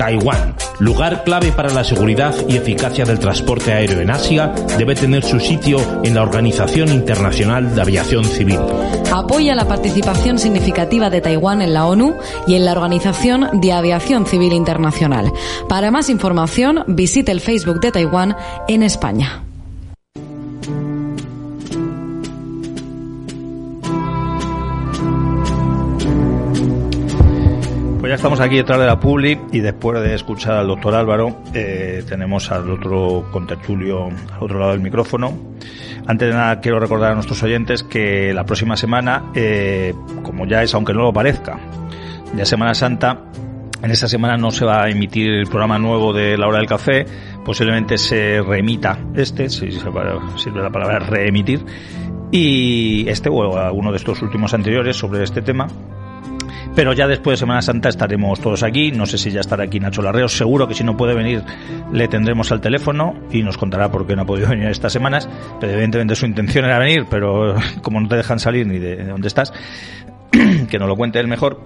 Taiwán, 0.00 0.54
lugar 0.78 1.24
clave 1.24 1.52
para 1.52 1.68
la 1.68 1.84
seguridad 1.84 2.34
y 2.48 2.56
eficacia 2.56 3.04
del 3.04 3.18
transporte 3.18 3.74
aéreo 3.74 4.00
en 4.00 4.10
Asia, 4.10 4.50
debe 4.78 4.94
tener 4.94 5.22
su 5.22 5.38
sitio 5.38 5.78
en 6.02 6.14
la 6.14 6.22
Organización 6.22 6.88
Internacional 6.88 7.74
de 7.74 7.82
Aviación 7.82 8.24
Civil. 8.24 8.60
Apoya 9.12 9.54
la 9.54 9.68
participación 9.68 10.38
significativa 10.38 11.10
de 11.10 11.20
Taiwán 11.20 11.60
en 11.60 11.74
la 11.74 11.84
ONU 11.84 12.16
y 12.46 12.54
en 12.54 12.64
la 12.64 12.72
Organización 12.72 13.60
de 13.60 13.72
Aviación 13.72 14.24
Civil 14.24 14.54
Internacional. 14.54 15.30
Para 15.68 15.90
más 15.90 16.08
información, 16.08 16.82
visite 16.86 17.30
el 17.30 17.42
Facebook 17.42 17.80
de 17.80 17.92
Taiwán 17.92 18.34
en 18.68 18.82
España. 18.82 19.49
Ya 28.08 28.14
estamos 28.14 28.40
aquí 28.40 28.56
detrás 28.56 28.80
de 28.80 28.86
la 28.86 28.98
Publi 28.98 29.38
y 29.52 29.60
después 29.60 30.00
de 30.00 30.14
escuchar 30.14 30.54
al 30.54 30.68
doctor 30.68 30.94
Álvaro, 30.94 31.42
eh, 31.52 32.02
tenemos 32.08 32.50
al 32.50 32.70
otro 32.70 33.26
contertulio 33.30 34.06
al 34.06 34.38
otro 34.40 34.58
lado 34.58 34.72
del 34.72 34.80
micrófono. 34.80 35.36
Antes 36.06 36.28
de 36.28 36.34
nada, 36.34 36.60
quiero 36.60 36.80
recordar 36.80 37.12
a 37.12 37.14
nuestros 37.14 37.42
oyentes 37.42 37.82
que 37.82 38.32
la 38.32 38.44
próxima 38.44 38.76
semana, 38.76 39.30
eh, 39.34 39.94
como 40.22 40.46
ya 40.46 40.62
es, 40.62 40.74
aunque 40.74 40.94
no 40.94 41.02
lo 41.02 41.12
parezca, 41.12 41.60
ya 42.34 42.46
Semana 42.46 42.72
Santa, 42.74 43.24
en 43.82 43.90
esta 43.90 44.08
semana 44.08 44.36
no 44.36 44.50
se 44.50 44.64
va 44.64 44.84
a 44.84 44.88
emitir 44.88 45.30
el 45.30 45.46
programa 45.46 45.78
nuevo 45.78 46.14
de 46.14 46.38
la 46.38 46.48
hora 46.48 46.58
del 46.58 46.66
café, 46.66 47.04
posiblemente 47.44 47.98
se 47.98 48.40
reemita 48.40 48.98
este, 49.14 49.50
si 49.50 49.70
sirve 49.70 50.62
la 50.62 50.70
palabra 50.70 51.00
reemitir, 51.00 51.64
y 52.30 53.06
este 53.08 53.28
o 53.28 53.58
alguno 53.58 53.90
de 53.90 53.98
estos 53.98 54.22
últimos 54.22 54.54
anteriores 54.54 54.96
sobre 54.96 55.22
este 55.22 55.42
tema 55.42 55.66
pero 56.74 56.92
ya 56.92 57.06
después 57.06 57.38
de 57.38 57.40
Semana 57.40 57.62
Santa 57.62 57.88
estaremos 57.88 58.40
todos 58.40 58.62
aquí. 58.62 58.92
No 58.92 59.06
sé 59.06 59.18
si 59.18 59.30
ya 59.30 59.40
estará 59.40 59.64
aquí 59.64 59.80
Nacho 59.80 60.02
Larreo. 60.02 60.28
Seguro 60.28 60.68
que 60.68 60.74
si 60.74 60.84
no 60.84 60.96
puede 60.96 61.14
venir 61.14 61.42
le 61.92 62.08
tendremos 62.08 62.52
al 62.52 62.60
teléfono 62.60 63.14
y 63.30 63.42
nos 63.42 63.58
contará 63.58 63.90
por 63.90 64.06
qué 64.06 64.14
no 64.14 64.22
ha 64.22 64.26
podido 64.26 64.48
venir 64.48 64.68
estas 64.68 64.92
semanas. 64.92 65.28
Pero 65.58 65.72
evidentemente 65.72 66.14
su 66.14 66.26
intención 66.26 66.64
era 66.64 66.78
venir, 66.78 67.06
pero 67.10 67.54
como 67.82 68.00
no 68.00 68.08
te 68.08 68.16
dejan 68.16 68.38
salir 68.38 68.66
ni 68.66 68.78
de 68.78 69.04
dónde 69.04 69.28
estás, 69.28 69.52
que 70.70 70.78
nos 70.78 70.88
lo 70.88 70.96
cuente 70.96 71.18
él 71.18 71.28
mejor. 71.28 71.60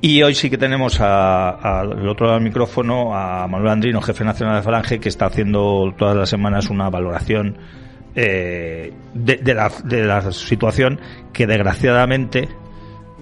Y 0.00 0.22
hoy 0.22 0.34
sí 0.34 0.50
que 0.50 0.58
tenemos 0.58 1.00
al 1.00 2.06
otro 2.06 2.26
lado 2.26 2.38
del 2.38 2.44
micrófono 2.46 3.16
a 3.16 3.48
Manuel 3.48 3.72
Andrino, 3.72 4.02
jefe 4.02 4.22
nacional 4.22 4.56
de 4.56 4.62
Falange, 4.62 5.00
que 5.00 5.08
está 5.08 5.26
haciendo 5.26 5.94
todas 5.96 6.14
las 6.14 6.28
semanas 6.28 6.68
una 6.68 6.90
valoración 6.90 7.56
eh, 8.14 8.92
de, 9.14 9.36
de, 9.36 9.54
la, 9.54 9.72
de 9.82 10.04
la 10.04 10.30
situación 10.30 11.00
que 11.32 11.46
desgraciadamente 11.46 12.48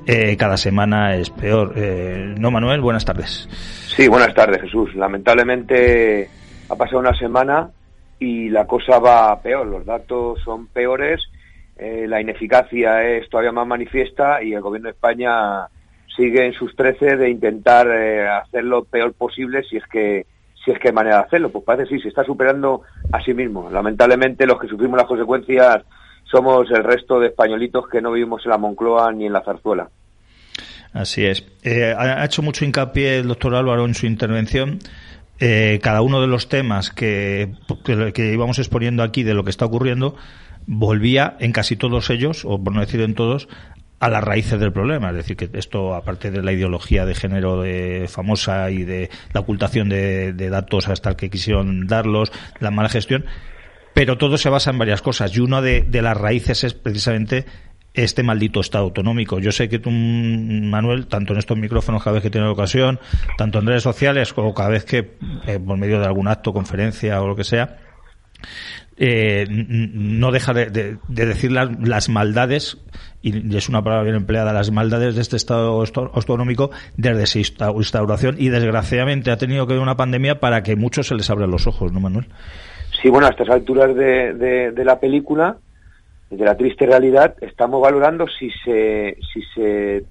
eh, 0.07 0.37
cada 0.37 0.57
semana 0.57 1.15
es 1.17 1.31
peor. 1.31 1.75
Eh, 1.77 2.35
¿No, 2.39 2.51
Manuel? 2.51 2.81
Buenas 2.81 3.05
tardes. 3.05 3.49
Sí, 3.97 4.09
buenas 4.09 4.35
tardes, 4.35 4.61
Jesús. 4.63 4.95
Lamentablemente 4.95 6.29
ha 6.69 6.77
pasado 6.77 7.01
una 7.01 7.17
semana 7.17 7.71
y 8.19 8.49
la 8.49 8.67
cosa 8.67 8.99
va 8.99 9.41
peor. 9.41 9.67
Los 9.67 9.85
datos 9.85 10.41
son 10.45 10.67
peores, 10.69 11.21
eh, 11.77 12.07
la 12.09 12.21
ineficacia 12.21 13.03
es 13.09 13.29
todavía 13.29 13.53
más 13.53 13.67
manifiesta 13.67 14.43
y 14.43 14.55
el 14.55 14.61
Gobierno 14.61 14.89
de 14.89 14.93
España 14.93 15.67
sigue 16.17 16.47
en 16.47 16.53
sus 16.53 16.77
trece 16.77 17.17
de 17.17 17.31
intentar 17.31 17.89
eh, 17.91 18.29
hacer 18.29 18.65
lo 18.65 18.85
peor 18.85 19.13
posible 19.15 19.63
si 19.65 19.79
es 19.79 19.87
que 19.87 20.27
si 20.65 20.71
es 20.71 20.79
que 20.79 20.89
hay 20.89 20.95
manera 20.95 21.17
de 21.17 21.23
hacerlo. 21.25 21.51
Pues 21.51 21.65
parece 21.65 21.89
que 21.89 21.97
sí, 21.97 22.03
se 22.03 22.09
está 22.09 22.25
superando 22.25 22.83
a 23.13 23.21
sí 23.23 23.35
mismo. 23.35 23.69
Lamentablemente 23.71 24.47
los 24.47 24.61
que 24.61 24.69
sufrimos 24.69 24.97
las 24.97 25.09
consecuencias 25.09 25.83
somos 26.33 26.69
el 26.71 26.83
resto 26.83 27.21
de 27.21 27.29
españolitos 27.29 27.87
que 27.89 28.01
no 28.01 28.11
vivimos 28.11 28.45
en 28.45 28.51
la 28.51 28.59
Moncloa 28.59 29.13
ni 29.13 29.27
en 29.27 29.35
la 29.35 29.45
Zarzuela. 29.45 29.89
Así 30.93 31.25
es. 31.25 31.45
Eh, 31.63 31.95
ha 31.97 32.25
hecho 32.25 32.43
mucho 32.43 32.65
hincapié 32.65 33.19
el 33.19 33.29
doctor 33.29 33.55
Álvaro 33.55 33.85
en 33.85 33.95
su 33.95 34.07
intervención. 34.07 34.79
Eh, 35.39 35.81
cada 35.83 36.03
uno 36.03 36.21
de 36.21 36.27
los 36.27 36.49
temas 36.49 36.91
que, 36.91 37.53
que, 37.85 38.33
íbamos 38.33 38.59
exponiendo 38.59 39.03
aquí 39.03 39.23
de 39.23 39.35
lo 39.35 39.45
que 39.45 39.51
está 39.51 39.65
ocurriendo 39.65 40.17
volvía 40.67 41.37
en 41.41 41.53
casi 41.53 41.75
todos 41.77 42.11
ellos, 42.11 42.45
o 42.45 42.63
por 42.63 42.73
no 42.73 42.81
decir 42.81 43.01
en 43.01 43.15
todos, 43.15 43.49
a 43.99 44.09
las 44.09 44.23
raíces 44.23 44.61
del 44.61 44.73
problema. 44.73 45.11
Es 45.11 45.17
decir, 45.17 45.37
que 45.37 45.51
esto, 45.55 45.95
aparte 45.95 46.31
de 46.31 46.43
la 46.43 46.53
ideología 46.53 47.05
de 47.07 47.15
género 47.15 47.61
de, 47.61 48.07
famosa 48.09 48.71
y 48.71 48.85
de 48.85 49.11
la 49.33 49.41
ocultación 49.41 49.89
de, 49.89 50.33
de 50.33 50.51
datos 50.51 50.89
hasta 50.89 51.11
el 51.11 51.17
que 51.17 51.31
quisieron 51.31 51.87
darlos, 51.87 52.31
la 52.61 52.71
mala 52.71 52.89
gestión, 52.89 53.25
pero 53.95 54.19
todo 54.19 54.39
se 54.39 54.49
basa 54.49 54.71
en 54.71 54.79
varias 54.79 55.03
cosas. 55.03 55.37
Y 55.37 55.41
una 55.41 55.61
de, 55.61 55.83
de 55.83 56.03
las 56.03 56.17
raíces 56.17 56.65
es 56.65 56.75
precisamente 56.75 57.47
este 57.95 58.23
maldito 58.23 58.61
Estado 58.61 58.85
autonómico. 58.85 59.39
Yo 59.39 59.53
sé 59.53 59.69
que 59.69 59.79
tú, 59.79 59.91
Manuel, 59.91 61.07
tanto 61.07 61.33
en 61.33 61.39
estos 61.39 61.59
micrófonos 61.59 62.03
cada 62.03 62.15
vez 62.15 62.23
que 62.23 62.31
tienes 62.31 62.51
ocasión, 62.51 62.99
tanto 63.37 63.59
en 63.59 63.67
redes 63.67 63.83
sociales 63.83 64.33
como 64.33 64.55
cada 64.55 64.71
vez 64.71 64.85
que, 64.85 65.17
eh, 65.47 65.59
por 65.65 65.77
medio 65.77 66.01
de 66.01 66.07
algún 66.07 66.29
acto, 66.29 66.53
conferencia 66.53 67.21
o 67.21 67.29
lo 67.29 67.37
que 67.37 67.45
sea, 67.45 67.79
eh, 68.97 69.47
no 69.49 70.33
deja 70.33 70.53
de, 70.53 70.99
decir 71.09 71.53
las, 71.53 72.09
maldades, 72.09 72.79
y 73.21 73.57
es 73.57 73.69
una 73.69 73.83
palabra 73.83 74.05
bien 74.05 74.17
empleada, 74.17 74.53
las 74.53 74.71
maldades 74.71 75.15
de 75.15 75.23
este 75.23 75.37
Estado 75.37 75.83
autonómico 76.13 76.71
desde 76.97 77.27
su 77.27 77.39
instauración 77.39 78.37
y 78.39 78.49
desgraciadamente 78.49 79.31
ha 79.31 79.39
tenido 79.39 79.67
que 79.67 79.75
ver 79.75 79.83
una 79.83 79.97
pandemia 79.97 80.41
para 80.41 80.63
que 80.63 80.77
muchos 80.77 81.09
se 81.09 81.15
les 81.15 81.31
abran 81.31 81.51
los 81.51 81.67
ojos, 81.67 81.93
¿no, 81.93 82.01
Manuel? 82.01 82.29
Sí, 83.03 83.11
bueno, 83.11 83.27
a 83.27 83.31
estas 83.31 83.51
alturas 83.51 83.95
de, 83.95 84.73
de 84.73 84.85
la 84.85 85.01
película, 85.01 85.59
de 86.37 86.45
la 86.47 86.57
triste 86.57 86.87
realidad, 86.87 87.35
estamos 87.43 87.83
valorando 87.83 88.27
si 88.27 88.51
se, 88.65 89.19
si 89.33 89.43
se 89.55 90.05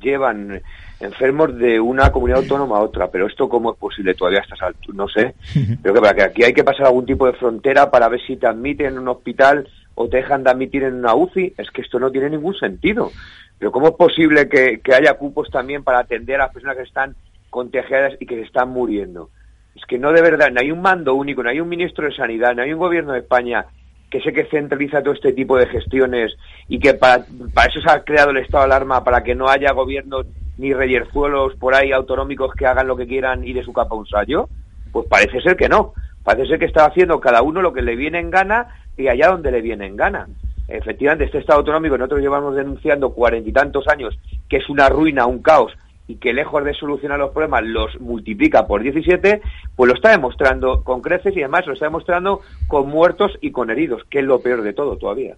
llevan 0.00 0.62
enfermos 1.00 1.56
de 1.58 1.80
una 1.80 2.12
comunidad 2.12 2.42
autónoma 2.42 2.76
a 2.76 2.82
otra, 2.82 3.10
pero 3.10 3.26
esto 3.26 3.48
cómo 3.48 3.72
es 3.72 3.78
posible 3.78 4.14
todavía 4.14 4.38
a 4.38 4.42
estas 4.42 4.62
alturas, 4.62 4.96
no 4.96 5.08
sé. 5.08 5.34
Creo 5.82 5.94
que 5.94 6.00
para 6.00 6.14
que 6.14 6.22
aquí 6.22 6.44
hay 6.44 6.52
que 6.52 6.62
pasar 6.62 6.86
algún 6.86 7.06
tipo 7.06 7.26
de 7.26 7.32
frontera 7.32 7.90
para 7.90 8.08
ver 8.08 8.20
si 8.24 8.36
te 8.36 8.46
admiten 8.46 8.86
en 8.86 8.98
un 8.98 9.08
hospital 9.08 9.66
o 9.96 10.08
te 10.08 10.18
dejan 10.18 10.44
de 10.44 10.50
admitir 10.50 10.84
en 10.84 10.94
una 10.94 11.16
UCI, 11.16 11.54
es 11.58 11.70
que 11.72 11.82
esto 11.82 11.98
no 11.98 12.12
tiene 12.12 12.30
ningún 12.30 12.54
sentido. 12.54 13.10
Pero 13.58 13.72
¿cómo 13.72 13.88
es 13.88 13.94
posible 13.94 14.48
que, 14.48 14.78
que 14.78 14.94
haya 14.94 15.14
cupos 15.14 15.50
también 15.50 15.82
para 15.82 15.98
atender 15.98 16.36
a 16.36 16.44
las 16.44 16.52
personas 16.52 16.76
que 16.76 16.84
están 16.84 17.16
contagiadas 17.50 18.14
y 18.20 18.26
que 18.26 18.36
se 18.36 18.42
están 18.42 18.68
muriendo? 18.68 19.30
Es 19.78 19.86
que 19.86 19.96
no 19.96 20.12
de 20.12 20.22
verdad, 20.22 20.50
no 20.50 20.60
hay 20.60 20.72
un 20.72 20.82
mando 20.82 21.14
único, 21.14 21.40
no 21.40 21.50
hay 21.50 21.60
un 21.60 21.68
ministro 21.68 22.06
de 22.06 22.14
Sanidad, 22.14 22.52
no 22.54 22.62
hay 22.62 22.72
un 22.72 22.80
gobierno 22.80 23.12
de 23.12 23.20
España 23.20 23.64
que 24.10 24.20
sé 24.20 24.32
que 24.32 24.46
centraliza 24.46 25.02
todo 25.02 25.14
este 25.14 25.32
tipo 25.32 25.56
de 25.56 25.66
gestiones 25.66 26.34
y 26.66 26.80
que 26.80 26.94
para, 26.94 27.24
eso 27.68 27.80
se 27.80 27.90
ha 27.90 28.02
creado 28.02 28.30
el 28.30 28.38
estado 28.38 28.64
de 28.64 28.74
alarma, 28.74 29.04
para 29.04 29.22
que 29.22 29.36
no 29.36 29.48
haya 29.48 29.72
gobiernos 29.72 30.26
ni 30.56 30.72
reyerzuelos 30.72 31.54
por 31.56 31.74
ahí 31.74 31.92
autonómicos 31.92 32.54
que 32.54 32.66
hagan 32.66 32.88
lo 32.88 32.96
que 32.96 33.06
quieran 33.06 33.46
y 33.46 33.52
de 33.52 33.62
su 33.62 33.72
capa 33.72 33.94
un 33.94 34.06
sallo, 34.06 34.48
pues 34.90 35.06
parece 35.08 35.40
ser 35.40 35.56
que 35.56 35.68
no. 35.68 35.92
Parece 36.24 36.48
ser 36.48 36.58
que 36.58 36.64
está 36.64 36.86
haciendo 36.86 37.20
cada 37.20 37.42
uno 37.42 37.62
lo 37.62 37.72
que 37.72 37.82
le 37.82 37.94
viene 37.94 38.18
en 38.18 38.30
gana 38.30 38.66
y 38.96 39.06
allá 39.06 39.28
donde 39.28 39.52
le 39.52 39.60
viene 39.60 39.86
en 39.86 39.96
gana. 39.96 40.26
Efectivamente, 40.66 41.24
este 41.24 41.38
Estado 41.38 41.60
autonómico 41.60 41.96
nosotros 41.96 42.20
llevamos 42.20 42.56
denunciando 42.56 43.10
cuarenta 43.10 43.48
y 43.48 43.52
tantos 43.52 43.86
años 43.86 44.18
que 44.48 44.56
es 44.56 44.68
una 44.68 44.88
ruina, 44.88 45.26
un 45.26 45.40
caos, 45.40 45.72
y 46.08 46.16
que 46.16 46.32
lejos 46.32 46.64
de 46.64 46.72
solucionar 46.72 47.18
los 47.18 47.30
problemas 47.30 47.62
los 47.64 48.00
multiplica 48.00 48.66
por 48.66 48.82
17, 48.82 49.42
pues 49.76 49.88
lo 49.88 49.94
está 49.94 50.10
demostrando 50.10 50.82
con 50.82 51.02
creces 51.02 51.36
y 51.36 51.40
además 51.40 51.66
lo 51.66 51.74
está 51.74 51.84
demostrando 51.84 52.40
con 52.66 52.88
muertos 52.88 53.32
y 53.42 53.52
con 53.52 53.70
heridos, 53.70 54.02
que 54.10 54.20
es 54.20 54.24
lo 54.24 54.40
peor 54.40 54.62
de 54.62 54.72
todo 54.72 54.96
todavía. 54.96 55.36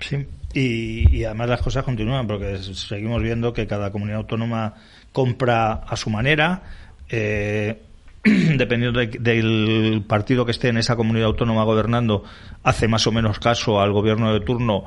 Sí, 0.00 0.26
y, 0.52 1.24
además 1.24 1.48
las 1.48 1.62
cosas 1.62 1.84
continúan 1.84 2.26
porque 2.26 2.58
seguimos 2.58 3.22
viendo 3.22 3.52
que 3.52 3.68
cada 3.68 3.92
comunidad 3.92 4.18
autónoma 4.18 4.74
compra 5.12 5.74
a 5.74 5.96
su 5.96 6.10
manera. 6.10 6.62
Eh, 7.08 7.80
dependiendo 8.24 9.00
del 9.00 10.04
partido 10.06 10.44
que 10.44 10.52
esté 10.52 10.68
en 10.68 10.78
esa 10.78 10.96
comunidad 10.96 11.26
autónoma 11.26 11.64
gobernando, 11.64 12.24
hace 12.64 12.88
más 12.88 13.06
o 13.06 13.12
menos 13.12 13.38
caso 13.38 13.80
al 13.80 13.92
gobierno 13.92 14.32
de 14.32 14.40
turno 14.40 14.84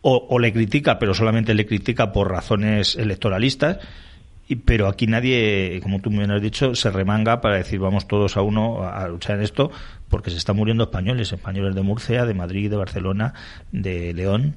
o, 0.00 0.26
o, 0.28 0.38
le 0.38 0.52
critica, 0.52 0.98
pero 0.98 1.14
solamente 1.14 1.54
le 1.54 1.66
critica 1.66 2.12
por 2.12 2.30
razones 2.30 2.96
electoralistas 2.96 3.78
pero 4.64 4.88
aquí 4.88 5.06
nadie, 5.06 5.80
como 5.82 6.00
tú 6.00 6.10
me 6.10 6.24
has 6.24 6.42
dicho, 6.42 6.74
se 6.74 6.90
remanga 6.90 7.40
para 7.40 7.56
decir 7.56 7.78
vamos 7.80 8.06
todos 8.06 8.36
a 8.36 8.42
uno 8.42 8.82
a 8.82 9.08
luchar 9.08 9.36
en 9.36 9.42
esto, 9.42 9.70
porque 10.08 10.30
se 10.30 10.36
están 10.36 10.56
muriendo 10.56 10.84
españoles, 10.84 11.32
españoles 11.32 11.74
de 11.74 11.82
Murcia, 11.82 12.26
de 12.26 12.34
Madrid, 12.34 12.70
de 12.70 12.76
Barcelona, 12.76 13.32
de 13.72 14.12
León 14.12 14.56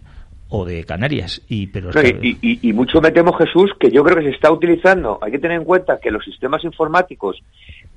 o 0.49 0.65
de 0.65 0.83
Canarias. 0.83 1.41
Y, 1.47 1.67
pero 1.67 1.91
y, 2.01 2.73
mucho 2.73 3.01
me 3.01 3.11
temo, 3.11 3.33
Jesús, 3.33 3.71
que 3.79 3.91
yo 3.91 4.03
creo 4.03 4.17
que 4.17 4.23
se 4.23 4.35
está 4.35 4.51
utilizando, 4.51 5.19
hay 5.21 5.31
que 5.31 5.39
tener 5.39 5.57
en 5.57 5.65
cuenta 5.65 5.99
que 5.99 6.11
los 6.11 6.23
sistemas 6.23 6.63
informáticos 6.63 7.41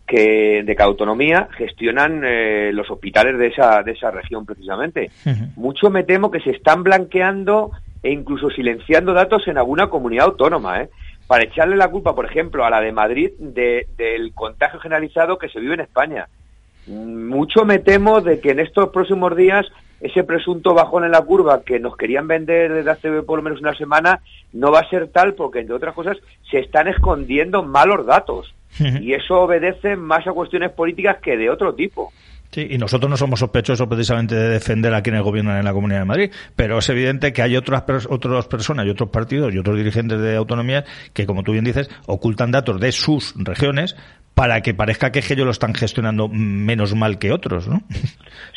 que 0.06 0.64
de 0.64 0.74
cada 0.74 0.88
autonomía 0.88 1.48
gestionan 1.56 2.22
eh, 2.24 2.72
los 2.72 2.90
hospitales 2.90 3.38
de 3.38 3.46
esa, 3.46 3.82
de 3.82 3.92
esa 3.92 4.10
región 4.10 4.44
precisamente. 4.44 5.10
Mucho 5.54 5.88
me 5.88 6.02
temo 6.02 6.30
que 6.30 6.40
se 6.40 6.50
están 6.50 6.82
blanqueando 6.82 7.70
e 8.02 8.10
incluso 8.10 8.50
silenciando 8.50 9.12
datos 9.12 9.46
en 9.46 9.58
alguna 9.58 9.88
comunidad 9.88 10.26
autónoma. 10.26 10.82
¿eh? 10.82 10.90
Para 11.30 11.44
echarle 11.44 11.76
la 11.76 11.86
culpa, 11.86 12.12
por 12.12 12.24
ejemplo, 12.26 12.64
a 12.64 12.70
la 12.70 12.80
de 12.80 12.90
Madrid 12.90 13.30
del 13.38 14.34
contagio 14.34 14.80
generalizado 14.80 15.38
que 15.38 15.48
se 15.48 15.60
vive 15.60 15.74
en 15.74 15.80
España. 15.82 16.26
Mucho 16.88 17.64
me 17.64 17.78
temo 17.78 18.20
de 18.20 18.40
que 18.40 18.50
en 18.50 18.58
estos 18.58 18.88
próximos 18.88 19.36
días 19.36 19.64
ese 20.00 20.24
presunto 20.24 20.74
bajón 20.74 21.04
en 21.04 21.12
la 21.12 21.22
curva 21.22 21.62
que 21.62 21.78
nos 21.78 21.96
querían 21.96 22.26
vender 22.26 22.72
desde 22.72 22.90
hace 22.90 23.22
por 23.22 23.38
lo 23.38 23.44
menos 23.44 23.60
una 23.60 23.76
semana 23.76 24.18
no 24.52 24.72
va 24.72 24.80
a 24.80 24.90
ser 24.90 25.06
tal 25.06 25.34
porque, 25.34 25.60
entre 25.60 25.76
otras 25.76 25.94
cosas, 25.94 26.16
se 26.50 26.58
están 26.58 26.88
escondiendo 26.88 27.62
malos 27.62 28.04
datos. 28.06 28.52
Y 28.80 29.12
eso 29.12 29.40
obedece 29.40 29.94
más 29.94 30.26
a 30.26 30.32
cuestiones 30.32 30.72
políticas 30.72 31.18
que 31.22 31.36
de 31.36 31.48
otro 31.48 31.76
tipo. 31.76 32.12
Sí, 32.50 32.66
y 32.68 32.78
nosotros 32.78 33.08
no 33.08 33.16
somos 33.16 33.38
sospechosos 33.38 33.86
precisamente 33.86 34.34
de 34.34 34.48
defender 34.48 34.92
a 34.92 35.02
quienes 35.02 35.22
gobiernan 35.22 35.58
en 35.58 35.64
la 35.64 35.72
Comunidad 35.72 36.00
de 36.00 36.04
Madrid, 36.04 36.30
pero 36.56 36.78
es 36.78 36.88
evidente 36.88 37.32
que 37.32 37.42
hay 37.42 37.56
otras, 37.56 37.84
otras 38.08 38.48
personas 38.48 38.86
y 38.86 38.90
otros 38.90 39.10
partidos 39.10 39.54
y 39.54 39.58
otros 39.58 39.76
dirigentes 39.76 40.20
de 40.20 40.36
autonomía 40.36 40.84
que, 41.12 41.26
como 41.26 41.44
tú 41.44 41.52
bien 41.52 41.64
dices, 41.64 41.88
ocultan 42.06 42.50
datos 42.50 42.80
de 42.80 42.90
sus 42.90 43.34
regiones 43.36 43.96
para 44.34 44.62
que 44.62 44.74
parezca 44.74 45.12
que 45.12 45.20
ellos 45.20 45.44
lo 45.44 45.52
están 45.52 45.74
gestionando 45.74 46.28
menos 46.28 46.94
mal 46.94 47.18
que 47.18 47.30
otros, 47.32 47.68
¿no? 47.68 47.82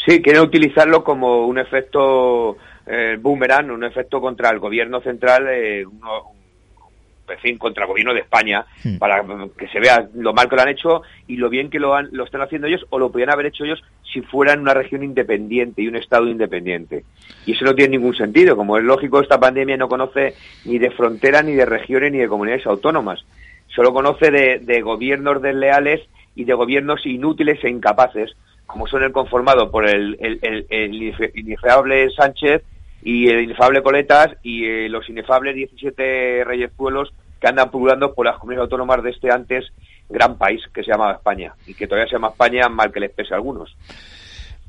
Sí, 0.06 0.22
quieren 0.22 0.41
utilizarlo 0.41 1.04
como 1.04 1.46
un 1.46 1.60
efecto 1.60 2.58
eh, 2.86 3.18
boomerang, 3.20 3.72
un 3.72 3.84
efecto 3.84 4.20
contra 4.20 4.50
el 4.50 4.60
gobierno 4.60 5.02
central, 5.02 5.48
eh, 5.50 5.86
uno, 5.86 6.34
en 7.30 7.39
fin, 7.39 7.57
contra 7.57 7.84
el 7.84 7.89
gobierno 7.89 8.13
de 8.13 8.21
España, 8.21 8.65
hmm. 8.84 8.97
para 8.97 9.24
que 9.57 9.67
se 9.69 9.80
vea 9.80 10.07
lo 10.13 10.34
mal 10.34 10.49
que 10.49 10.55
lo 10.55 10.61
han 10.61 10.69
hecho 10.69 11.01
y 11.28 11.38
lo 11.38 11.49
bien 11.49 11.69
que 11.69 11.80
lo, 11.80 11.95
han, 11.95 12.09
lo 12.11 12.26
están 12.26 12.41
haciendo 12.41 12.67
ellos 12.67 12.86
o 12.89 12.99
lo 12.99 13.11
podrían 13.11 13.32
haber 13.32 13.47
hecho 13.47 13.63
ellos 13.63 13.84
si 14.11 14.21
fueran 14.21 14.59
una 14.59 14.74
región 14.74 15.03
independiente 15.03 15.82
y 15.82 15.88
un 15.88 15.95
Estado 15.95 16.28
independiente. 16.28 17.03
Y 17.45 17.53
eso 17.53 17.65
no 17.65 17.74
tiene 17.74 17.97
ningún 17.97 18.15
sentido. 18.15 18.55
Como 18.55 18.78
es 18.78 18.84
lógico, 18.84 19.21
esta 19.21 19.39
pandemia 19.39 19.78
no 19.78 19.88
conoce 19.88 20.36
ni 20.65 20.78
de 20.78 20.91
fronteras, 20.91 21.43
ni 21.43 21.53
de 21.53 21.65
regiones, 21.65 22.11
ni 22.11 22.19
de 22.19 22.28
comunidades 22.28 22.67
autónomas. 22.67 23.26
Solo 23.67 23.91
conoce 23.93 24.30
de, 24.30 24.59
de 24.59 24.82
gobiernos 24.82 25.41
desleales 25.41 26.01
y 26.36 26.43
de 26.43 26.53
gobiernos 26.53 27.05
inútiles 27.05 27.63
e 27.63 27.69
incapaces, 27.69 28.36
como 28.67 28.88
son 28.88 29.03
el 29.03 29.11
conformado 29.11 29.71
por 29.71 29.88
el, 29.88 30.17
el, 30.19 30.39
el, 30.41 30.65
el 30.69 32.11
Sánchez 32.15 32.63
y 33.04 33.28
el 33.28 33.43
inefable 33.43 33.84
Coletas 33.84 34.30
y 34.43 34.66
eh, 34.66 34.89
los 34.89 35.08
inefables 35.10 35.56
17 35.56 36.43
reyes 36.45 36.72
pueblos 36.72 37.14
que 37.39 37.47
andan 37.47 37.70
pululando 37.70 38.14
por 38.14 38.26
las 38.26 38.38
comunidades 38.38 38.72
autónomas 38.72 39.04
de 39.04 39.10
este 39.10 39.32
antes 39.32 39.66
gran 40.10 40.38
país 40.38 40.62
que 40.74 40.84
se 40.84 40.91
llama 40.91 41.12
España 41.12 41.54
y 41.68 41.74
que 41.74 41.88
todavía 41.88 42.08
se 42.08 42.16
llama 42.16 42.30
España 42.30 42.70
mal 42.70 42.91
que 42.91 42.99
les 43.01 43.12
pese 43.12 43.34
a 43.34 43.38
algunos. 43.38 43.76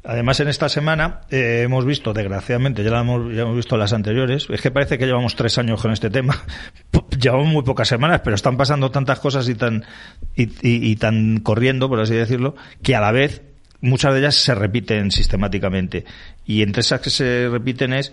Además, 0.07 0.39
en 0.41 0.49
esta 0.49 0.68
semana 0.68 1.22
eh, 1.30 1.62
hemos 1.64 1.87
visto, 1.87 2.12
desgraciadamente, 2.12 2.85
ya, 2.85 2.91
lo 2.91 2.99
hemos, 2.99 3.35
ya 3.35 3.43
hemos 3.43 3.57
visto 3.57 3.78
las 3.78 3.95
anteriores, 3.95 4.49
es 4.51 4.61
que 4.61 4.70
parece 4.70 4.99
que 4.99 5.07
llevamos 5.07 5.35
tres 5.35 5.57
años 5.57 5.80
con 5.80 5.93
este 5.93 6.11
tema. 6.11 6.35
llevamos 7.18 7.47
muy 7.47 7.62
pocas 7.62 7.89
semanas, 7.89 8.20
pero 8.22 8.37
están 8.37 8.59
pasando 8.59 8.91
tantas 8.91 9.18
cosas 9.18 9.49
y 9.49 9.55
tan, 9.55 9.85
y 10.35 10.97
tan 10.97 11.39
corriendo, 11.39 11.89
por 11.89 12.01
así 12.01 12.14
decirlo, 12.14 12.55
que 12.82 12.95
a 12.95 13.01
la 13.01 13.12
vez 13.12 13.53
muchas 13.85 14.14
de 14.14 14.20
ellas 14.20 14.35
se 14.35 14.55
repiten 14.55 15.11
sistemáticamente. 15.11 16.05
Y 16.47 16.62
entre 16.62 16.80
esas 16.80 17.01
que 17.01 17.11
se 17.11 17.49
repiten 17.51 17.93
es 17.93 18.12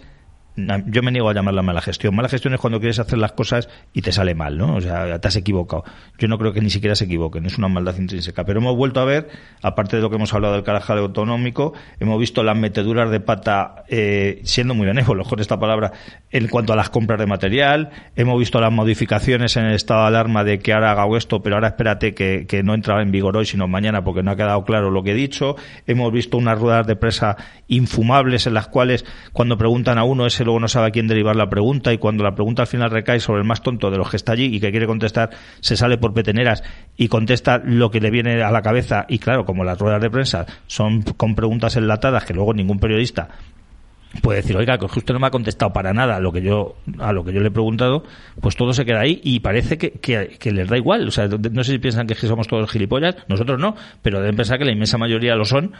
yo 0.55 1.01
me 1.01 1.11
niego 1.11 1.29
a 1.29 1.33
llamarla 1.33 1.61
mala 1.61 1.81
gestión. 1.81 2.15
Mala 2.15 2.27
gestión 2.27 2.53
es 2.53 2.59
cuando 2.59 2.79
quieres 2.79 2.99
hacer 2.99 3.17
las 3.17 3.31
cosas 3.31 3.69
y 3.93 4.01
te 4.01 4.11
sale 4.11 4.35
mal, 4.35 4.57
¿no? 4.57 4.75
O 4.75 4.81
sea, 4.81 5.19
te 5.19 5.27
has 5.27 5.35
equivocado. 5.35 5.83
Yo 6.17 6.27
no 6.27 6.37
creo 6.37 6.51
que 6.51 6.61
ni 6.61 6.69
siquiera 6.69 6.95
se 6.95 7.05
equivoquen, 7.05 7.45
es 7.45 7.57
una 7.57 7.69
maldad 7.69 7.97
intrínseca. 7.97 8.43
Pero 8.43 8.59
hemos 8.59 8.75
vuelto 8.75 8.99
a 8.99 9.05
ver, 9.05 9.29
aparte 9.61 9.95
de 9.95 10.01
lo 10.01 10.09
que 10.09 10.17
hemos 10.17 10.33
hablado 10.33 10.55
del 10.55 10.63
carajal 10.63 10.97
autonómico, 10.99 11.73
hemos 11.99 12.19
visto 12.19 12.43
las 12.43 12.57
meteduras 12.57 13.09
de 13.11 13.19
pata, 13.21 13.83
eh, 13.87 14.41
siendo 14.43 14.75
muy 14.75 14.85
benévolos 14.85 15.27
con 15.27 15.39
esta 15.39 15.59
palabra, 15.59 15.93
en 16.31 16.47
cuanto 16.47 16.73
a 16.73 16.75
las 16.75 16.89
compras 16.89 17.19
de 17.19 17.27
material. 17.27 17.89
Hemos 18.15 18.37
visto 18.37 18.59
las 18.59 18.71
modificaciones 18.71 19.55
en 19.55 19.65
el 19.65 19.75
estado 19.75 20.01
de 20.01 20.07
alarma 20.07 20.43
de 20.43 20.59
que 20.59 20.73
ahora 20.73 20.91
haga 20.91 21.05
esto, 21.17 21.41
pero 21.41 21.55
ahora 21.55 21.69
espérate 21.69 22.13
que, 22.13 22.61
no 22.63 22.73
entra 22.73 23.01
en 23.01 23.11
vigor 23.11 23.37
hoy, 23.37 23.45
sino 23.45 23.67
mañana, 23.67 24.03
porque 24.03 24.21
no 24.21 24.31
ha 24.31 24.35
quedado 24.35 24.63
claro 24.63 24.91
lo 24.91 25.01
que 25.03 25.11
he 25.11 25.15
dicho. 25.15 25.55
Hemos 25.87 26.11
visto 26.11 26.37
unas 26.37 26.59
ruedas 26.59 26.85
de 26.85 26.95
presa 26.95 27.37
infumables 27.67 28.47
en 28.47 28.53
las 28.53 28.67
cuales, 28.67 29.05
cuando 29.33 29.57
preguntan 29.57 29.97
a 29.97 30.03
uno, 30.03 30.25
ese 30.41 30.45
luego 30.45 30.59
no 30.59 30.67
sabe 30.67 30.87
a 30.87 30.91
quién 30.91 31.07
derivar 31.07 31.35
la 31.35 31.49
pregunta 31.49 31.93
y 31.93 31.99
cuando 31.99 32.23
la 32.23 32.33
pregunta 32.33 32.63
al 32.63 32.67
final 32.67 32.89
recae 32.89 33.19
sobre 33.19 33.41
el 33.41 33.47
más 33.47 33.61
tonto 33.61 33.91
de 33.91 33.97
los 33.97 34.09
que 34.09 34.17
está 34.17 34.31
allí 34.31 34.45
y 34.45 34.59
que 34.59 34.71
quiere 34.71 34.87
contestar, 34.87 35.29
se 35.59 35.77
sale 35.77 35.97
por 35.97 36.13
peteneras 36.13 36.63
y 36.97 37.07
contesta 37.07 37.61
lo 37.63 37.91
que 37.91 37.99
le 37.99 38.09
viene 38.09 38.41
a 38.41 38.51
la 38.51 38.61
cabeza 38.61 39.05
y 39.07 39.19
claro, 39.19 39.45
como 39.45 39.63
las 39.63 39.77
ruedas 39.77 40.01
de 40.01 40.09
prensa 40.09 40.45
son 40.65 41.03
con 41.03 41.35
preguntas 41.35 41.75
enlatadas 41.75 42.25
que 42.25 42.33
luego 42.33 42.53
ningún 42.53 42.79
periodista 42.79 43.29
puede 44.21 44.41
decir, 44.41 44.57
oiga, 44.57 44.77
que 44.77 44.85
usted 44.85 45.13
no 45.13 45.19
me 45.19 45.27
ha 45.27 45.31
contestado 45.31 45.71
para 45.71 45.93
nada 45.93 46.17
a 46.17 46.19
lo 46.19 46.33
que 46.33 46.41
yo, 46.41 46.75
a 46.99 47.13
lo 47.13 47.23
que 47.23 47.31
yo 47.31 47.39
le 47.39 47.47
he 47.47 47.51
preguntado, 47.51 48.03
pues 48.41 48.55
todo 48.57 48.73
se 48.73 48.83
queda 48.83 49.01
ahí 49.01 49.21
y 49.23 49.39
parece 49.39 49.77
que, 49.77 49.91
que, 49.91 50.51
les 50.51 50.67
da 50.67 50.75
igual. 50.75 51.07
O 51.07 51.11
sea, 51.11 51.27
no 51.27 51.63
sé 51.63 51.73
si 51.73 51.79
piensan 51.79 52.07
que 52.07 52.15
somos 52.15 52.47
todos 52.47 52.69
gilipollas, 52.69 53.15
nosotros 53.29 53.57
no, 53.59 53.75
pero 54.01 54.19
deben 54.19 54.35
pensar 54.35 54.57
que 54.57 54.65
la 54.65 54.71
inmensa 54.73 54.97
mayoría 54.97 55.35
lo 55.35 55.45
son 55.45 55.71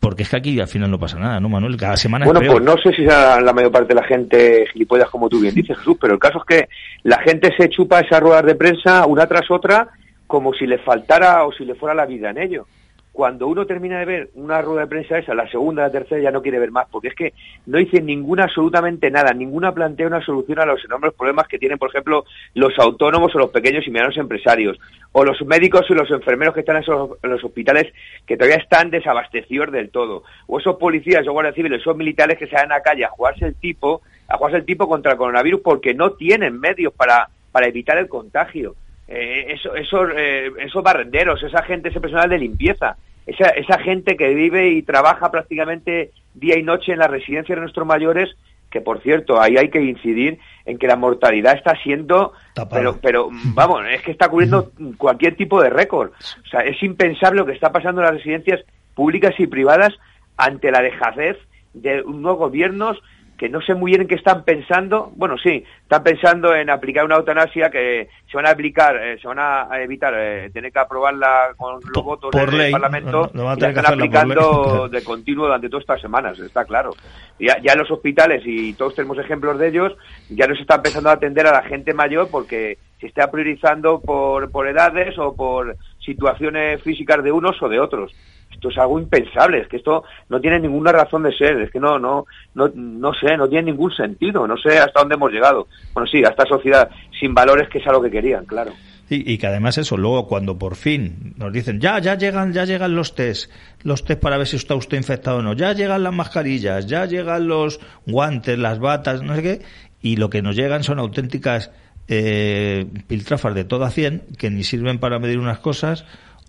porque 0.00 0.22
es 0.22 0.30
que 0.30 0.36
aquí 0.36 0.58
al 0.58 0.66
final 0.66 0.90
no 0.90 0.98
pasa 0.98 1.18
nada, 1.18 1.38
¿no, 1.38 1.48
Manuel? 1.48 1.76
Cada 1.76 1.96
semana 1.96 2.24
Bueno, 2.24 2.40
pues 2.40 2.62
no 2.62 2.74
sé 2.78 2.90
si 2.92 3.04
sea 3.04 3.40
la 3.40 3.52
mayor 3.52 3.70
parte 3.70 3.88
de 3.88 4.00
la 4.00 4.06
gente 4.06 4.66
gilipollas, 4.72 5.10
como 5.10 5.28
tú 5.28 5.40
bien 5.40 5.54
dices, 5.54 5.76
Jesús, 5.78 5.96
pero 6.00 6.14
el 6.14 6.18
caso 6.18 6.38
es 6.38 6.44
que 6.44 6.68
la 7.02 7.18
gente 7.18 7.54
se 7.56 7.68
chupa 7.68 8.00
esas 8.00 8.20
ruedas 8.20 8.44
de 8.44 8.54
prensa 8.54 9.06
una 9.06 9.26
tras 9.26 9.50
otra 9.50 9.88
como 10.26 10.54
si 10.54 10.66
le 10.66 10.78
faltara 10.78 11.44
o 11.44 11.52
si 11.52 11.64
le 11.64 11.74
fuera 11.74 11.94
la 11.94 12.06
vida 12.06 12.30
en 12.30 12.38
ello 12.38 12.66
cuando 13.12 13.48
uno 13.48 13.66
termina 13.66 13.98
de 13.98 14.04
ver 14.04 14.30
una 14.34 14.62
rueda 14.62 14.82
de 14.82 14.86
prensa 14.86 15.18
esa, 15.18 15.34
la 15.34 15.48
segunda, 15.50 15.82
la 15.82 15.90
tercera, 15.90 16.20
ya 16.22 16.30
no 16.30 16.42
quiere 16.42 16.58
ver 16.58 16.70
más, 16.70 16.86
porque 16.90 17.08
es 17.08 17.14
que 17.14 17.32
no 17.66 17.78
dice 17.78 18.00
ninguna, 18.00 18.44
absolutamente 18.44 19.10
nada, 19.10 19.32
ninguna 19.32 19.72
plantea 19.72 20.06
una 20.06 20.24
solución 20.24 20.60
a 20.60 20.66
los 20.66 20.84
enormes 20.84 21.12
problemas 21.14 21.48
que 21.48 21.58
tienen, 21.58 21.78
por 21.78 21.90
ejemplo, 21.90 22.24
los 22.54 22.72
autónomos 22.78 23.34
o 23.34 23.38
los 23.38 23.50
pequeños 23.50 23.86
y 23.86 23.90
medianos 23.90 24.16
empresarios, 24.16 24.78
o 25.12 25.24
los 25.24 25.44
médicos 25.44 25.86
y 25.88 25.94
los 25.94 26.10
enfermeros 26.10 26.54
que 26.54 26.60
están 26.60 26.76
en, 26.76 27.30
los 27.30 27.44
hospitales 27.44 27.92
que 28.26 28.36
todavía 28.36 28.62
están 28.62 28.90
desabastecidos 28.90 29.72
del 29.72 29.90
todo, 29.90 30.22
o 30.46 30.60
esos 30.60 30.76
policías 30.76 31.26
o 31.26 31.32
guardias 31.32 31.56
civiles, 31.56 31.80
esos 31.80 31.96
militares 31.96 32.38
que 32.38 32.46
se 32.46 32.54
van 32.54 32.70
a 32.70 32.76
la 32.76 32.82
calle 32.82 33.04
a 33.04 33.10
jugarse 33.10 33.44
el 33.44 33.56
tipo, 33.56 34.02
a 34.28 34.36
jugarse 34.36 34.58
el 34.58 34.64
tipo 34.64 34.88
contra 34.88 35.12
el 35.12 35.18
coronavirus 35.18 35.60
porque 35.62 35.94
no 35.94 36.12
tienen 36.12 36.60
medios 36.60 36.92
para, 36.92 37.28
para 37.50 37.66
evitar 37.66 37.98
el 37.98 38.08
contagio 38.08 38.76
eh, 39.10 39.54
eso, 39.54 39.74
eso, 39.74 40.08
eh, 40.08 40.52
esos 40.60 40.84
barrenderos, 40.84 41.42
esa 41.42 41.62
gente, 41.64 41.88
ese 41.88 42.00
personal 42.00 42.30
de 42.30 42.38
limpieza, 42.38 42.96
esa, 43.26 43.48
esa 43.48 43.78
gente 43.80 44.16
que 44.16 44.28
vive 44.34 44.68
y 44.68 44.82
trabaja 44.82 45.32
prácticamente 45.32 46.12
día 46.34 46.56
y 46.56 46.62
noche 46.62 46.92
en 46.92 47.00
la 47.00 47.08
residencia 47.08 47.56
de 47.56 47.60
nuestros 47.60 47.84
mayores, 47.84 48.30
que 48.70 48.80
por 48.80 49.02
cierto, 49.02 49.40
ahí 49.40 49.56
hay 49.58 49.68
que 49.68 49.82
incidir 49.82 50.38
en 50.64 50.78
que 50.78 50.86
la 50.86 50.94
mortalidad 50.94 51.56
está 51.56 51.74
siendo, 51.82 52.34
pero, 52.70 52.98
pero 53.02 53.30
vamos, 53.54 53.82
es 53.90 54.00
que 54.02 54.12
está 54.12 54.28
cubriendo 54.28 54.70
cualquier 54.96 55.36
tipo 55.36 55.60
de 55.60 55.70
récord. 55.70 56.12
O 56.12 56.48
sea, 56.48 56.60
es 56.60 56.80
impensable 56.80 57.40
lo 57.40 57.46
que 57.46 57.52
está 57.52 57.72
pasando 57.72 58.00
en 58.00 58.06
las 58.06 58.16
residencias 58.16 58.60
públicas 58.94 59.34
y 59.38 59.48
privadas 59.48 59.92
ante 60.36 60.70
la 60.70 60.82
dejadez 60.82 61.36
de 61.74 62.02
unos 62.02 62.36
gobiernos 62.36 62.96
que 63.40 63.48
no 63.48 63.62
sé 63.62 63.72
muy 63.72 63.92
bien 63.92 64.02
en 64.02 64.06
qué 64.06 64.16
están 64.16 64.44
pensando. 64.44 65.10
Bueno, 65.16 65.36
sí, 65.42 65.64
están 65.82 66.02
pensando 66.02 66.54
en 66.54 66.68
aplicar 66.68 67.06
una 67.06 67.16
eutanasia 67.16 67.70
que 67.70 68.10
se 68.30 68.36
van 68.36 68.44
a 68.44 68.50
aplicar, 68.50 68.94
eh, 68.96 69.18
se 69.18 69.26
van 69.26 69.38
a 69.38 69.66
evitar 69.82 70.12
eh, 70.14 70.50
tener 70.52 70.70
que 70.70 70.78
aprobarla 70.78 71.54
con 71.56 71.80
los 71.82 72.04
votos 72.04 72.32
del 72.32 72.70
Parlamento 72.70 73.30
y 73.32 73.38
la 73.38 73.54
están 73.54 73.86
aplicando 73.86 74.90
de 74.90 75.02
continuo 75.02 75.46
durante 75.46 75.70
todas 75.70 75.84
estas 75.84 76.02
semanas, 76.02 76.38
está 76.38 76.66
claro. 76.66 76.90
Ya, 77.38 77.56
ya 77.62 77.72
en 77.72 77.78
los 77.78 77.90
hospitales, 77.90 78.42
y 78.44 78.74
todos 78.74 78.94
tenemos 78.94 79.16
ejemplos 79.16 79.58
de 79.58 79.68
ellos, 79.68 79.96
ya 80.28 80.46
no 80.46 80.54
se 80.54 80.60
está 80.60 80.74
empezando 80.74 81.08
a 81.08 81.14
atender 81.14 81.46
a 81.46 81.52
la 81.52 81.62
gente 81.62 81.94
mayor 81.94 82.28
porque 82.30 82.76
se 83.00 83.06
está 83.06 83.30
priorizando 83.30 84.02
por, 84.02 84.50
por 84.50 84.68
edades 84.68 85.18
o 85.18 85.34
por 85.34 85.78
situaciones 86.04 86.82
físicas 86.82 87.22
de 87.22 87.32
unos 87.32 87.62
o 87.62 87.68
de 87.68 87.80
otros 87.80 88.12
esto 88.60 88.68
es 88.68 88.78
algo 88.78 88.98
impensable, 88.98 89.60
es 89.60 89.68
que 89.68 89.78
esto 89.78 90.04
no 90.28 90.40
tiene 90.40 90.60
ninguna 90.60 90.92
razón 90.92 91.22
de 91.22 91.32
ser, 91.32 91.60
es 91.62 91.70
que 91.70 91.80
no, 91.80 91.98
no, 91.98 92.26
no, 92.54 92.70
no 92.74 93.14
sé, 93.14 93.36
no 93.36 93.48
tiene 93.48 93.70
ningún 93.70 93.90
sentido, 93.90 94.46
no 94.46 94.56
sé 94.58 94.78
hasta 94.78 95.00
dónde 95.00 95.14
hemos 95.14 95.32
llegado. 95.32 95.66
Bueno, 95.94 96.06
sí, 96.06 96.22
a 96.24 96.28
esta 96.28 96.44
sociedad 96.44 96.90
sin 97.18 97.32
valores 97.32 97.68
que 97.68 97.78
es 97.78 97.86
a 97.86 97.92
lo 97.92 98.02
que 98.02 98.10
querían, 98.10 98.44
claro. 98.44 98.72
Y, 99.12 99.38
que 99.38 99.46
además 99.48 99.76
eso, 99.76 99.96
luego 99.96 100.28
cuando 100.28 100.56
por 100.56 100.76
fin 100.76 101.34
nos 101.36 101.52
dicen, 101.52 101.80
ya, 101.80 101.98
ya 101.98 102.16
llegan, 102.16 102.52
ya 102.52 102.64
llegan 102.64 102.94
los 102.94 103.16
test, 103.16 103.50
los 103.82 104.04
test 104.04 104.20
para 104.20 104.38
ver 104.38 104.46
si 104.46 104.54
está 104.54 104.76
usted 104.76 104.98
infectado 104.98 105.38
o 105.38 105.42
no, 105.42 105.54
ya 105.54 105.72
llegan 105.72 106.04
las 106.04 106.12
mascarillas, 106.12 106.86
ya 106.86 107.06
llegan 107.06 107.48
los 107.48 107.80
guantes, 108.06 108.56
las 108.56 108.78
batas, 108.78 109.22
no 109.22 109.34
sé 109.34 109.42
qué, 109.42 109.62
y 110.00 110.16
lo 110.16 110.30
que 110.30 110.42
nos 110.42 110.54
llegan 110.54 110.84
son 110.84 111.00
auténticas 111.00 111.72
eh, 112.12 112.86
piltrafas 113.06 113.54
de 113.54 113.62
toda 113.62 113.88
100 113.88 114.24
que 114.36 114.50
ni 114.50 114.64
sirven 114.64 114.98
para 114.98 115.20
medir 115.20 115.38
unas 115.38 115.60
cosas 115.60 116.04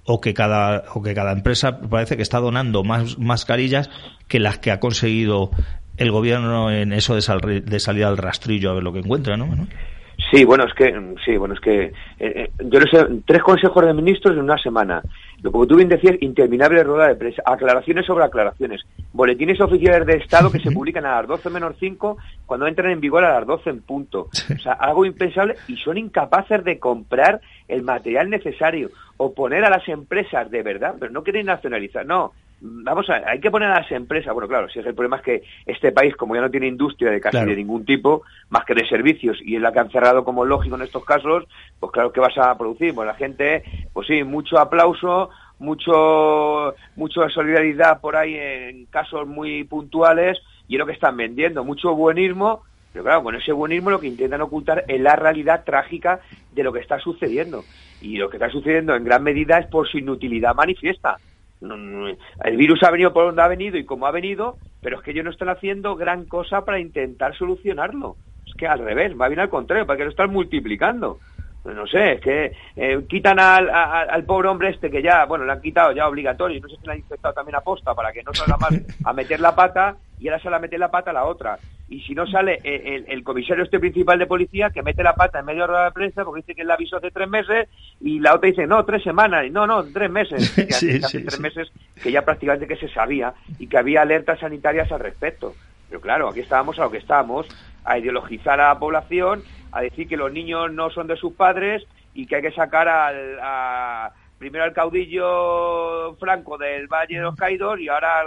o 0.05 0.20
que 0.20 0.34
cada 0.34 0.86
o 0.95 1.03
que 1.03 1.14
cada 1.14 1.32
empresa 1.32 1.80
parece 1.80 2.18
que 2.18 2.24
está 2.24 2.39
donando 2.39 2.84
más 2.84 3.20
mascarillas 3.20 3.91
que 4.28 4.39
las 4.39 4.57
que 4.57 4.72
ha 4.72 4.80
conseguido 4.80 5.51
el 5.97 6.09
gobierno 6.09 6.72
en 6.72 6.93
eso 6.93 7.16
de, 7.16 7.62
de 7.62 7.80
salir 7.80 8.05
al 8.05 8.18
rastrillo 8.18 8.72
a 8.72 8.74
ver 8.74 8.84
lo 8.84 8.91
que 8.91 8.99
encuentra, 8.99 9.38
¿no? 9.38 9.68
Sí, 10.32 10.46
bueno, 10.46 10.64
es 10.64 10.74
que 10.74 10.94
sí, 11.26 11.36
bueno, 11.36 11.56
es 11.56 11.60
que 11.60 11.84
eh, 11.84 11.94
eh, 12.20 12.52
yo 12.64 12.80
no 12.80 12.86
sé, 12.88 13.06
tres 13.26 13.44
consejos 13.44 13.86
de 13.86 13.94
ministros 13.94 14.34
en 14.34 14.44
una 14.44 14.58
semana. 14.58 15.02
Lo 15.42 15.52
como 15.52 15.68
tú 15.68 15.76
bien 15.76 15.90
decías, 15.90 16.16
interminable 16.22 16.84
rueda 16.84 17.10
de 17.10 17.16
prensa, 17.16 17.42
aclaraciones 17.46 18.06
sobre 18.06 18.24
aclaraciones, 18.24 18.82
boletines 19.12 19.60
oficiales 19.60 20.08
de 20.08 20.18
Estado 20.18 20.50
que 20.50 20.60
se 20.60 20.72
publican 20.72 21.06
a 21.06 21.18
las 21.18 21.28
12 21.28 21.50
menos 21.50 21.76
5 21.78 22.18
cuando 22.46 22.66
entran 22.66 22.92
en 22.92 23.02
vigor 23.02 23.26
a 23.26 23.40
las 23.40 23.46
12 23.46 23.70
en 23.72 23.82
punto. 23.82 24.30
O 24.32 24.60
sea, 24.60 24.74
algo 24.74 25.04
impensable 25.04 25.56
y 25.68 25.76
son 25.76 25.98
incapaces 25.98 26.64
de 26.64 26.80
comprar 26.80 27.42
el 27.68 27.82
material 27.82 28.30
necesario 28.30 28.90
o 29.18 29.34
poner 29.34 29.66
a 29.66 29.70
las 29.70 29.86
empresas 29.90 30.50
de 30.50 30.64
verdad, 30.64 30.96
pero 30.98 31.12
no 31.12 31.24
quieren 31.24 31.48
nacionalizar, 31.48 32.06
no, 32.06 32.32
vamos 32.62 33.09
a, 33.09 33.30
hay 33.30 33.39
que 33.39 33.49
poner 33.49 33.70
a 33.70 33.80
las 33.80 33.91
empresas, 33.91 34.34
bueno, 34.34 34.47
claro, 34.47 34.70
si 34.70 34.80
es 34.80 34.86
el 34.86 34.93
problema 34.93 35.18
es 35.18 35.24
que 35.24 35.43
este 35.66 35.91
país, 35.91 36.16
como 36.16 36.36
ya 36.36 36.41
no 36.41 36.51
tiene 36.51 36.68
industria 36.68 37.12
de 37.12 37.20
casi 37.20 37.43
de 37.43 37.55
ningún 37.55 37.86
tipo, 37.86 38.24
más 38.49 38.66
que 38.66 38.76
de 38.76 38.88
servicios, 38.88 39.39
y 39.43 39.55
es 39.55 39.62
la 39.62 39.72
que 39.72 39.80
han 39.80 39.89
cerrado 39.89 40.24
como 40.24 40.45
lógico 40.45 40.76
en 40.76 40.84
estos 40.84 41.03
casos, 41.03 41.45
pues 41.80 41.91
claro, 41.91 42.12
¿qué 42.12 42.20
vas 42.20 42.38
a 42.38 42.55
producir? 42.57 42.93
Pues 42.93 43.07
la 43.07 43.16
gente, 43.16 43.64
pues 43.93 44.07
sí, 44.07 44.24
mucho 44.24 44.59
aplauso, 44.59 45.32
mucho, 45.59 46.76
mucho 46.95 47.28
solidaridad 47.30 47.99
por 47.99 48.16
ahí 48.16 48.36
en 48.36 48.86
casos 48.86 49.28
muy 49.28 49.64
puntuales, 49.64 50.38
y 50.68 50.76
es 50.76 50.80
lo 50.80 50.86
que 50.86 50.93
están 50.93 51.18
vendiendo, 51.18 51.64
mucho 51.64 51.95
buenismo, 51.95 52.62
pero 52.93 53.05
claro, 53.05 53.24
con 53.24 53.36
ese 53.36 53.53
buenismo 53.53 53.89
lo 53.89 53.99
que 53.99 54.07
intentan 54.07 54.41
ocultar 54.41 54.84
es 54.88 54.99
la 54.99 55.16
realidad 55.16 55.64
trágica 55.64 56.20
de 56.51 56.64
lo 56.64 56.74
que 56.74 56.80
está 56.80 56.99
sucediendo. 56.99 57.64
Y 58.01 58.18
lo 58.18 58.30
que 58.30 58.38
está 58.38 58.49
sucediendo 58.49 58.95
en 58.95 59.05
gran 59.05 59.24
medida 59.24 59.59
es 59.59 59.68
por 59.68 59.88
su 59.88 59.97
inutilidad 59.97 60.55
manifiesta. 60.55 61.18
El 61.62 62.57
virus 62.57 62.82
ha 62.84 62.91
venido 62.91 63.14
por 63.14 63.26
donde 63.26 63.41
ha 63.41 63.47
venido 63.47 63.78
y 63.78 63.86
como 63.86 64.07
ha 64.07 64.12
venido, 64.12 64.57
pero 64.82 64.97
es 64.97 65.03
que 65.03 65.12
ellos 65.12 65.26
no 65.26 65.32
están 65.32 65.49
haciendo 65.49 65.95
gran 65.95 66.26
cosa 66.26 66.66
para 66.66 66.80
intentar 66.80 67.36
solucionarlo. 67.36 68.18
Es 68.45 68.53
que 68.55 68.68
al 68.68 68.80
revés, 68.80 69.14
va 69.20 69.28
bien 69.28 69.39
al 69.39 69.49
contrario, 69.49 69.86
para 69.86 69.97
que 69.97 70.05
lo 70.05 70.09
están 70.09 70.32
multiplicando. 70.32 71.20
Pues 71.64 71.76
no 71.76 71.86
sé, 71.86 72.14
es 72.14 72.22
que 72.22 72.51
eh, 72.76 73.01
quitan 73.07 73.39
al, 73.39 73.70
al, 73.70 74.24
pobre 74.24 74.47
hombre 74.47 74.70
este 74.70 74.89
que 74.89 75.03
ya, 75.03 75.26
bueno, 75.26 75.45
le 75.45 75.51
han 75.51 75.62
quitado 75.62 75.91
ya 75.91 76.07
obligatorio, 76.07 76.59
no 76.59 76.68
sé 76.68 76.76
si 76.78 76.86
le 76.88 76.93
han 76.93 76.97
infectado 76.97 77.36
también 77.36 77.55
a 77.55 77.62
posta 77.62 77.93
para 77.93 78.12
que 78.12 78.24
no 78.24 78.34
salga 78.34 78.57
más 78.57 78.74
a 79.05 79.14
meter 79.14 79.39
la 79.39 79.53
pata 79.53 79.95
y 80.20 80.28
ahora 80.28 80.41
se 80.41 80.49
la 80.49 80.57
mete 80.57 80.80
la 80.80 80.89
pata 80.89 81.12
a 81.12 81.14
la 81.14 81.26
otra. 81.26 81.59
Y 81.88 81.99
si 82.01 82.16
no 82.16 82.26
sale 82.26 82.59
el, 82.64 83.05
el, 83.07 83.24
comisario 83.24 83.64
este 83.64 83.80
principal 83.80 84.18
de 84.18 84.26
policía 84.26 84.70
que 84.70 84.82
mete 84.82 85.03
la 85.03 85.14
pata 85.14 85.39
en 85.39 85.45
medio 85.45 85.68
de 85.68 85.74
la 85.74 85.91
prensa 85.91 86.24
porque 86.24 86.41
dice 86.41 86.55
que 86.55 86.62
él 86.62 86.72
aviso 86.72 86.95
hace 86.95 87.12
tres 87.12 87.30
meses 87.30 87.68
y 87.99 88.20
la 88.20 88.34
otra 88.34 88.49
dice, 88.49 88.66
no, 88.66 88.84
tres 88.86 89.03
semanas, 89.03 89.45
y 89.45 89.49
no, 89.49 89.68
no, 89.68 89.84
tres 89.84 90.09
meses. 90.09 90.57
hace 90.57 90.99
tres 90.99 91.39
meses 91.39 91.72
que 92.01 92.12
ya 92.12 92.24
prácticamente 92.24 92.68
que 92.68 92.78
se 92.78 92.91
sabía 92.93 93.34
y 93.59 93.68
que 93.68 93.78
había 93.78 94.01
alertas 94.03 94.39
sanitarias 94.39 94.91
al 94.91 95.01
respecto. 95.01 95.53
Pero 95.92 96.00
claro, 96.00 96.30
aquí 96.30 96.39
estábamos 96.39 96.80
a 96.80 96.84
lo 96.84 96.92
que 96.92 97.00
estábamos, 97.00 97.46
a 97.84 98.00
ideologizar 98.00 98.62
a 98.62 98.70
la 98.70 98.80
población 98.80 99.44
a 99.74 99.82
decir 99.82 100.08
que 100.08 100.16
los 100.16 100.32
niños 100.32 100.72
no 100.72 100.89
son 100.89 101.08
de 101.08 101.18
sus 101.18 101.34
padres 101.34 101.84
y 102.14 102.26
que 102.28 102.38
hay 102.38 102.42
que 102.42 102.54
sacar 102.54 102.88
al, 102.88 103.38
a, 103.42 104.14
primero 104.38 104.64
al 104.64 104.72
caudillo 104.72 106.16
Franco 106.16 106.58
del 106.58 106.88
Valle 106.88 107.18
de 107.18 107.24
los 107.24 107.36
Caídos 107.36 107.78
y 107.82 107.89
ahora 107.89 108.22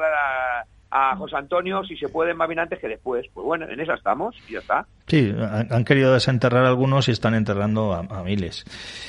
a, 0.91 1.17
José 1.17 1.37
Antonio, 1.37 1.83
si 1.85 1.97
se 1.97 2.11
puede, 2.11 2.35
más 2.35 2.49
bien 2.49 2.61
antes 2.61 2.79
que 2.79 2.87
después. 2.87 3.27
Pues 3.33 3.47
bueno, 3.47 3.67
en 3.67 3.81
esa 3.81 3.95
estamos 3.95 4.37
y 4.47 4.53
ya 4.53 4.59
está. 4.59 4.87
Sí, 5.07 5.35
han, 5.71 5.85
querido 5.85 6.13
desenterrar 6.13 6.67
algunos 6.67 7.09
y 7.09 7.13
están 7.13 7.35
enterrando 7.35 7.95
a, 7.95 8.23
miles. 8.23 8.65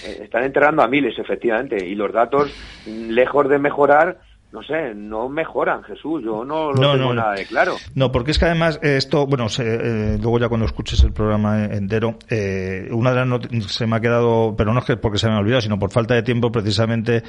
Eh, 0.06 0.22
están 0.24 0.44
enterrando 0.44 0.82
a 0.82 0.88
miles, 0.88 1.20
efectivamente, 1.20 1.86
y 1.86 1.94
los 1.94 2.14
datos, 2.14 2.52
lejos 2.88 3.50
de 3.50 3.60
mejorar, 3.60 4.18
no 4.56 4.64
sé, 4.64 4.96
no 4.96 5.28
mejoran, 5.28 5.84
Jesús. 5.84 6.24
Yo 6.24 6.46
no 6.46 6.72
lo 6.72 6.94
tengo 6.94 7.14
nada 7.14 7.34
de 7.34 7.46
claro. 7.46 7.76
No, 7.94 8.10
porque 8.10 8.32
es 8.32 8.40
que 8.40 8.46
además 8.46 8.80
eh, 8.82 8.96
esto, 8.96 9.28
bueno, 9.28 9.48
eh, 9.60 10.18
luego 10.22 10.40
ya 10.40 10.48
cuando 10.48 10.66
escuches 10.66 11.04
el 11.04 11.12
programa 11.12 11.66
entero, 11.66 12.18
eh, 12.30 12.88
una 12.92 13.14
de 13.14 13.26
las 13.26 13.66
se 13.66 13.86
me 13.86 13.98
ha 13.98 14.00
quedado, 14.00 14.56
pero 14.58 14.74
no 14.74 14.80
es 14.80 14.86
que 14.86 14.96
porque 14.96 15.18
se 15.18 15.28
me 15.28 15.34
ha 15.34 15.40
olvidado, 15.40 15.60
sino 15.60 15.78
por 15.78 15.92
falta 15.92 16.14
de 16.14 16.24
tiempo, 16.24 16.54
precisamente 16.54 17.22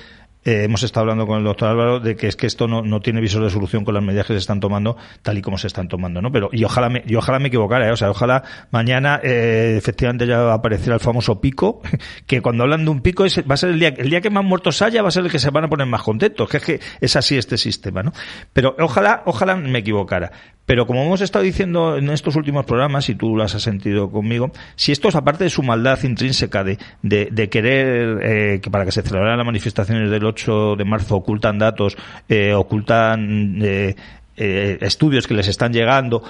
eh, 0.47 0.63
hemos 0.63 0.85
estado 0.85 1.03
hablando 1.03 1.27
con 1.27 1.39
el 1.39 1.45
doctor 1.45 1.71
Álvaro 1.71 1.99
de 1.99 2.15
que 2.15 2.29
es 2.29 2.37
que 2.37 2.47
esto 2.47 2.69
no, 2.69 2.83
no 2.83 3.01
tiene 3.01 3.21
visor 3.21 3.43
de 3.43 3.51
solución 3.51 3.85
con 3.85 3.95
las 3.95 4.03
medidas 4.03 4.27
que 4.27 4.35
se 4.35 4.39
están 4.39 4.61
tomando 4.61 4.97
tal 5.23 5.37
y 5.37 5.43
como 5.43 5.59
se 5.59 5.67
están 5.67 5.89
tomando, 5.89 6.23
¿no? 6.23 6.31
Pero, 6.31 6.51
y 6.53 6.63
ojalá 6.63 6.89
me, 6.89 7.03
y 7.05 7.17
ojalá 7.17 7.41
me 7.41 7.49
equivocara, 7.49 7.89
¿eh? 7.89 7.91
o 7.91 7.97
sea, 7.97 8.11
ojalá 8.11 8.45
mañana 8.71 9.19
eh, 9.25 9.75
efectivamente 9.77 10.25
ya 10.25 10.53
apareciera 10.53 10.95
el 10.95 11.01
famoso 11.01 11.41
pico, 11.41 11.83
que 12.27 12.41
cuando 12.43 12.63
hablan 12.63 12.85
de 12.85 12.93
un 12.93 13.01
pico 13.01 13.25
va 13.51 13.55
a 13.55 13.57
ser 13.57 13.71
el 13.71 13.81
día, 13.81 13.89
el 13.89 14.09
día 14.09 14.21
que 14.21 14.31
más 14.31 14.45
muertos 14.45 14.81
haya 14.83 15.03
va 15.03 15.09
a 15.09 15.11
ser 15.11 15.25
el 15.25 15.33
que 15.33 15.41
se 15.41 15.51
van 15.51 15.65
a 15.65 15.69
poner 15.69 15.89
más 15.89 16.03
contentos, 16.03 16.49
que 16.49 16.59
es 16.59 16.63
que 16.63 16.81
es 17.01 17.17
así 17.17 17.37
este 17.37 17.59
sistema, 17.59 18.05
¿no? 18.05 18.13
Pero 18.53 18.77
ojalá, 18.79 19.25
ojalá 19.27 19.57
me 19.57 19.81
equivocara. 19.81 20.31
Pero 20.67 20.87
como 20.87 21.05
hemos 21.05 21.21
estado 21.21 21.45
diciendo 21.45 21.97
en 21.97 22.11
estos 22.11 22.35
últimos 22.35 22.67
programas, 22.67 23.09
y 23.09 23.15
tú 23.15 23.37
lo 23.37 23.45
has 23.45 23.53
sentido 23.53 24.11
conmigo, 24.11 24.51
si 24.75 24.91
esto 24.91 25.09
es 25.09 25.15
aparte 25.15 25.45
de 25.45 25.51
su 25.51 25.63
maldad 25.63 26.03
intrínseca 26.03 26.65
de, 26.65 26.79
de, 27.03 27.49
querer 27.49 28.19
eh, 28.23 28.61
que 28.61 28.69
para 28.69 28.85
que 28.85 28.91
se 28.91 29.03
celebraran 29.03 29.39
las 29.39 29.47
manifestaciones 29.47 30.11
del 30.11 30.25
8 30.25 30.36
de 30.45 30.85
marzo 30.85 31.17
ocultan 31.17 31.59
datos, 31.59 31.97
eh, 32.29 32.53
ocultan 32.55 33.59
eh, 33.63 33.95
eh, 34.37 34.79
estudios 34.81 35.27
que 35.27 35.35
les 35.35 35.49
están 35.49 35.73
llegando, 35.73 36.23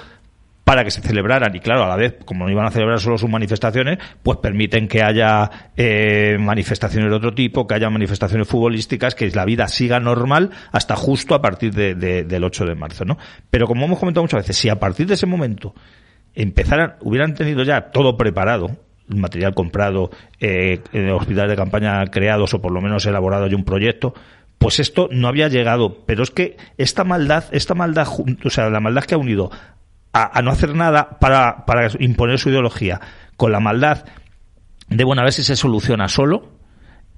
para 0.67 0.83
que 0.83 0.91
se 0.91 0.99
celebraran 0.99 1.55
y 1.55 1.61
claro 1.61 1.85
a 1.85 1.87
la 1.87 1.95
vez 1.95 2.17
como 2.25 2.43
no 2.43 2.51
iban 2.51 2.65
a 2.65 2.71
celebrar 2.71 2.99
solo 2.99 3.17
sus 3.17 3.29
manifestaciones 3.29 3.99
pues 4.21 4.39
permiten 4.39 4.89
que 4.89 5.01
haya 5.01 5.49
eh, 5.77 6.35
manifestaciones 6.37 7.09
de 7.09 7.15
otro 7.15 7.33
tipo 7.33 7.65
que 7.65 7.75
haya 7.75 7.89
manifestaciones 7.89 8.49
futbolísticas 8.49 9.15
que 9.15 9.29
la 9.29 9.45
vida 9.45 9.69
siga 9.69 10.01
normal 10.01 10.51
hasta 10.73 10.97
justo 10.97 11.35
a 11.35 11.41
partir 11.41 11.73
de, 11.73 11.95
del 11.95 12.43
8 12.43 12.65
de 12.65 12.75
marzo 12.75 13.05
no 13.05 13.17
pero 13.49 13.65
como 13.65 13.85
hemos 13.85 13.97
comentado 13.97 14.23
muchas 14.25 14.41
veces 14.41 14.57
si 14.57 14.67
a 14.67 14.77
partir 14.77 15.07
de 15.07 15.13
ese 15.13 15.25
momento 15.25 15.73
empezaran 16.35 16.95
hubieran 16.99 17.33
tenido 17.33 17.63
ya 17.63 17.89
todo 17.91 18.17
preparado 18.17 18.67
material 19.07 19.53
comprado 19.53 20.09
eh, 20.39 20.81
hospitales 21.13 21.51
de 21.51 21.55
campaña 21.55 22.05
creados 22.07 22.53
o 22.53 22.61
por 22.61 22.71
lo 22.71 22.81
menos 22.81 23.05
elaborado 23.05 23.47
ya 23.47 23.55
un 23.55 23.63
proyecto 23.63 24.13
pues 24.57 24.79
esto 24.79 25.07
no 25.11 25.27
había 25.27 25.47
llegado. 25.49 26.03
Pero 26.05 26.23
es 26.23 26.31
que 26.31 26.57
esta 26.77 27.03
maldad, 27.03 27.45
esta 27.51 27.75
maldad, 27.75 28.07
o 28.43 28.49
sea, 28.49 28.69
la 28.69 28.79
maldad 28.79 29.03
que 29.03 29.15
ha 29.15 29.19
unido 29.19 29.51
a, 30.13 30.41
no 30.41 30.49
hacer 30.49 30.73
nada 30.73 31.19
para, 31.19 31.65
para 31.65 31.89
imponer 31.99 32.39
su 32.39 32.49
ideología, 32.49 32.99
con 33.35 33.51
la 33.51 33.59
maldad 33.59 34.05
de, 34.89 35.03
bueno, 35.03 35.21
a 35.21 35.25
ver 35.25 35.33
si 35.33 35.43
se 35.43 35.55
soluciona 35.55 36.07
solo, 36.07 36.57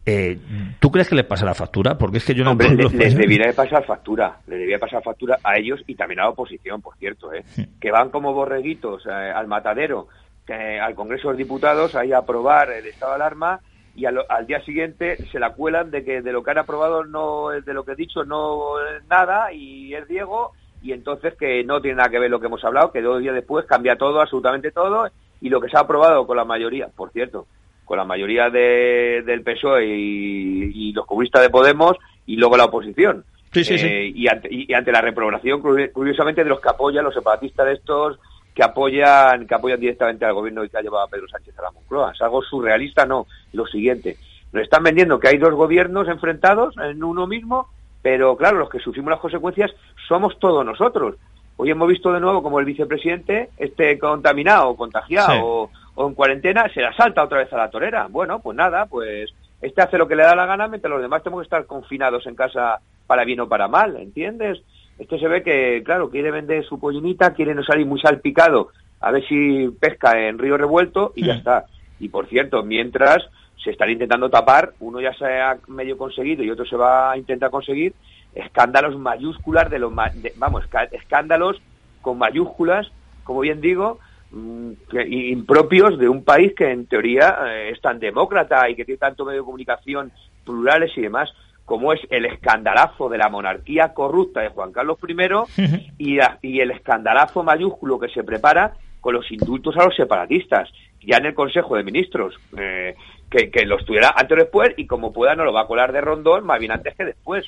eh, 0.05 0.39
¿Tú 0.79 0.89
crees 0.89 1.07
que 1.07 1.13
les 1.13 1.25
pasa 1.25 1.45
la 1.45 1.53
factura? 1.53 1.95
Porque 1.95 2.17
es 2.17 2.25
que 2.25 2.33
yo 2.33 2.43
no... 2.43 2.51
Hombre, 2.51 2.73
les, 2.73 2.91
les 2.93 3.15
debería 3.15 3.53
pasar 3.53 3.85
factura, 3.85 4.39
les 4.47 4.57
debería 4.57 4.79
pasar 4.79 5.03
factura 5.03 5.37
a 5.43 5.57
ellos 5.57 5.81
y 5.85 5.93
también 5.93 6.21
a 6.21 6.23
la 6.23 6.29
oposición, 6.29 6.81
por 6.81 6.95
cierto, 6.97 7.31
¿eh? 7.31 7.43
Que 7.79 7.91
van 7.91 8.09
como 8.09 8.33
borreguitos 8.33 9.05
eh, 9.05 9.11
al 9.11 9.47
matadero, 9.47 10.07
al 10.53 10.95
Congreso 10.95 11.31
de 11.31 11.37
Diputados, 11.37 11.95
ahí 11.95 12.13
a 12.13 12.19
aprobar 12.19 12.71
el 12.71 12.85
estado 12.87 13.11
de 13.11 13.15
alarma 13.15 13.59
y 13.95 14.05
al, 14.05 14.25
día 14.47 14.63
siguiente 14.63 15.17
se 15.31 15.39
la 15.39 15.53
cuelan 15.53 15.91
de 15.91 16.03
que 16.03 16.21
de 16.21 16.31
lo 16.31 16.43
que 16.43 16.51
han 16.51 16.59
aprobado 16.59 17.03
no 17.03 17.49
de 17.49 17.73
lo 17.73 17.83
que 17.83 17.93
he 17.93 17.95
dicho 17.95 18.23
no 18.23 18.79
es 18.79 19.05
nada 19.09 19.51
y 19.51 19.93
es 19.93 20.07
Diego 20.07 20.53
y 20.81 20.93
entonces 20.93 21.33
que 21.35 21.63
no 21.63 21.81
tiene 21.81 21.97
nada 21.97 22.09
que 22.09 22.19
ver 22.19 22.29
lo 22.29 22.39
que 22.39 22.47
hemos 22.47 22.63
hablado, 22.63 22.91
que 22.91 23.01
dos 23.01 23.21
días 23.21 23.35
después 23.35 23.65
cambia 23.65 23.97
todo, 23.97 24.21
absolutamente 24.21 24.71
todo, 24.71 25.09
y 25.41 25.49
lo 25.49 25.59
que 25.59 25.69
se 25.69 25.77
ha 25.77 25.81
aprobado 25.81 26.25
con 26.25 26.37
la 26.37 26.45
mayoría, 26.45 26.87
por 26.87 27.11
cierto, 27.11 27.47
con 27.85 27.97
la 27.97 28.05
mayoría 28.05 28.49
de, 28.49 29.23
del 29.25 29.43
PSOE 29.43 29.85
y, 29.85 30.93
los 30.93 31.05
comunistas 31.05 31.41
de 31.41 31.49
Podemos 31.49 31.97
y 32.25 32.35
luego 32.35 32.57
la 32.57 32.65
oposición. 32.65 33.23
Sí, 33.51 33.63
sí, 33.63 33.77
sí. 33.77 33.87
Eh, 33.87 34.11
y, 34.13 34.27
ante, 34.27 34.47
y, 34.51 34.71
ante, 34.73 34.91
la 34.91 35.01
reprobación, 35.01 35.61
curiosamente, 35.61 36.43
de 36.43 36.49
los 36.49 36.59
que 36.59 36.69
apoyan, 36.69 37.03
los 37.03 37.13
separatistas 37.13 37.65
de 37.65 37.73
estos, 37.73 38.19
que 38.59 38.63
apoyan 38.65 39.47
que 39.47 39.55
apoyan 39.55 39.79
directamente 39.79 40.25
al 40.25 40.33
gobierno 40.33 40.67
que 40.67 40.77
ha 40.77 40.81
llevado 40.81 41.05
a 41.05 41.07
Pedro 41.07 41.29
Sánchez 41.29 41.57
a 41.57 41.61
la 41.61 41.71
Moncloa. 41.71 42.11
Es 42.11 42.21
algo 42.21 42.41
surrealista, 42.41 43.05
no. 43.05 43.25
Lo 43.53 43.65
siguiente, 43.65 44.17
nos 44.51 44.63
están 44.63 44.83
vendiendo 44.83 45.17
que 45.17 45.29
hay 45.29 45.37
dos 45.37 45.53
gobiernos 45.53 46.09
enfrentados 46.09 46.75
en 46.77 47.01
uno 47.01 47.25
mismo 47.25 47.67
pero 48.01 48.37
claro, 48.37 48.59
los 48.59 48.69
que 48.69 48.79
sufrimos 48.79 49.11
las 49.11 49.19
consecuencias 49.19 49.71
somos 50.07 50.37
todos 50.39 50.65
nosotros. 50.65 51.15
Hoy 51.57 51.71
hemos 51.71 51.89
visto 51.89 52.13
de 52.13 52.21
nuevo 52.21 52.41
como 52.41 52.59
el 52.59 52.65
vicepresidente 52.65 53.49
esté 53.57 53.99
contaminado, 53.99 54.75
contagiado 54.75 55.69
o, 55.95 56.07
en 56.07 56.13
cuarentena, 56.13 56.69
se 56.73 56.81
la 56.81 56.93
salta 56.95 57.23
otra 57.23 57.39
vez 57.39 57.51
a 57.51 57.57
la 57.57 57.69
torera. 57.69 58.07
Bueno, 58.09 58.39
pues 58.39 58.55
nada, 58.55 58.85
pues 58.85 59.29
este 59.61 59.81
hace 59.81 59.97
lo 59.97 60.07
que 60.07 60.15
le 60.15 60.23
da 60.23 60.35
la 60.35 60.45
gana 60.45 60.69
mientras 60.69 60.91
los 60.91 61.01
demás 61.01 61.21
tenemos 61.21 61.41
que 61.41 61.47
estar 61.47 61.65
confinados 61.65 62.25
en 62.27 62.35
casa 62.35 62.79
para 63.05 63.25
bien 63.25 63.41
o 63.41 63.49
para 63.49 63.67
mal, 63.67 63.97
¿entiendes? 63.97 64.61
Este 64.99 65.17
se 65.17 65.27
ve 65.29 65.41
que, 65.41 65.81
claro, 65.83 66.09
quiere 66.09 66.29
vender 66.29 66.63
su 66.65 66.79
pollinita, 66.79 67.33
quiere 67.33 67.55
no 67.55 67.63
salir 67.63 67.85
muy 67.85 67.99
salpicado, 68.01 68.69
a 68.99 69.11
ver 69.11 69.25
si 69.27 69.69
pesca 69.79 70.19
en 70.27 70.37
río 70.37 70.57
revuelto 70.57 71.13
y 71.15 71.25
ya 71.25 71.35
mm. 71.35 71.37
está. 71.37 71.65
Y 71.99 72.09
por 72.09 72.27
cierto, 72.27 72.63
mientras 72.63 73.25
se 73.63 73.71
están 73.71 73.89
intentando 73.89 74.29
tapar, 74.29 74.73
uno 74.79 74.99
ya 74.99 75.13
se 75.13 75.25
ha 75.25 75.57
medio 75.67 75.97
conseguido 75.97 76.43
y 76.43 76.51
otro 76.51 76.65
se 76.65 76.75
va 76.75 77.11
a 77.11 77.17
intentar 77.17 77.49
conseguir, 77.49 77.93
escándalos 78.35 78.97
mayúsculas 78.97 79.69
de 79.69 79.79
los, 79.79 79.93
vamos, 80.35 80.63
escándalos 80.91 81.61
con 82.01 82.17
mayúsculas, 82.17 82.91
como 83.23 83.41
bien 83.41 83.61
digo, 83.61 83.99
mm, 84.31 84.71
impropios 85.09 85.97
de 85.97 86.09
un 86.09 86.23
país 86.23 86.53
que 86.55 86.71
en 86.71 86.85
teoría 86.87 87.37
eh, 87.47 87.71
es 87.71 87.81
tan 87.81 87.99
demócrata 87.99 88.69
y 88.69 88.75
que 88.75 88.85
tiene 88.85 88.97
tanto 88.99 89.25
medio 89.25 89.41
de 89.41 89.45
comunicación 89.45 90.11
plurales 90.45 90.91
y 90.97 91.01
demás, 91.01 91.33
como 91.69 91.93
es 91.93 92.01
el 92.09 92.25
escandalazo 92.25 93.09
de 93.09 93.19
la 93.19 93.29
monarquía 93.29 93.93
corrupta 93.93 94.41
de 94.41 94.49
Juan 94.49 94.71
Carlos 94.71 94.97
I 95.07 95.85
y, 95.99 96.17
y 96.41 96.61
el 96.61 96.71
escandalazo 96.71 97.43
mayúsculo 97.43 97.99
que 97.99 98.09
se 98.09 98.23
prepara 98.23 98.73
con 98.99 99.13
los 99.13 99.31
indultos 99.31 99.77
a 99.77 99.83
los 99.83 99.95
separatistas, 99.95 100.67
ya 100.99 101.17
en 101.17 101.27
el 101.27 101.35
Consejo 101.35 101.75
de 101.75 101.83
Ministros. 101.83 102.33
Eh, 102.57 102.95
que, 103.29 103.51
que 103.51 103.67
lo 103.67 103.77
estuviera 103.77 104.11
antes 104.17 104.35
o 104.35 104.41
después 104.41 104.73
y 104.77 104.87
como 104.87 105.13
pueda 105.13 105.35
no 105.35 105.45
lo 105.45 105.53
va 105.53 105.61
a 105.61 105.67
colar 105.67 105.91
de 105.91 106.01
rondón 106.01 106.43
más 106.47 106.59
bien 106.59 106.71
antes 106.71 106.95
que 106.95 107.05
después. 107.05 107.45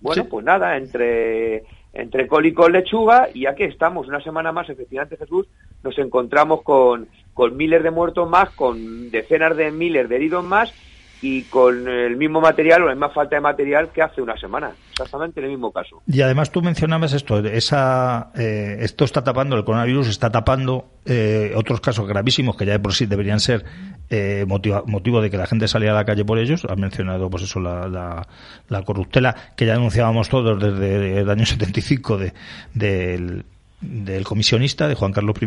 Bueno, 0.00 0.24
pues 0.24 0.44
nada, 0.44 0.76
entre, 0.76 1.62
entre 1.92 2.26
col 2.26 2.44
y 2.46 2.52
col 2.52 2.72
lechuga 2.72 3.28
y 3.32 3.46
aquí 3.46 3.62
estamos, 3.62 4.08
una 4.08 4.20
semana 4.20 4.50
más, 4.50 4.68
efectivamente 4.68 5.16
Jesús, 5.16 5.46
nos 5.84 5.96
encontramos 5.98 6.62
con, 6.62 7.06
con 7.32 7.56
miles 7.56 7.84
de 7.84 7.92
muertos 7.92 8.28
más, 8.28 8.50
con 8.50 9.12
decenas 9.12 9.56
de 9.56 9.70
miles 9.70 10.08
de 10.08 10.16
heridos 10.16 10.42
más 10.42 10.74
y 11.22 11.42
con 11.44 11.88
el 11.88 12.16
mismo 12.16 12.40
material 12.40 12.82
o 12.82 12.86
la 12.86 12.94
misma 12.94 13.10
falta 13.10 13.36
de 13.36 13.40
material 13.40 13.90
que 13.92 14.02
hace 14.02 14.20
una 14.20 14.36
semana, 14.36 14.72
exactamente 14.90 15.38
en 15.38 15.46
el 15.46 15.52
mismo 15.52 15.70
caso. 15.70 16.02
Y 16.06 16.20
además 16.20 16.50
tú 16.50 16.62
mencionabas 16.62 17.12
esto, 17.12 17.38
esa, 17.38 18.32
eh, 18.34 18.78
esto 18.80 19.04
está 19.04 19.22
tapando, 19.22 19.56
el 19.56 19.64
coronavirus 19.64 20.08
está 20.08 20.30
tapando 20.30 20.86
eh, 21.06 21.52
otros 21.54 21.80
casos 21.80 22.08
gravísimos 22.08 22.56
que 22.56 22.66
ya 22.66 22.72
de 22.72 22.80
por 22.80 22.92
sí 22.92 23.06
deberían 23.06 23.38
ser 23.38 23.64
eh, 24.10 24.44
motivo 24.46 25.22
de 25.22 25.30
que 25.30 25.36
la 25.36 25.46
gente 25.46 25.68
salía 25.68 25.92
a 25.92 25.94
la 25.94 26.04
calle 26.04 26.24
por 26.24 26.40
ellos. 26.40 26.64
Has 26.68 26.76
mencionado, 26.76 27.30
pues 27.30 27.44
eso, 27.44 27.60
la, 27.60 28.26
la, 28.68 28.82
corruptela 28.82 29.34
que 29.56 29.64
ya 29.64 29.74
denunciábamos 29.74 30.28
todos 30.28 30.60
desde 30.60 31.20
el 31.20 31.30
año 31.30 31.46
75 31.46 32.18
de, 32.18 32.34
del 32.74 33.44
del 33.82 34.24
comisionista 34.24 34.86
de 34.86 34.94
Juan 34.94 35.12
Carlos 35.12 35.36
I 35.40 35.46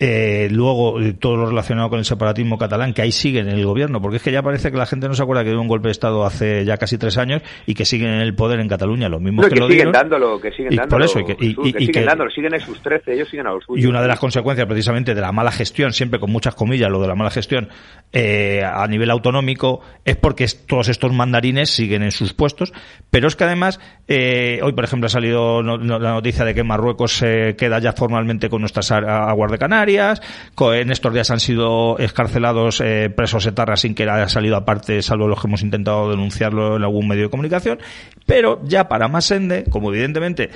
eh, 0.00 0.48
luego, 0.50 1.00
eh, 1.00 1.12
todo 1.12 1.36
lo 1.36 1.46
relacionado 1.46 1.90
con 1.90 1.98
el 1.98 2.04
separatismo 2.04 2.56
catalán, 2.56 2.94
que 2.94 3.02
ahí 3.02 3.10
sigue 3.10 3.40
en 3.40 3.48
el 3.48 3.64
gobierno, 3.64 4.00
porque 4.00 4.18
es 4.18 4.22
que 4.22 4.30
ya 4.30 4.42
parece 4.42 4.70
que 4.70 4.76
la 4.76 4.86
gente 4.86 5.08
no 5.08 5.14
se 5.14 5.22
acuerda 5.22 5.42
que 5.42 5.52
hubo 5.52 5.60
un 5.60 5.66
golpe 5.66 5.88
de 5.88 5.92
Estado 5.92 6.24
hace 6.24 6.64
ya 6.64 6.76
casi 6.76 6.98
tres 6.98 7.18
años 7.18 7.42
y 7.66 7.74
que 7.74 7.84
siguen 7.84 8.10
en 8.10 8.20
el 8.20 8.34
poder 8.34 8.60
en 8.60 8.68
Cataluña, 8.68 9.08
los 9.08 9.20
mismos 9.20 9.48
que, 9.48 9.56
lo 9.56 9.68
siguen 9.68 9.90
dándolo, 9.90 10.40
que 10.40 10.52
siguen 10.52 10.76
dándolo. 10.76 10.88
Por 10.88 11.02
eso, 11.02 11.18
y 11.20 11.24
que, 11.72 11.78
siguen 11.80 12.06
dándolo, 12.06 12.30
siguen 12.30 12.54
en 12.54 12.60
sus 12.60 12.80
trece, 12.80 13.14
ellos 13.14 13.28
siguen 13.28 13.48
a 13.48 13.52
los 13.52 13.64
suyos. 13.64 13.84
Y 13.84 13.88
una 13.88 14.00
de 14.00 14.08
las 14.08 14.20
consecuencias, 14.20 14.68
precisamente, 14.68 15.14
de 15.16 15.20
la 15.20 15.32
mala 15.32 15.50
gestión, 15.50 15.92
siempre 15.92 16.20
con 16.20 16.30
muchas 16.30 16.54
comillas, 16.54 16.90
lo 16.90 17.00
de 17.00 17.08
la 17.08 17.16
mala 17.16 17.30
gestión 17.30 17.68
eh, 18.12 18.62
a 18.64 18.86
nivel 18.86 19.10
autonómico, 19.10 19.80
es 20.04 20.14
porque 20.16 20.46
todos 20.66 20.88
estos 20.88 21.12
mandarines 21.12 21.70
siguen 21.70 22.04
en 22.04 22.12
sus 22.12 22.34
puestos, 22.34 22.72
pero 23.10 23.26
es 23.26 23.34
que 23.34 23.44
además, 23.44 23.80
eh, 24.06 24.60
hoy, 24.62 24.74
por 24.74 24.84
ejemplo, 24.84 25.06
ha 25.06 25.10
salido 25.10 25.60
la 25.62 26.12
noticia 26.12 26.44
de 26.44 26.54
que 26.54 26.62
Marruecos 26.62 27.14
se 27.14 27.56
queda 27.56 27.80
ya 27.80 27.92
formalmente 27.92 28.48
con 28.48 28.60
nuestras 28.60 28.92
aguas 28.92 29.50
de 29.50 29.58
Canarias, 29.58 29.87
en 29.96 30.90
estos 30.90 31.12
días 31.12 31.30
han 31.30 31.40
sido 31.40 31.98
escarcelados 31.98 32.80
eh, 32.80 33.10
presos 33.14 33.46
etarras 33.46 33.80
sin 33.80 33.94
que 33.94 34.04
haya 34.04 34.28
salido 34.28 34.56
aparte, 34.56 35.00
salvo 35.02 35.28
los 35.28 35.40
que 35.40 35.46
hemos 35.46 35.62
intentado 35.62 36.10
denunciarlo 36.10 36.76
en 36.76 36.82
algún 36.82 37.08
medio 37.08 37.24
de 37.24 37.30
comunicación. 37.30 37.78
Pero 38.26 38.60
ya 38.64 38.88
para 38.88 39.08
más 39.08 39.30
ende, 39.30 39.64
como 39.70 39.90
evidentemente 39.90 40.50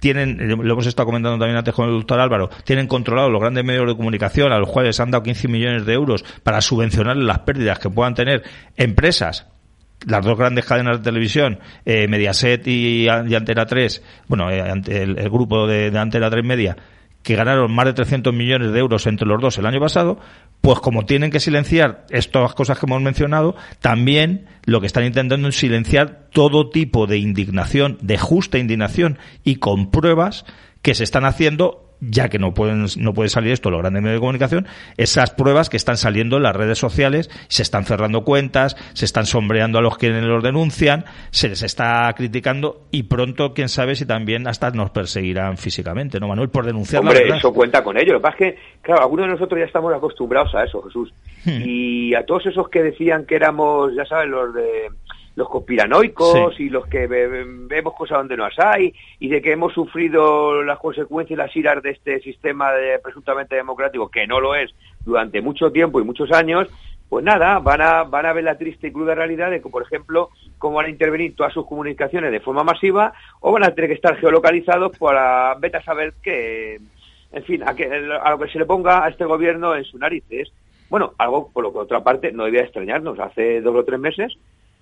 tienen, 0.00 0.48
lo 0.48 0.72
hemos 0.72 0.86
estado 0.86 1.06
comentando 1.06 1.38
también 1.38 1.56
antes 1.56 1.72
con 1.72 1.88
el 1.88 1.94
doctor 1.94 2.18
Álvaro, 2.18 2.50
tienen 2.64 2.88
controlado 2.88 3.30
los 3.30 3.40
grandes 3.40 3.64
medios 3.64 3.86
de 3.86 3.96
comunicación 3.96 4.52
a 4.52 4.58
los 4.58 4.68
cuales 4.68 4.98
han 4.98 5.12
dado 5.12 5.22
15 5.22 5.46
millones 5.46 5.86
de 5.86 5.92
euros 5.92 6.24
para 6.42 6.60
subvencionar 6.60 7.16
las 7.16 7.38
pérdidas 7.40 7.78
que 7.78 7.88
puedan 7.88 8.14
tener 8.14 8.42
empresas 8.76 9.46
las 10.06 10.24
dos 10.24 10.36
grandes 10.36 10.64
cadenas 10.64 10.98
de 10.98 11.04
televisión, 11.04 11.60
eh, 11.84 12.08
Mediaset 12.08 12.66
y, 12.66 13.08
Antena 13.08 13.66
3, 13.66 14.02
bueno, 14.26 14.50
eh, 14.50 14.64
el, 14.88 15.30
grupo 15.30 15.66
de, 15.66 15.90
de 15.90 15.98
Antena 15.98 16.28
3 16.28 16.44
Media, 16.44 16.76
que 17.22 17.36
ganaron 17.36 17.72
más 17.72 17.86
de 17.86 17.92
300 17.92 18.34
millones 18.34 18.72
de 18.72 18.78
euros 18.78 19.06
entre 19.06 19.26
los 19.26 19.40
dos 19.40 19.58
el 19.58 19.66
año 19.66 19.80
pasado, 19.80 20.18
pues 20.60 20.80
como 20.80 21.06
tienen 21.06 21.30
que 21.30 21.40
silenciar 21.40 22.06
estas 22.10 22.54
cosas 22.54 22.78
que 22.78 22.86
hemos 22.86 23.02
mencionado, 23.02 23.56
también 23.80 24.46
lo 24.64 24.80
que 24.80 24.86
están 24.86 25.04
intentando 25.04 25.48
es 25.48 25.56
silenciar 25.56 26.28
todo 26.32 26.70
tipo 26.70 27.06
de 27.06 27.18
indignación, 27.18 27.98
de 28.00 28.18
justa 28.18 28.58
indignación 28.58 29.18
y 29.44 29.56
con 29.56 29.90
pruebas 29.90 30.44
que 30.82 30.94
se 30.94 31.04
están 31.04 31.24
haciendo 31.24 31.81
ya 32.02 32.28
que 32.28 32.38
no 32.38 32.52
pueden 32.52 32.86
no 32.98 33.14
puede 33.14 33.28
salir 33.28 33.52
esto 33.52 33.70
los 33.70 33.80
grandes 33.80 34.02
medios 34.02 34.16
de 34.16 34.20
comunicación, 34.20 34.66
esas 34.96 35.30
pruebas 35.30 35.70
que 35.70 35.76
están 35.76 35.96
saliendo 35.96 36.36
en 36.36 36.42
las 36.42 36.54
redes 36.54 36.78
sociales, 36.78 37.30
se 37.48 37.62
están 37.62 37.84
cerrando 37.84 38.24
cuentas, 38.24 38.76
se 38.92 39.04
están 39.04 39.24
sombreando 39.24 39.78
a 39.78 39.82
los 39.82 39.98
que 39.98 40.10
los 40.10 40.42
denuncian, 40.42 41.04
se 41.30 41.48
les 41.48 41.62
está 41.62 42.12
criticando 42.16 42.86
y 42.90 43.04
pronto, 43.04 43.54
quién 43.54 43.68
sabe 43.68 43.94
si 43.94 44.04
también 44.04 44.48
hasta 44.48 44.70
nos 44.70 44.90
perseguirán 44.90 45.56
físicamente, 45.56 46.18
¿no, 46.18 46.28
Manuel? 46.28 46.48
Por 46.48 46.66
denunciar 46.66 47.00
Hombre, 47.00 47.28
eso 47.28 47.52
cuenta 47.52 47.84
con 47.84 47.96
ello. 47.96 48.14
Lo 48.14 48.18
que 48.18 48.22
pasa 48.22 48.36
es 48.40 48.54
que, 48.54 48.60
claro, 48.82 49.02
algunos 49.02 49.26
de 49.26 49.32
nosotros 49.32 49.60
ya 49.60 49.66
estamos 49.66 49.94
acostumbrados 49.94 50.54
a 50.54 50.64
eso, 50.64 50.82
Jesús. 50.82 51.12
Hmm. 51.44 51.62
Y 51.64 52.14
a 52.14 52.24
todos 52.24 52.46
esos 52.46 52.68
que 52.68 52.82
decían 52.82 53.26
que 53.26 53.36
éramos, 53.36 53.94
ya 53.94 54.04
sabes, 54.04 54.28
los 54.28 54.54
de 54.54 54.90
los 55.34 55.48
conspiranoicos 55.48 56.58
y 56.60 56.68
los 56.68 56.86
que 56.86 57.06
vemos 57.06 57.94
cosas 57.94 58.18
donde 58.18 58.36
no 58.36 58.44
las 58.44 58.58
hay 58.58 58.92
y 59.18 59.28
de 59.28 59.40
que 59.40 59.52
hemos 59.52 59.72
sufrido 59.72 60.62
las 60.62 60.78
consecuencias 60.78 61.36
y 61.36 61.42
las 61.42 61.56
iras 61.56 61.82
de 61.82 61.90
este 61.90 62.20
sistema 62.20 62.72
de, 62.72 62.98
presuntamente 62.98 63.56
democrático, 63.56 64.08
que 64.08 64.26
no 64.26 64.40
lo 64.40 64.54
es, 64.54 64.70
durante 65.04 65.40
mucho 65.40 65.72
tiempo 65.72 66.00
y 66.00 66.04
muchos 66.04 66.30
años, 66.32 66.68
pues 67.08 67.24
nada, 67.24 67.58
van 67.58 67.80
a, 67.80 68.04
van 68.04 68.26
a 68.26 68.32
ver 68.32 68.44
la 68.44 68.58
triste 68.58 68.88
y 68.88 68.92
cruda 68.92 69.14
realidad 69.14 69.50
de 69.50 69.60
que, 69.60 69.68
por 69.68 69.82
ejemplo, 69.82 70.30
cómo 70.58 70.76
van 70.76 70.86
a 70.86 70.90
intervenir 70.90 71.34
todas 71.34 71.52
sus 71.52 71.66
comunicaciones 71.66 72.30
de 72.30 72.40
forma 72.40 72.64
masiva 72.64 73.12
o 73.40 73.52
van 73.52 73.64
a 73.64 73.74
tener 73.74 73.90
que 73.90 73.96
estar 73.96 74.16
geolocalizados 74.16 74.96
para 74.98 75.54
vete 75.56 75.78
a 75.78 75.82
saber 75.82 76.14
que, 76.22 76.78
en 77.32 77.44
fin, 77.44 77.62
a, 77.66 77.74
que, 77.74 77.84
a 77.84 78.30
lo 78.30 78.38
que 78.38 78.50
se 78.50 78.58
le 78.58 78.66
ponga 78.66 79.04
a 79.04 79.08
este 79.08 79.24
gobierno 79.24 79.74
en 79.74 79.84
sus 79.84 80.00
narices. 80.00 80.52
Bueno, 80.88 81.12
algo 81.18 81.50
por 81.50 81.64
lo 81.64 81.72
que 81.72 81.78
otra 81.78 82.02
parte 82.02 82.32
no 82.32 82.44
debía 82.44 82.62
extrañarnos. 82.62 83.18
Hace 83.18 83.60
dos 83.62 83.74
o 83.76 83.84
tres 83.84 83.98
meses 83.98 84.36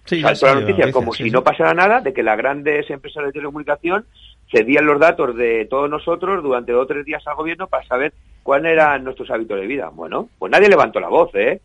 Sí, 0.05 0.21
la 0.21 0.55
noticia 0.55 0.93
como 0.93 1.13
si 1.13 1.31
no 1.31 1.45
pasara 1.45 1.75
nada 1.75 2.01
de 2.01 2.13
que 2.13 2.23
las 2.23 2.37
grandes 2.37 2.89
empresas 2.91 3.25
de 3.25 3.33
telecomunicación 3.33 4.07
cedían 4.51 4.87
los 4.87 4.99
datos 4.99 5.37
de 5.37 5.67
todos 5.67 5.89
nosotros 5.89 6.43
durante 6.43 6.73
dos 6.73 6.85
o 6.85 6.87
tres 6.87 7.05
días 7.05 7.27
al 7.27 7.37
gobierno 7.37 7.69
para 7.69 7.87
saber 7.87 8.13
cuáles 8.43 8.73
eran 8.73 9.05
nuestros 9.05 9.31
hábitos 9.31 9.61
de 9.61 9.67
vida. 9.67 9.91
Bueno, 9.93 10.29
pues 10.39 10.51
nadie 10.51 10.69
levantó 10.69 10.99
la 11.01 11.09
voz, 11.09 11.31
¿eh? 11.35 11.61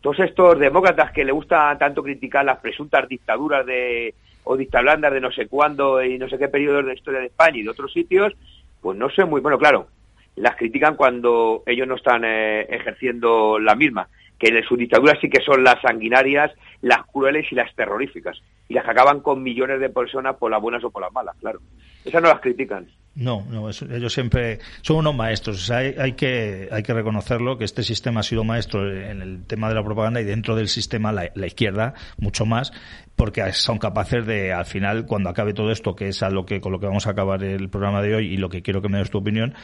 Todos 0.00 0.20
estos 0.20 0.58
demócratas 0.58 1.10
que 1.10 1.24
le 1.24 1.32
gusta 1.32 1.76
tanto 1.78 2.02
criticar 2.02 2.44
las 2.44 2.58
presuntas 2.58 3.08
dictaduras 3.08 3.66
de 3.66 4.14
o 4.44 4.56
dictablandas 4.56 5.12
de 5.12 5.20
no 5.20 5.30
sé 5.30 5.46
cuándo 5.46 6.02
y 6.02 6.16
no 6.16 6.28
sé 6.28 6.38
qué 6.38 6.48
periodos 6.48 6.84
de 6.84 6.92
la 6.92 6.94
historia 6.94 7.20
de 7.20 7.26
España 7.26 7.58
y 7.58 7.62
de 7.64 7.70
otros 7.70 7.92
sitios, 7.92 8.32
pues 8.80 8.96
no 8.96 9.10
sé 9.10 9.24
muy 9.24 9.40
bueno, 9.42 9.58
claro, 9.58 9.88
las 10.36 10.56
critican 10.56 10.96
cuando 10.96 11.62
ellos 11.66 11.86
no 11.86 11.96
están 11.96 12.24
eh, 12.24 12.62
ejerciendo 12.70 13.58
la 13.58 13.74
misma 13.74 14.08
que 14.38 14.62
sus 14.62 14.78
dictaduras 14.78 15.18
sí 15.20 15.28
que 15.28 15.42
son 15.42 15.64
las 15.64 15.80
sanguinarias, 15.82 16.52
las 16.80 17.04
crueles 17.06 17.46
y 17.50 17.54
las 17.54 17.74
terroríficas, 17.74 18.40
y 18.68 18.74
las 18.74 18.84
que 18.84 18.90
acaban 18.90 19.20
con 19.20 19.42
millones 19.42 19.80
de 19.80 19.88
personas 19.90 20.36
por 20.36 20.50
las 20.50 20.60
buenas 20.60 20.84
o 20.84 20.90
por 20.90 21.02
las 21.02 21.12
malas, 21.12 21.36
claro. 21.40 21.60
Esas 22.04 22.22
no 22.22 22.28
las 22.28 22.40
critican. 22.40 22.86
No, 23.18 23.44
no, 23.50 23.68
ellos 23.68 24.12
siempre 24.12 24.60
son 24.82 24.98
unos 24.98 25.14
maestros. 25.16 25.68
hay, 25.72 26.12
que, 26.12 26.68
hay 26.70 26.84
que 26.84 26.94
reconocerlo, 26.94 27.58
que 27.58 27.64
este 27.64 27.82
sistema 27.82 28.20
ha 28.20 28.22
sido 28.22 28.44
maestro 28.44 28.88
en 28.88 29.20
el 29.20 29.44
tema 29.44 29.68
de 29.68 29.74
la 29.74 29.82
propaganda 29.82 30.20
y 30.20 30.24
dentro 30.24 30.54
del 30.54 30.68
sistema 30.68 31.10
la, 31.10 31.46
izquierda 31.46 31.94
mucho 32.16 32.46
más, 32.46 32.72
porque 33.18 33.52
son 33.52 33.78
capaces 33.78 34.24
de, 34.24 34.52
al 34.52 34.64
final, 34.64 35.04
cuando 35.04 35.28
acabe 35.28 35.52
todo 35.52 35.72
esto, 35.72 35.96
que 35.96 36.06
es 36.06 36.22
a 36.22 36.30
lo 36.30 36.46
que, 36.46 36.60
con 36.60 36.70
lo 36.70 36.78
que 36.78 36.86
vamos 36.86 37.08
a 37.08 37.10
acabar 37.10 37.42
el 37.42 37.68
programa 37.68 38.00
de 38.00 38.14
hoy 38.14 38.32
y 38.32 38.36
lo 38.36 38.48
que 38.48 38.62
quiero 38.62 38.80
que 38.80 38.88
me 38.88 38.98
des 38.98 39.10
tu 39.10 39.18
opinión, 39.18 39.54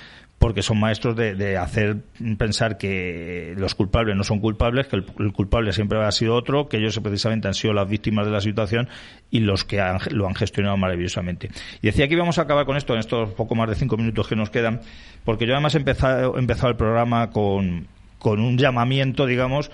porque 0.41 0.61
son 0.61 0.81
maestros 0.81 1.15
de, 1.15 1.57
hacer 1.57 1.99
pensar 2.37 2.79
que 2.79 3.55
los 3.57 3.77
culpables 3.77 4.17
no 4.17 4.25
son 4.25 4.41
culpables, 4.41 4.89
que 4.89 4.97
el, 4.97 5.33
culpable 5.33 5.73
siempre 5.73 6.03
ha 6.05 6.11
sido 6.11 6.35
otro, 6.35 6.69
que 6.69 6.79
ellos 6.79 6.99
precisamente 6.99 7.47
han 7.47 7.55
sido 7.55 7.73
las 7.75 7.89
víctimas 7.89 8.27
de 8.27 8.33
la 8.33 8.41
situación 8.41 8.89
y 9.31 9.39
los 9.39 9.63
que 9.63 9.81
lo 10.11 10.27
han 10.27 10.35
gestionado 10.35 10.77
maravillosamente. 10.77 11.49
Y 11.81 11.87
decía 11.87 12.09
que 12.09 12.15
íbamos 12.15 12.39
a 12.39 12.43
acabar 12.43 12.67
con 12.67 12.77
esto 12.77 12.95
en 12.95 12.99
estos 12.99 13.35
poco 13.35 13.55
más 13.55 13.69
de 13.69 13.77
cinco 13.77 13.97
minutos 13.97 14.27
que 14.27 14.35
nos 14.35 14.51
quedan, 14.51 14.81
porque 15.25 15.47
yo 15.47 15.53
además 15.53 15.77
he 15.77 15.79
empezado, 15.79 16.39
empezado 16.39 16.71
el 16.71 16.77
programa 16.77 17.31
con, 17.31 17.87
con 18.19 18.41
un 18.41 18.59
llamamiento, 18.59 19.27
digamos, 19.27 19.71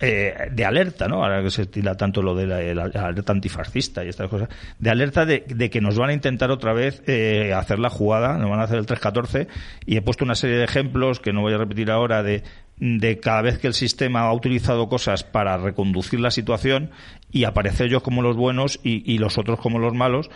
eh, 0.00 0.48
de 0.52 0.64
alerta, 0.64 1.08
¿no? 1.08 1.24
Ahora 1.24 1.42
que 1.42 1.50
se 1.50 1.62
estila 1.62 1.96
tanto 1.96 2.22
lo 2.22 2.34
de 2.34 2.46
la, 2.46 2.84
alerta 2.84 3.32
antifascista 3.32 4.04
y 4.04 4.08
estas 4.08 4.28
cosas, 4.28 4.48
de 4.78 4.90
alerta 4.90 5.26
de, 5.26 5.42
que 5.42 5.80
nos 5.80 5.98
van 5.98 6.10
a 6.10 6.12
intentar 6.12 6.50
otra 6.50 6.72
vez 6.72 7.02
eh, 7.06 7.52
hacer 7.52 7.78
la 7.78 7.90
jugada, 7.90 8.38
nos 8.38 8.48
van 8.48 8.60
a 8.60 8.64
hacer 8.64 8.78
el 8.78 8.86
3-14 8.86 9.48
y 9.86 9.96
he 9.96 10.02
puesto 10.02 10.24
una 10.24 10.36
serie 10.36 10.56
de 10.56 10.64
ejemplos 10.64 11.18
que 11.18 11.32
no 11.32 11.40
voy 11.40 11.54
a 11.54 11.58
repetir 11.58 11.90
ahora 11.90 12.22
de, 12.22 12.44
de 12.80 13.18
cada 13.18 13.42
vez 13.42 13.58
que 13.58 13.66
el 13.66 13.74
sistema 13.74 14.20
ha 14.20 14.32
utilizado 14.32 14.88
cosas 14.88 15.24
para 15.24 15.56
reconducir 15.56 16.20
la 16.20 16.30
situación 16.30 16.90
y 17.30 17.44
aparecer 17.44 17.86
ellos 17.86 18.02
como 18.02 18.22
los 18.22 18.36
buenos 18.36 18.80
y, 18.82 19.18
los 19.18 19.38
otros 19.38 19.58
como 19.58 19.78
los 19.78 19.94
malos. 19.94 20.30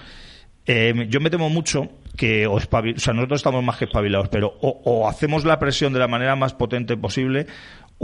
Eh, 0.67 1.07
yo 1.09 1.21
me 1.21 1.31
temo 1.31 1.49
mucho 1.49 1.89
que 2.17 2.47
o, 2.47 2.61
sea, 2.61 3.15
nosotros 3.15 3.41
estamos 3.41 3.65
más 3.65 3.79
que 3.79 3.87
espabilados, 3.87 4.29
pero 4.29 4.55
o, 4.61 5.09
hacemos 5.09 5.45
la 5.45 5.59
presión 5.59 5.93
de 5.93 5.99
la 5.99 6.09
manera 6.09 6.37
más 6.37 6.55
potente 6.55 6.97
posible 6.97 7.47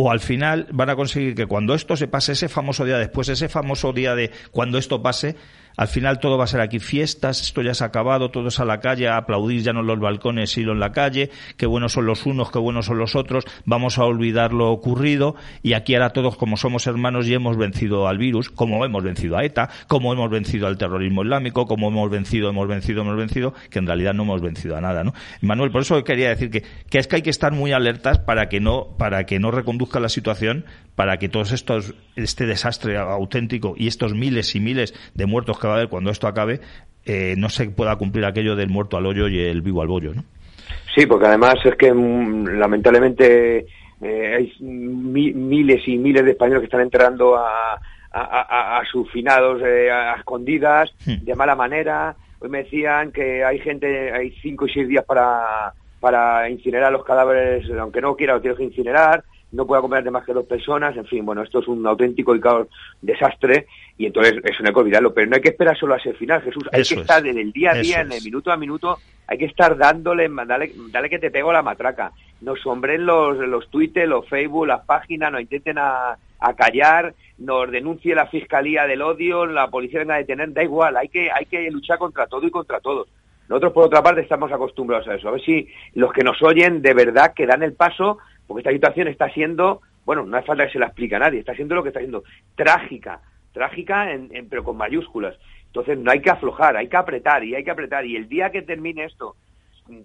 o 0.00 0.12
al 0.12 0.20
final 0.20 0.68
van 0.70 0.90
a 0.90 0.94
conseguir 0.94 1.34
que 1.34 1.46
cuando 1.46 1.74
esto 1.74 1.96
se 1.96 2.06
pase, 2.06 2.30
ese 2.30 2.48
famoso 2.48 2.84
día 2.84 2.98
después, 2.98 3.28
ese 3.30 3.48
famoso 3.48 3.92
día 3.92 4.14
de 4.14 4.30
cuando 4.52 4.78
esto 4.78 5.02
pase, 5.02 5.34
al 5.76 5.88
final 5.88 6.20
todo 6.20 6.38
va 6.38 6.44
a 6.44 6.48
ser 6.48 6.60
aquí 6.60 6.78
fiestas, 6.78 7.40
esto 7.40 7.62
ya 7.62 7.74
se 7.74 7.84
ha 7.84 7.88
acabado, 7.88 8.30
todos 8.30 8.60
a 8.60 8.64
la 8.64 8.80
calle 8.80 9.08
a 9.08 9.16
aplaudir 9.16 9.62
ya 9.62 9.72
no 9.72 9.80
en 9.80 9.86
los 9.86 10.00
balcones, 10.00 10.50
sino 10.50 10.72
en 10.72 10.80
la 10.80 10.92
calle, 10.92 11.30
qué 11.56 11.66
buenos 11.66 11.92
son 11.92 12.06
los 12.06 12.26
unos, 12.26 12.50
qué 12.50 12.58
buenos 12.58 12.86
son 12.86 12.98
los 12.98 13.16
otros, 13.16 13.44
vamos 13.64 13.98
a 13.98 14.04
olvidar 14.04 14.52
lo 14.52 14.70
ocurrido 14.70 15.36
y 15.62 15.74
aquí 15.74 15.94
ahora 15.94 16.10
todos 16.10 16.36
como 16.36 16.56
somos 16.56 16.86
hermanos 16.86 17.26
y 17.26 17.34
hemos 17.34 17.56
vencido 17.56 18.08
al 18.08 18.18
virus, 18.18 18.50
como 18.50 18.84
hemos 18.84 19.02
vencido 19.02 19.36
a 19.36 19.44
ETA, 19.44 19.68
como 19.86 20.12
hemos 20.12 20.30
vencido 20.30 20.66
al 20.66 20.78
terrorismo 20.78 21.22
islámico, 21.22 21.66
como 21.66 21.88
hemos 21.88 22.10
vencido, 22.10 22.50
hemos 22.50 22.68
vencido, 22.68 23.02
hemos 23.02 23.16
vencido, 23.16 23.54
que 23.70 23.78
en 23.78 23.86
realidad 23.86 24.14
no 24.14 24.24
hemos 24.24 24.40
vencido 24.40 24.76
a 24.76 24.80
nada, 24.80 25.04
¿no? 25.04 25.14
Manuel, 25.40 25.70
por 25.70 25.82
eso 25.82 26.02
quería 26.04 26.30
decir 26.30 26.50
que, 26.50 26.64
que 26.90 26.98
es 26.98 27.06
que 27.06 27.16
hay 27.16 27.22
que 27.22 27.30
estar 27.30 27.52
muy 27.52 27.72
alertas 27.72 28.18
para 28.18 28.48
que 28.48 28.60
no, 28.60 28.88
para 28.98 29.24
que 29.24 29.38
no 29.38 29.50
reconduzca 29.50 30.00
la 30.00 30.08
situación, 30.08 30.64
para 30.98 31.18
que 31.18 31.28
todos 31.28 31.52
estos, 31.52 31.94
este 32.16 32.44
desastre 32.44 32.96
auténtico 32.96 33.74
y 33.76 33.86
estos 33.86 34.14
miles 34.14 34.56
y 34.56 34.60
miles 34.60 34.92
de 35.14 35.26
muertos 35.26 35.60
que 35.60 35.68
va 35.68 35.74
a 35.74 35.76
haber 35.76 35.88
cuando 35.88 36.10
esto 36.10 36.26
acabe, 36.26 36.58
eh, 37.06 37.36
no 37.38 37.50
se 37.50 37.70
pueda 37.70 37.94
cumplir 37.94 38.24
aquello 38.24 38.56
del 38.56 38.68
muerto 38.68 38.96
al 38.96 39.06
hoyo 39.06 39.28
y 39.28 39.38
el 39.38 39.62
vivo 39.62 39.80
al 39.80 39.86
bollo, 39.86 40.12
¿no? 40.12 40.24
Sí, 40.96 41.06
porque 41.06 41.26
además 41.26 41.54
es 41.64 41.76
que 41.76 41.94
mm, 41.94 42.58
lamentablemente 42.58 43.64
eh, 44.02 44.34
hay 44.36 44.52
miles 44.60 45.86
y 45.86 45.96
miles 45.98 46.24
de 46.24 46.32
españoles 46.32 46.62
que 46.62 46.66
están 46.66 46.80
enterrando 46.80 47.36
a, 47.36 47.78
a, 48.10 48.82
sus 48.90 49.08
finados 49.12 49.62
eh, 49.64 49.92
a 49.92 50.16
escondidas, 50.16 50.90
hmm. 51.06 51.24
de 51.24 51.34
mala 51.36 51.54
manera. 51.54 52.16
Hoy 52.40 52.48
me 52.48 52.64
decían 52.64 53.12
que 53.12 53.44
hay 53.44 53.60
gente, 53.60 54.12
hay 54.12 54.32
cinco 54.42 54.66
y 54.66 54.72
seis 54.72 54.88
días 54.88 55.04
para, 55.04 55.72
para 56.00 56.50
incinerar 56.50 56.90
los 56.90 57.04
cadáveres, 57.04 57.70
aunque 57.78 58.00
no 58.00 58.16
quiera, 58.16 58.34
lo 58.34 58.40
tienes 58.40 58.58
que 58.58 58.64
incinerar 58.64 59.22
no 59.52 59.66
puede 59.66 59.78
acompañarte 59.78 60.10
más 60.10 60.24
que 60.24 60.32
dos 60.32 60.46
personas, 60.46 60.96
en 60.96 61.06
fin, 61.06 61.24
bueno, 61.24 61.42
esto 61.42 61.60
es 61.60 61.68
un 61.68 61.86
auténtico 61.86 62.34
y 62.36 62.40
desastre 63.00 63.66
y 63.96 64.06
entonces 64.06 64.34
eso 64.44 64.62
no 64.62 64.68
hay 64.68 64.74
que 64.74 64.80
olvidarlo, 64.80 65.14
pero 65.14 65.28
no 65.28 65.36
hay 65.36 65.42
que 65.42 65.48
esperar 65.48 65.76
solo 65.76 65.94
a 65.94 65.96
ese 65.96 66.12
final, 66.14 66.42
Jesús, 66.42 66.64
hay 66.72 66.82
que 66.82 66.94
estar 66.94 67.26
en 67.26 67.38
el 67.38 67.52
día 67.52 67.72
a 67.72 67.74
día, 67.74 68.00
en 68.00 68.12
el 68.12 68.22
minuto 68.22 68.52
a 68.52 68.56
minuto, 68.56 68.98
hay 69.26 69.38
que 69.38 69.46
estar 69.46 69.76
dándole, 69.76 70.28
dale, 70.46 70.72
dale 70.90 71.10
que 71.10 71.18
te 71.18 71.30
pego 71.30 71.52
la 71.52 71.62
matraca, 71.62 72.12
nos 72.40 72.60
sombren 72.60 73.06
los, 73.06 73.38
los 73.38 73.68
Twitter, 73.70 74.08
los 74.08 74.28
Facebook, 74.28 74.66
las 74.66 74.84
páginas, 74.84 75.32
nos 75.32 75.40
intenten 75.40 75.78
a, 75.78 76.18
a 76.40 76.54
callar, 76.54 77.14
nos 77.38 77.70
denuncie 77.70 78.14
la 78.14 78.26
Fiscalía 78.26 78.86
del 78.86 79.02
Odio, 79.02 79.46
la 79.46 79.68
policía 79.68 80.00
venga 80.00 80.14
a 80.14 80.18
detener, 80.18 80.52
da 80.52 80.62
igual, 80.62 80.96
hay 80.96 81.08
que, 81.08 81.30
hay 81.30 81.46
que 81.46 81.70
luchar 81.70 81.98
contra 81.98 82.26
todo 82.26 82.46
y 82.46 82.50
contra 82.50 82.80
todos. 82.80 83.08
Nosotros, 83.48 83.72
por 83.72 83.84
otra 83.86 84.02
parte, 84.02 84.20
estamos 84.20 84.52
acostumbrados 84.52 85.08
a 85.08 85.14
eso. 85.14 85.28
A 85.28 85.32
ver 85.32 85.40
si 85.40 85.68
los 85.94 86.12
que 86.12 86.22
nos 86.22 86.40
oyen 86.42 86.82
de 86.82 86.92
verdad 86.92 87.32
que 87.34 87.46
dan 87.46 87.62
el 87.62 87.72
paso 87.72 88.18
porque 88.48 88.62
esta 88.62 88.72
situación 88.72 89.08
está 89.08 89.28
siendo, 89.30 89.82
bueno, 90.06 90.24
no 90.24 90.36
hace 90.36 90.46
falta 90.46 90.66
que 90.66 90.72
se 90.72 90.78
la 90.78 90.86
explique 90.86 91.14
a 91.14 91.20
nadie, 91.20 91.38
está 91.38 91.54
siendo 91.54 91.74
lo 91.74 91.82
que 91.82 91.90
está 91.90 92.00
siendo, 92.00 92.24
trágica, 92.56 93.20
trágica 93.52 94.10
en, 94.10 94.48
pero 94.48 94.64
con 94.64 94.76
mayúsculas. 94.78 95.36
Entonces 95.66 95.98
no 95.98 96.10
hay 96.10 96.20
que 96.20 96.30
aflojar, 96.30 96.76
hay 96.76 96.88
que 96.88 96.96
apretar 96.96 97.44
y 97.44 97.54
hay 97.54 97.62
que 97.62 97.70
apretar. 97.70 98.06
Y 98.06 98.16
el 98.16 98.26
día 98.26 98.50
que 98.50 98.62
termine 98.62 99.04
esto, 99.04 99.36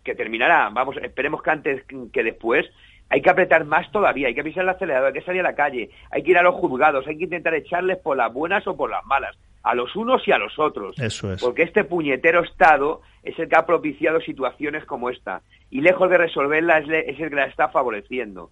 que 0.04 0.14
terminará, 0.14 0.70
vamos, 0.70 0.98
esperemos 0.98 1.42
que 1.42 1.52
antes 1.52 1.86
que 2.12 2.24
después, 2.24 2.70
hay 3.10 3.22
que 3.22 3.30
apretar 3.30 3.64
más 3.64 3.90
todavía, 3.92 4.28
hay 4.28 4.36
que 4.36 4.44
pisar 4.44 4.64
el 4.64 4.70
acelerador, 4.70 5.08
hay 5.08 5.14
que 5.14 5.26
salir 5.26 5.40
a 5.40 5.50
la 5.52 5.56
calle, 5.56 5.90
hay 6.12 6.22
que 6.22 6.32
ir 6.32 6.38
a 6.38 6.44
los 6.44 6.56
juzgados, 6.56 7.08
hay 7.08 7.18
que 7.18 7.24
intentar 7.24 7.54
echarles 7.54 7.98
por 7.98 8.18
las 8.18 8.32
buenas 8.34 8.68
o 8.68 8.76
por 8.76 8.90
las 8.90 9.06
malas, 9.06 9.38
a 9.64 9.74
los 9.76 9.96
unos 9.96 10.28
y 10.28 10.32
a 10.32 10.38
los 10.38 10.60
otros. 10.60 11.00
Eso 11.00 11.34
es. 11.34 11.42
Porque 11.42 11.64
este 11.64 11.86
puñetero 11.86 12.44
Estado 12.44 13.02
es 13.24 13.38
el 13.40 13.48
que 13.48 13.56
ha 13.56 13.66
propiciado 13.66 14.20
situaciones 14.20 14.86
como 14.86 15.10
esta 15.10 15.42
y 15.70 15.82
lejos 15.82 16.10
de 16.10 16.18
resolverla 16.18 16.80
es, 16.80 17.20
el 17.20 17.30
que 17.30 17.36
la 17.36 17.46
está 17.46 17.70
favoreciendo. 17.70 18.52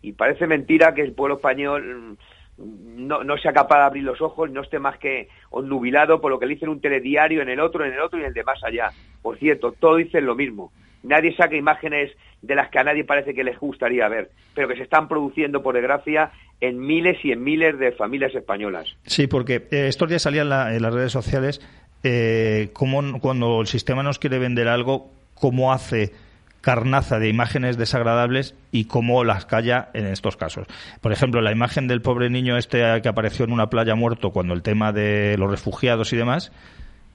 Y 0.00 0.12
parece 0.12 0.46
mentira 0.46 0.94
que 0.94 1.02
el 1.02 1.12
pueblo 1.12 1.36
español 1.36 2.16
mm, 2.56 3.06
no, 3.06 3.24
no 3.24 3.36
sea 3.36 3.52
capaz 3.52 3.78
de 3.78 3.84
abrir 3.84 4.04
los 4.04 4.22
ojos, 4.22 4.50
no 4.50 4.62
esté 4.62 4.78
más 4.78 4.96
que 4.98 5.28
onnubilado 5.50 6.20
por 6.20 6.30
lo 6.30 6.38
que 6.38 6.46
le 6.46 6.54
dicen 6.54 6.68
un 6.68 6.80
telediario, 6.80 7.42
en 7.42 7.48
el 7.48 7.60
otro, 7.60 7.84
en 7.84 7.92
el 7.92 8.00
otro 8.00 8.18
y 8.18 8.22
en 8.22 8.28
el 8.28 8.34
de 8.34 8.44
más 8.44 8.62
allá. 8.64 8.90
Por 9.20 9.36
cierto, 9.38 9.72
todos 9.72 9.98
dicen 9.98 10.24
lo 10.24 10.34
mismo. 10.34 10.72
nadie 11.02 11.34
saca 11.36 11.56
imágenes 11.56 12.12
de 12.42 12.54
las 12.54 12.70
que 12.70 12.78
a 12.78 12.84
nadie 12.84 13.04
parece 13.04 13.34
que 13.34 13.44
les 13.44 13.58
gustaría 13.58 14.08
ver, 14.08 14.30
pero 14.54 14.68
que 14.68 14.76
se 14.76 14.82
están 14.82 15.08
produciendo, 15.08 15.62
por 15.62 15.74
desgracia, 15.74 16.32
en 16.60 16.78
miles 16.78 17.24
y 17.24 17.32
en 17.32 17.42
miles 17.42 17.78
de 17.78 17.92
familias 17.92 18.34
españolas. 18.34 18.96
Sí, 19.06 19.26
porque 19.26 19.66
eh, 19.70 19.86
estos 19.88 20.08
días 20.08 20.22
salían 20.22 20.52
en 20.72 20.82
las 20.82 20.92
redes 20.94 21.12
sociales 21.12 21.60
eh, 22.02 22.70
cuando 22.72 23.60
el 23.60 23.66
sistema 23.66 24.02
nos 24.02 24.18
quiere 24.18 24.38
vender 24.38 24.68
algo, 24.68 25.10
cómo 25.34 25.72
hace 25.72 26.12
carnaza 26.60 27.18
de 27.18 27.28
imágenes 27.28 27.76
desagradables 27.76 28.54
y 28.70 28.84
cómo 28.84 29.24
las 29.24 29.46
calla 29.46 29.90
en 29.94 30.06
estos 30.06 30.36
casos. 30.36 30.66
Por 31.00 31.12
ejemplo, 31.12 31.40
la 31.40 31.52
imagen 31.52 31.88
del 31.88 32.02
pobre 32.02 32.30
niño 32.30 32.56
este 32.56 32.78
que 33.02 33.08
apareció 33.08 33.44
en 33.44 33.52
una 33.52 33.68
playa 33.68 33.96
muerto 33.96 34.30
cuando 34.30 34.54
el 34.54 34.62
tema 34.62 34.92
de 34.92 35.36
los 35.38 35.50
refugiados 35.50 36.12
y 36.12 36.16
demás, 36.16 36.52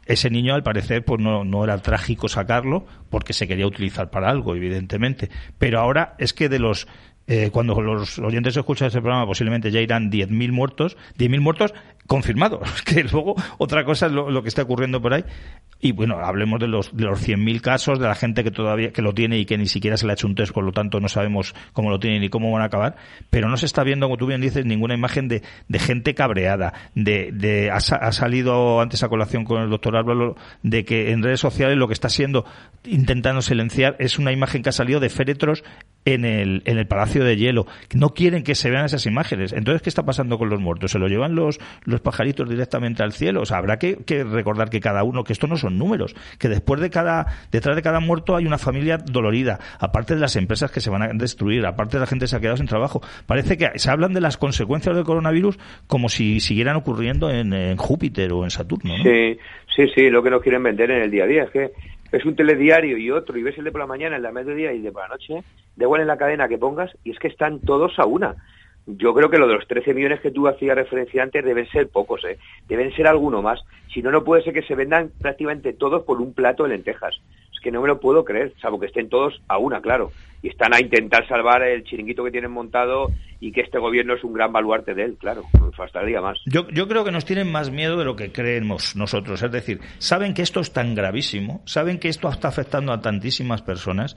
ese 0.08 0.30
niño 0.30 0.54
al 0.54 0.64
parecer 0.64 1.04
pues 1.04 1.22
no, 1.22 1.44
no, 1.44 1.64
era 1.64 1.78
trágico 1.80 2.28
sacarlo 2.28 2.86
porque 3.10 3.34
se 3.34 3.48
quería 3.48 3.68
utilizar 3.68 4.10
para 4.10 4.30
algo, 4.30 4.56
evidentemente. 4.56 5.30
Pero 5.58 5.80
ahora 5.80 6.16
es 6.18 6.34
que 6.34 6.50
de 6.50 6.60
los 6.60 6.88
eh, 7.28 7.50
cuando 7.52 7.80
los 7.82 8.20
oyentes 8.20 8.56
escuchan 8.56 8.88
ese 8.88 9.02
programa, 9.02 9.26
posiblemente 9.26 9.70
ya 9.70 9.82
irán 9.82 10.10
10.000 10.10 10.52
muertos, 10.52 10.96
10.000 11.18 11.42
muertos 11.42 11.74
confirmados, 12.08 12.82
que 12.86 13.04
luego 13.04 13.36
otra 13.58 13.84
cosa 13.84 14.06
es 14.06 14.14
lo, 14.14 14.42
que 14.42 14.48
está 14.48 14.64
ocurriendo 14.64 15.02
por 15.02 15.14
ahí. 15.14 15.26
Y 15.80 15.92
bueno, 15.92 16.18
hablemos 16.20 16.60
de 16.60 16.68
los, 16.68 16.96
de 16.96 17.04
los 17.04 17.28
100.000 17.28 17.62
casos, 17.62 18.00
de 18.00 18.08
la 18.08 18.16
gente 18.16 18.44
que 18.44 18.50
todavía 18.50 18.92
que 18.92 19.02
lo 19.02 19.14
tiene 19.14 19.38
y 19.38 19.46
que 19.46 19.58
ni 19.58 19.68
siquiera 19.68 19.98
se 19.98 20.06
le 20.06 20.14
ha 20.14 20.16
hecho 20.16 20.26
un 20.26 20.34
test, 20.34 20.54
por 20.54 20.64
lo 20.64 20.72
tanto 20.72 21.00
no 21.00 21.08
sabemos 21.10 21.54
cómo 21.74 21.92
lo 21.92 22.00
tienen 22.00 22.22
ni 22.22 22.30
cómo 22.30 22.52
van 22.52 22.62
a 22.62 22.66
acabar, 22.66 22.96
pero 23.30 23.50
no 23.50 23.58
se 23.58 23.66
está 23.66 23.84
viendo, 23.84 24.08
como 24.08 24.18
tú 24.18 24.26
bien 24.26 24.42
dices, 24.42 24.66
ninguna 24.66 24.96
imagen 24.96 25.28
de, 25.28 25.42
gente 25.74 26.16
cabreada, 26.16 26.74
de, 26.96 27.32
de 27.32 27.70
ha, 27.70 27.80
salido 27.80 28.82
antes 28.82 29.04
a 29.04 29.10
colación 29.10 29.44
con 29.44 29.62
el 29.62 29.70
doctor 29.70 29.98
Álvaro 29.98 30.36
de 30.64 30.86
que 30.86 31.12
en 31.12 31.22
redes 31.22 31.42
sociales 31.42 31.78
lo 31.78 31.88
que 31.88 31.94
está 31.94 32.10
siendo 32.10 32.46
intentando 32.86 33.42
silenciar 33.42 33.96
es 34.00 34.18
una 34.18 34.32
imagen 34.32 34.64
que 34.64 34.70
ha 34.70 34.72
salido 34.72 35.00
de 35.00 35.10
féretros 35.10 35.64
en 36.06 36.26
el, 36.26 36.64
en 36.66 36.78
el 36.78 36.88
Palacio 36.88 37.17
de 37.24 37.36
Hielo. 37.36 37.66
No 37.94 38.10
quieren 38.10 38.44
que 38.44 38.56
se 38.56 38.70
vean 38.70 38.86
esas 38.86 39.06
imágenes. 39.06 39.54
Entonces, 39.54 39.82
¿qué 39.82 39.90
está 39.90 40.04
pasando 40.04 40.38
con 40.38 40.50
los 40.50 40.60
muertos? 40.60 40.92
¿Se 40.92 41.00
lo 41.00 41.08
llevan 41.08 41.36
los, 41.36 41.60
los 41.86 42.02
pajaritos 42.02 42.50
directamente 42.50 43.04
al 43.04 43.14
cielo? 43.14 43.42
O 43.42 43.46
sea, 43.46 43.58
habrá 43.58 43.78
que, 43.78 43.98
recordar 44.24 44.70
que 44.70 44.80
cada 44.80 45.04
uno, 45.04 45.24
que 45.24 45.34
esto 45.34 45.48
no 45.48 45.58
son 45.58 45.78
números, 45.78 46.16
que 46.40 46.50
después 46.50 46.82
de 46.82 46.90
cada, 46.90 47.26
detrás 47.52 47.76
de 47.76 47.82
cada 47.82 48.00
muerto 48.00 48.36
hay 48.36 48.46
una 48.46 48.58
familia 48.58 48.98
dolorida, 48.98 49.60
aparte 49.80 50.16
de 50.16 50.22
las 50.22 50.36
empresas 50.36 50.72
que 50.72 50.82
se 50.82 50.90
van 50.90 51.04
a 51.04 51.08
destruir, 51.14 51.66
aparte 51.66 51.98
de 51.98 52.02
la 52.02 52.08
gente 52.08 52.24
que 52.24 52.28
se 52.28 52.36
ha 52.36 52.40
quedado 52.40 52.58
sin 52.58 52.68
trabajo. 52.68 53.02
Parece 53.26 53.58
que 53.58 53.70
se 53.76 53.90
hablan 53.90 54.14
de 54.14 54.22
las 54.22 54.38
consecuencias 54.38 54.96
del 54.96 55.06
coronavirus 55.06 55.58
como 55.88 56.10
si 56.10 56.40
siguieran 56.40 56.76
ocurriendo 56.76 57.30
en, 57.30 57.48
Júpiter 57.78 58.32
o 58.34 58.44
en 58.44 58.50
Saturno. 58.50 58.94
Sí, 59.04 59.38
sí, 59.76 59.88
sí, 59.96 60.10
lo 60.10 60.24
que 60.24 60.30
nos 60.30 60.42
quieren 60.42 60.64
vender 60.64 60.92
en 60.92 61.02
el 61.04 61.12
día 61.12 61.24
a 61.24 61.28
día 61.28 61.44
es 61.44 61.52
que 61.52 61.72
es 62.12 62.26
un 62.26 62.36
telediario 62.36 62.98
y 62.98 63.12
otro, 63.12 63.38
y 63.38 63.44
ves 63.44 63.58
el 63.58 63.66
de 63.66 63.72
por 63.72 63.82
la 63.82 63.88
mañana, 63.88 64.16
el 64.16 64.22
de 64.22 64.32
mediodía 64.32 64.74
y 64.74 64.78
el 64.78 64.84
de 64.84 64.92
por 64.92 65.04
la 65.04 65.10
noche, 65.10 65.44
de 65.76 65.86
igual 65.86 66.02
en 66.02 66.08
la 66.08 66.18
cadena 66.18 66.48
que 66.48 66.58
pongas, 66.58 66.92
y 67.04 67.12
es 67.12 67.20
que 67.20 67.28
están 67.28 67.60
todos 67.60 67.98
a 68.00 68.06
una. 68.06 68.36
Yo 68.86 69.14
creo 69.14 69.30
que 69.30 69.38
lo 69.38 69.48
de 69.48 69.56
los 69.56 69.68
13 69.68 69.94
millones 69.94 70.22
que 70.22 70.32
tú 70.32 70.48
hacías 70.48 70.76
referencia 70.76 71.22
antes 71.22 71.44
deben 71.44 71.68
ser 71.68 71.90
pocos, 71.90 72.24
¿eh? 72.24 72.38
deben 72.70 72.96
ser 72.96 73.08
alguno 73.08 73.42
más. 73.42 73.60
Si 73.94 74.02
no, 74.02 74.12
no 74.12 74.24
puede 74.24 74.44
ser 74.44 74.54
que 74.54 74.62
se 74.62 74.76
vendan 74.76 75.12
prácticamente 75.20 75.74
todos 75.74 76.04
por 76.04 76.22
un 76.22 76.34
plato 76.34 76.64
de 76.64 76.70
lentejas. 76.70 77.20
Que 77.62 77.72
no 77.72 77.82
me 77.82 77.88
lo 77.88 78.00
puedo 78.00 78.24
creer, 78.24 78.54
salvo 78.62 78.80
que 78.80 78.88
estén 78.88 79.10
todos 79.10 79.42
a 79.48 79.58
una, 79.58 79.82
claro. 79.82 80.12
Y 80.42 80.50
están 80.50 80.74
a 80.74 80.80
intentar 80.80 81.28
salvar 81.28 81.64
el 81.64 81.84
chiringuito 81.84 82.24
que 82.24 82.32
tienen 82.32 82.52
montado 82.52 83.12
y 83.40 83.52
que 83.52 83.62
este 83.62 83.80
gobierno 83.80 84.16
es 84.16 84.24
un 84.24 84.34
gran 84.34 84.52
baluarte 84.52 84.94
de 84.94 85.04
él, 85.06 85.18
claro. 85.20 85.44
Me 85.54 85.72
faltaría 85.72 86.22
más. 86.22 86.38
Yo, 86.46 86.68
yo 86.70 86.88
creo 86.88 87.04
que 87.04 87.12
nos 87.12 87.26
tienen 87.26 87.52
más 87.52 87.72
miedo 87.72 87.98
de 87.98 88.06
lo 88.06 88.16
que 88.16 88.32
creemos 88.32 88.96
nosotros. 88.96 89.42
Es 89.42 89.52
decir, 89.52 89.80
saben 89.98 90.34
que 90.34 90.42
esto 90.42 90.60
es 90.60 90.72
tan 90.72 90.96
gravísimo, 90.96 91.62
saben 91.66 92.00
que 92.00 92.10
esto 92.10 92.30
está 92.30 92.48
afectando 92.48 92.94
a 92.94 93.02
tantísimas 93.02 93.62
personas 93.62 94.16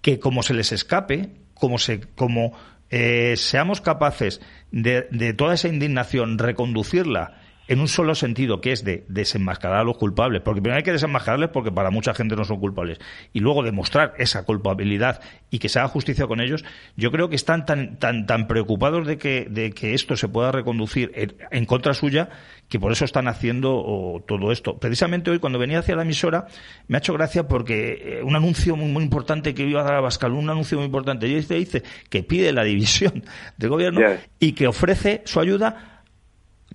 que 0.00 0.18
como 0.18 0.42
se 0.42 0.54
les 0.54 0.72
escape, 0.72 1.30
como 1.54 1.78
se, 1.78 2.00
como 2.14 2.52
eh, 2.90 3.36
seamos 3.36 3.80
capaces 3.80 4.40
de, 4.70 5.06
de 5.10 5.34
toda 5.34 5.54
esa 5.54 5.68
indignación 5.68 6.38
reconducirla 6.38 7.47
en 7.68 7.80
un 7.80 7.88
solo 7.88 8.14
sentido, 8.14 8.60
que 8.60 8.72
es 8.72 8.82
de 8.82 9.04
desenmascarar 9.08 9.80
a 9.80 9.84
los 9.84 9.98
culpables, 9.98 10.40
porque 10.42 10.62
primero 10.62 10.78
hay 10.78 10.82
que 10.82 10.92
desenmascararles 10.92 11.50
porque 11.50 11.70
para 11.70 11.90
mucha 11.90 12.14
gente 12.14 12.34
no 12.34 12.44
son 12.44 12.58
culpables, 12.58 12.98
y 13.32 13.40
luego 13.40 13.62
demostrar 13.62 14.14
esa 14.18 14.44
culpabilidad 14.44 15.20
y 15.50 15.58
que 15.58 15.68
se 15.68 15.78
haga 15.78 15.88
justicia 15.88 16.26
con 16.26 16.40
ellos, 16.40 16.64
yo 16.96 17.10
creo 17.10 17.28
que 17.28 17.36
están 17.36 17.66
tan, 17.66 17.98
tan, 17.98 18.26
tan 18.26 18.46
preocupados 18.46 19.06
de 19.06 19.18
que, 19.18 19.46
de 19.50 19.72
que 19.72 19.94
esto 19.94 20.16
se 20.16 20.28
pueda 20.28 20.50
reconducir 20.50 21.12
en, 21.50 21.66
contra 21.66 21.92
suya, 21.92 22.30
que 22.68 22.80
por 22.80 22.90
eso 22.90 23.04
están 23.04 23.28
haciendo 23.28 24.24
todo 24.26 24.50
esto. 24.50 24.78
Precisamente 24.78 25.30
hoy, 25.30 25.38
cuando 25.38 25.58
venía 25.58 25.80
hacia 25.80 25.94
la 25.94 26.02
emisora, 26.02 26.46
me 26.86 26.96
ha 26.96 27.00
hecho 27.00 27.12
gracia 27.12 27.48
porque 27.48 28.18
eh, 28.18 28.22
un 28.22 28.34
anuncio 28.34 28.76
muy, 28.76 28.90
muy 28.90 29.04
importante 29.04 29.54
que 29.54 29.64
iba 29.64 29.82
a 29.82 29.84
dar 29.84 29.94
a 29.94 30.00
Bascal, 30.00 30.32
un 30.32 30.48
anuncio 30.48 30.78
muy 30.78 30.86
importante, 30.86 31.28
y 31.28 31.34
dice, 31.34 31.54
dice 31.54 31.82
que 32.08 32.22
pide 32.22 32.52
la 32.52 32.64
división 32.64 33.24
del 33.58 33.70
gobierno 33.70 34.00
y 34.38 34.52
que 34.52 34.66
ofrece 34.66 35.22
su 35.26 35.40
ayuda 35.40 35.97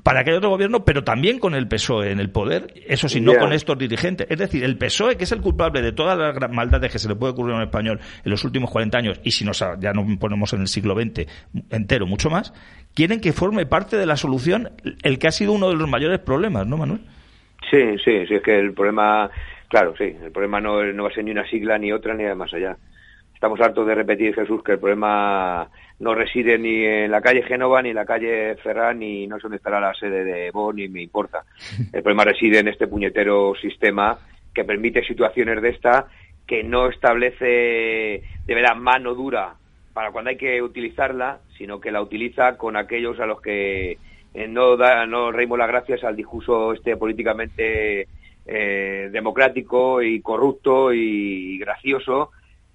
para 0.04 0.24
que 0.24 0.32
haya 0.32 0.40
otro 0.40 0.50
gobierno, 0.50 0.84
pero 0.84 1.06
también 1.06 1.40
con 1.40 1.56
el 1.56 1.68
PSOE 1.68 2.12
en 2.12 2.20
el 2.20 2.30
poder, 2.30 2.68
eso 2.88 3.08
sí, 3.08 3.22
no 3.22 3.36
con 3.36 3.54
estos 3.54 3.78
dirigentes. 3.78 4.28
Es 4.30 4.38
decir, 4.38 4.64
el 4.66 4.78
PSOE, 4.78 5.16
que 5.16 5.24
es 5.24 5.32
el 5.32 5.40
culpable 5.40 5.82
de 5.82 5.94
todas 5.94 6.18
las 6.18 6.52
maldades 6.52 6.92
que 6.92 7.00
se 7.00 7.08
le 7.08 7.16
puede 7.16 7.32
ocurrir 7.32 7.54
a 7.54 7.58
un 7.58 7.64
español 7.64 8.00
en 8.24 8.30
los 8.30 8.44
últimos 8.44 8.70
40 8.70 8.98
años, 8.98 9.22
y 9.24 9.32
si 9.32 9.46
nos, 9.46 9.60
ya 9.80 9.94
nos 9.94 10.18
ponemos 10.18 10.52
en 10.54 10.62
el 10.62 10.68
siglo 10.68 10.94
XX 10.94 11.26
entero, 11.72 12.06
mucho 12.06 12.30
más, 12.30 12.54
quieren 12.94 13.22
que 13.22 13.32
forme 13.32 13.66
parte 13.66 13.96
de 13.96 14.06
la 14.06 14.18
solución 14.18 14.72
el 15.04 15.20
que 15.20 15.28
ha 15.28 15.32
sido 15.32 15.54
uno 15.54 15.70
de 15.70 15.76
los 15.76 15.90
mayores 15.90 16.20
problemas, 16.20 16.68
¿no, 16.68 16.78
Manuel? 16.78 17.00
Sí, 17.72 17.98
sí, 18.04 18.26
sí, 18.28 18.36
es 18.36 18.44
que 18.44 18.60
el 18.60 18.74
problema, 18.74 19.30
claro, 19.70 19.96
sí, 19.98 20.16
el 20.22 20.32
problema 20.32 20.60
no, 20.60 20.84
no 20.84 21.04
va 21.04 21.10
a 21.10 21.14
ser 21.14 21.24
ni 21.24 21.32
una 21.32 21.48
sigla 21.48 21.78
ni 21.78 21.94
otra 21.94 22.14
ni 22.14 22.24
más 22.36 22.54
allá. 22.54 22.76
Estamos 23.44 23.60
hartos 23.60 23.86
de 23.86 23.94
repetir, 23.94 24.34
Jesús, 24.34 24.64
que 24.64 24.72
el 24.72 24.80
problema 24.80 25.68
no 26.00 26.16
reside 26.16 26.58
ni 26.58 26.86
en 26.86 27.12
la 27.12 27.20
calle 27.20 27.44
Génova, 27.44 27.82
ni 27.82 27.90
en 27.90 27.96
la 27.96 28.06
calle 28.06 28.56
Ferran, 28.56 29.00
ni 29.00 29.28
no 29.28 29.36
sé 29.36 29.42
dónde 29.44 29.58
estará 29.58 29.82
la 29.82 29.94
sede 29.94 30.24
de 30.24 30.50
Bonn, 30.50 30.78
ni 30.78 30.88
me 30.88 31.02
importa. 31.02 31.44
El 31.92 32.02
problema 32.02 32.24
reside 32.24 32.60
en 32.60 32.70
este 32.70 32.88
puñetero 32.88 33.54
sistema 33.56 34.18
que 34.54 34.64
permite 34.64 35.04
situaciones 35.04 35.62
de 35.62 35.72
esta, 35.72 36.08
que 36.48 36.64
no 36.64 36.88
establece 36.88 38.24
de 38.46 38.56
verdad 38.56 38.78
mano 38.78 39.14
dura 39.14 39.56
para 39.94 40.12
cuando 40.12 40.30
hay 40.30 40.38
que 40.38 40.62
utilizarla, 40.62 41.40
sino 41.58 41.82
que 41.82 41.92
la 41.92 42.02
utiliza 42.02 42.56
con 42.56 42.78
aquellos 42.78 43.20
a 43.20 43.26
los 43.26 43.42
que 43.42 43.98
eh, 44.34 44.48
no 44.48 44.78
da, 44.78 45.06
no 45.06 45.34
reímos 45.34 45.60
las 45.60 45.68
gracias 45.68 46.06
al 46.06 46.16
discurso 46.16 46.72
este 46.72 46.96
políticamente 46.96 48.08
eh, 48.46 49.10
democrático 49.12 50.02
y 50.02 50.22
corrupto 50.22 50.94
y 50.94 51.58
gracioso 51.58 52.32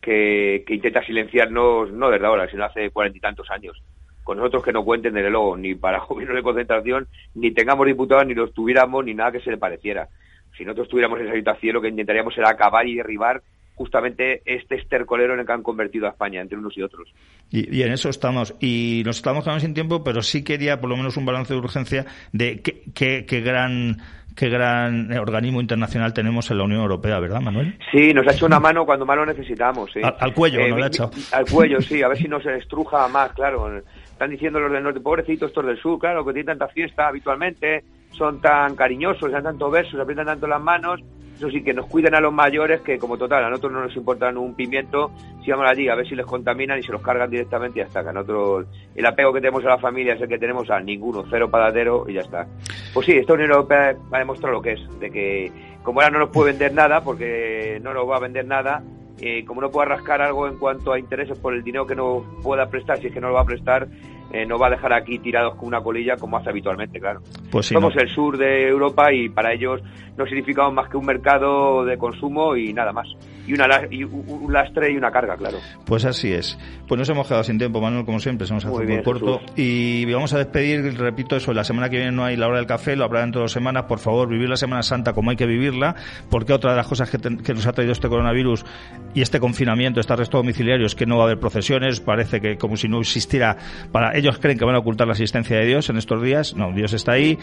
que, 0.09 0.75
intenta 0.75 1.05
silenciarnos 1.05 1.93
no 1.93 2.11
desde 2.11 2.27
ahora, 2.27 2.49
sino 2.49 2.65
hace 2.65 2.91
cuarenta 2.91 3.19
y 3.19 3.21
tantos 3.21 3.51
años. 3.51 3.83
Con 4.25 4.39
nosotros 4.39 4.65
que 4.65 4.73
no 4.73 4.85
cuenten, 4.85 5.15
desde 5.15 5.31
luego, 5.31 5.57
ni 5.57 5.75
para 5.75 5.99
gobiernos 6.09 6.37
de 6.37 6.43
concentración, 6.43 7.09
ni 7.35 7.51
tengamos 7.51 7.87
diputados, 7.87 8.27
ni 8.27 8.35
los 8.35 8.53
tuviéramos, 8.55 9.05
ni 9.05 9.15
nada 9.15 9.33
que 9.33 9.41
se 9.41 9.51
le 9.51 9.59
pareciera. 9.59 10.09
Si 10.57 10.65
nosotros 10.65 10.89
tuviéramos 10.89 11.21
esa 11.21 11.35
situación, 11.35 11.75
lo 11.75 11.83
que 11.83 11.89
intentaríamos 11.89 12.37
era 12.39 12.51
acabar 12.51 12.87
y 12.87 12.97
derribar 12.97 13.43
justamente 13.79 14.43
este 14.45 14.75
estercolero 14.75 15.35
en 15.35 15.41
el 15.41 15.47
que 15.47 15.53
han 15.53 15.63
convertido 15.63 16.07
a 16.07 16.11
España, 16.11 16.41
entre 16.41 16.59
unos 16.59 16.77
y 16.77 16.83
otros. 16.83 17.09
Y, 17.51 17.81
en 17.81 17.93
eso 17.93 18.09
estamos. 18.11 18.55
Y 18.61 19.03
nos 19.07 19.17
estamos 19.17 19.45
quedando 19.45 19.61
sin 19.61 19.73
tiempo, 19.73 20.03
pero 20.03 20.21
sí 20.21 20.43
quería 20.43 20.81
por 20.81 20.91
lo 20.91 20.97
menos 20.97 21.17
un 21.17 21.25
balance 21.25 21.55
de 21.55 21.61
urgencia 21.61 22.07
de 22.33 22.61
qué, 22.61 23.25
qué 23.25 23.41
gran 23.41 23.99
qué 24.39 24.49
gran 24.49 25.11
organismo 25.19 25.61
internacional 25.61 26.13
tenemos 26.13 26.49
en 26.53 26.59
la 26.59 26.65
Unión 26.65 26.81
Europea, 26.83 27.19
¿verdad, 27.19 27.41
Manuel? 27.41 27.77
Sí, 27.91 28.15
nos 28.15 28.25
ha 28.29 28.31
hecho 28.31 28.47
una 28.47 28.61
mano 28.61 28.87
cuando 28.87 29.05
más 29.05 29.17
lo 29.17 29.27
necesitamos. 29.27 29.91
Sí. 29.93 30.01
Al, 30.01 30.33
cuello, 30.33 30.61
eh, 30.61 30.71
¿no? 30.71 30.77
ha 30.77 30.87
hecho. 30.87 31.11
Al 31.33 31.45
cuello, 31.45 31.81
sí, 31.81 32.03
a 32.03 32.09
ver 32.09 32.19
si 32.23 32.29
nos 32.29 32.47
estruja 32.47 33.09
más, 33.09 33.33
claro. 33.33 33.79
Están 33.79 34.31
diciendo 34.31 34.61
los 34.61 34.71
del 34.71 34.85
norte, 34.85 35.01
pobrecitos 35.01 35.49
estos 35.49 35.67
del 35.67 35.81
sur, 35.81 35.99
claro, 35.99 36.25
que 36.25 36.33
tienen 36.33 36.57
tanta 36.57 36.69
fiesta 36.69 37.09
habitualmente, 37.09 37.83
son 38.13 38.41
tan 38.41 38.77
cariñosos, 38.77 39.33
dan 39.33 39.43
tanto 39.43 39.71
versos, 39.71 39.99
aprietan 39.99 40.27
tanto 40.27 40.47
las 40.47 40.63
manos, 40.63 41.01
eso 41.39 41.49
sí, 41.51 41.63
que 41.63 41.73
nos 41.73 41.87
cuiden 41.87 42.17
a 42.17 42.21
los 42.21 42.33
mayores, 42.33 42.81
que 42.81 42.99
como 42.99 43.17
total, 43.17 43.45
a 43.45 43.49
nosotros 43.51 43.73
no 43.73 43.85
nos 43.85 43.95
importan 43.95 44.37
un 44.37 44.55
pimiento, 44.55 45.13
si 45.45 45.53
vamos 45.53 45.67
allí 45.69 45.89
a 45.89 45.95
ver 45.95 46.09
si 46.09 46.17
les 46.17 46.27
contaminan 46.27 46.81
y 46.81 46.83
se 46.83 46.91
los 46.91 47.01
cargan 47.01 47.31
directamente 47.31 47.79
y 47.79 47.83
ya 47.83 47.87
está. 47.87 48.03
Que 48.03 48.09
a 48.09 48.13
nosotros 48.13 48.67
el 48.97 49.07
apego 49.07 49.33
que 49.33 49.41
tenemos 49.41 49.65
a 49.65 49.69
la 49.69 49.79
familia 49.79 50.15
es 50.15 50.21
el 50.21 50.29
que 50.29 50.39
tenemos 50.39 50.69
a 50.69 50.81
ninguno, 50.81 51.25
cero 51.31 51.49
paradero 51.49 52.05
y 52.09 52.15
ya 52.15 52.23
está. 52.23 52.45
Pues 52.93 53.07
sí, 53.07 53.13
esta 53.13 53.35
Unión 53.35 53.53
Europea 53.53 53.95
ha 54.11 54.19
demostrado 54.19 54.55
lo 54.55 54.63
que 54.63 54.73
es, 54.73 55.01
de 55.01 55.11
que 55.11 55.53
como 55.85 56.01
ahora 56.01 56.11
no 56.11 56.19
nos 56.19 56.31
puede 56.31 56.51
vender 56.51 56.75
nada, 56.75 57.03
porque 57.05 57.79
no 57.85 57.95
nos 57.95 58.09
va 58.09 58.17
a 58.17 58.21
vender 58.21 58.45
nada, 58.45 58.83
eh, 59.21 59.45
como 59.45 59.61
no 59.61 59.71
puede 59.71 59.91
rascar 59.91 60.21
algo 60.21 60.49
en 60.49 60.59
cuanto 60.59 60.93
a 60.93 60.99
intereses 60.99 61.39
por 61.39 61.55
el 61.55 61.63
dinero 61.63 61.87
que 61.87 61.95
nos 61.95 62.25
pueda 62.43 62.69
prestar, 62.69 62.99
si 62.99 63.07
es 63.07 63.13
que 63.13 63.21
no 63.21 63.29
lo 63.29 63.35
va 63.35 63.43
a 63.43 63.47
prestar, 63.47 63.87
eh, 64.33 64.45
no 64.47 64.59
va 64.59 64.67
a 64.67 64.71
dejar 64.71 64.93
aquí 64.93 65.19
tirados 65.19 65.55
con 65.57 65.69
una 65.69 65.81
colilla 65.81 66.17
como 66.17 66.37
hace 66.37 66.51
habitualmente, 66.51 67.01
claro. 67.01 67.21
Pues 67.51 67.67
Somos 67.67 67.95
el 67.97 68.09
sur 68.11 68.37
de 68.37 68.69
Europa 68.69 69.13
y 69.13 69.29
para 69.29 69.53
ellos 69.53 69.81
no 70.17 70.27
significamos 70.27 70.75
más 70.75 70.91
que 70.91 70.97
un 70.97 71.07
mercado 71.07 71.85
de 71.85 71.97
consumo 71.97 72.57
y 72.57 72.73
nada 72.73 72.93
más. 72.93 73.07
y, 73.47 73.55
una, 73.55 73.67
y 73.91 74.05
un 74.05 74.53
lastre 74.53 74.93
y 74.93 74.97
una 74.97 75.11
carga, 75.11 75.37
claro. 75.37 75.59
Pues 75.87 76.05
así 76.05 76.33
es. 76.33 76.59
Pues 76.87 76.99
nos 76.99 77.09
hemos 77.09 77.27
quedado 77.27 77.45
sin 77.45 77.57
tiempo, 77.57 77.81
Manuel, 77.81 78.05
como 78.05 78.19
siempre, 78.19 78.47
se 78.47 78.53
nos 78.53 78.65
hace 78.65 78.85
muy, 78.85 79.03
corto. 79.03 79.41
Y 79.57 80.05
vamos 80.13 80.35
a 80.35 80.39
despedir, 80.39 80.99
repito 80.99 81.37
eso, 81.37 81.53
la 81.55 81.65
semana 81.65 81.89
que 81.89 81.97
viene 81.97 82.13
no 82.13 82.25
hay 82.25 82.37
la 82.37 82.49
hora 82.49 82.59
del 82.59 82.67
café, 82.67 82.97
lo 82.97 83.05
habrá 83.05 83.21
dentro 83.21 83.41
de 83.41 83.45
dos 83.45 83.53
semanas. 83.53 83.85
Por 83.85 84.01
favor, 84.01 84.29
vivir 84.29 84.49
la 84.49 84.57
Semana 84.57 84.83
Santa 84.83 85.13
como 85.13 85.31
hay 85.31 85.37
que 85.37 85.47
vivirla, 85.47 85.95
porque 86.31 86.53
otra 86.53 86.73
de 86.73 86.77
las 86.77 86.89
cosas 86.89 87.11
que, 87.11 87.19
que 87.19 87.55
nos 87.55 87.67
ha 87.67 87.73
traído 87.73 87.93
este 87.93 88.09
coronavirus 88.09 88.67
y 89.15 89.23
este 89.23 89.41
confinamiento, 89.41 90.01
este 90.01 90.13
arresto 90.13 90.39
domiciliario, 90.39 90.87
es 90.87 90.95
que 90.95 91.07
no 91.07 91.17
va 91.17 91.23
a 91.23 91.27
haber 91.27 91.39
procesiones, 91.39 92.01
parece 92.01 92.41
que 92.41 92.59
como 92.59 92.77
si 92.77 92.89
no 92.89 93.01
existiera, 93.01 93.57
para 93.93 94.18
ellos 94.19 94.39
creen 94.39 94.59
que 94.59 94.65
van 94.65 94.75
a 94.75 94.79
ocultar 94.79 95.07
la 95.07 95.15
asistencia 95.15 95.59
de 95.59 95.67
Dios 95.67 95.91
en 95.91 95.97
estos 95.97 96.23
días. 96.23 96.55
No, 96.55 96.73
Dios 96.73 96.93
está 96.93 97.13
ahí 97.13 97.39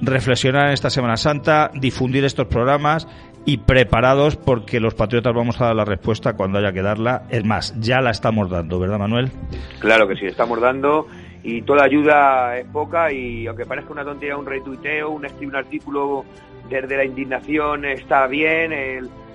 reflexionar 0.00 0.68
en 0.68 0.72
esta 0.72 0.90
Semana 0.90 1.16
Santa, 1.16 1.70
difundir 1.74 2.24
estos 2.24 2.46
programas 2.46 3.08
y 3.44 3.58
preparados 3.58 4.36
porque 4.36 4.80
los 4.80 4.94
patriotas 4.94 5.34
vamos 5.34 5.60
a 5.60 5.66
dar 5.66 5.76
la 5.76 5.84
respuesta 5.84 6.34
cuando 6.34 6.58
haya 6.58 6.72
que 6.72 6.82
darla. 6.82 7.22
Es 7.30 7.44
más, 7.44 7.74
ya 7.80 8.00
la 8.00 8.10
estamos 8.10 8.50
dando, 8.50 8.78
¿verdad, 8.78 8.98
Manuel? 8.98 9.30
Claro 9.78 10.06
que 10.06 10.16
sí, 10.16 10.26
estamos 10.26 10.60
dando 10.60 11.06
y 11.42 11.62
toda 11.62 11.84
ayuda 11.84 12.58
es 12.58 12.66
poca 12.66 13.12
y 13.12 13.46
aunque 13.46 13.64
parezca 13.64 13.92
una 13.92 14.04
tontería 14.04 14.36
un 14.36 14.46
retuiteo, 14.46 15.10
un 15.10 15.26
un 15.26 15.56
artículo 15.56 16.24
desde 16.68 16.96
la 16.96 17.04
indignación 17.04 17.84
está 17.84 18.26
bien, 18.26 18.72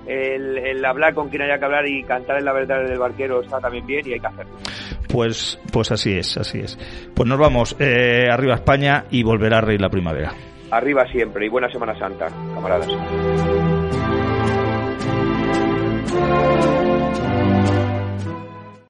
el, 0.07 0.57
el, 0.57 0.85
hablar 0.85 1.13
con 1.13 1.29
quien 1.29 1.43
haya 1.43 1.57
que 1.57 1.65
hablar 1.65 1.87
y 1.87 2.03
cantar 2.03 2.37
en 2.37 2.45
la 2.45 2.53
verdad 2.53 2.83
del 2.83 2.99
barquero 2.99 3.41
está 3.41 3.59
también 3.59 3.85
bien 3.85 4.07
y 4.07 4.13
hay 4.13 4.19
que 4.19 4.27
hacerlo. 4.27 4.53
Pues, 5.07 5.59
pues 5.71 5.91
así 5.91 6.17
es, 6.17 6.37
así 6.37 6.59
es. 6.59 6.77
Pues 7.13 7.29
nos 7.29 7.37
vamos 7.37 7.75
eh, 7.79 8.27
arriba 8.31 8.53
a 8.53 8.57
España 8.57 9.05
y 9.11 9.23
volverá 9.23 9.59
a 9.59 9.61
reír 9.61 9.81
la 9.81 9.89
primavera. 9.89 10.33
Arriba 10.71 11.05
siempre 11.11 11.45
y 11.45 11.49
buena 11.49 11.69
Semana 11.71 11.97
Santa, 11.97 12.27
camaradas. 12.55 12.87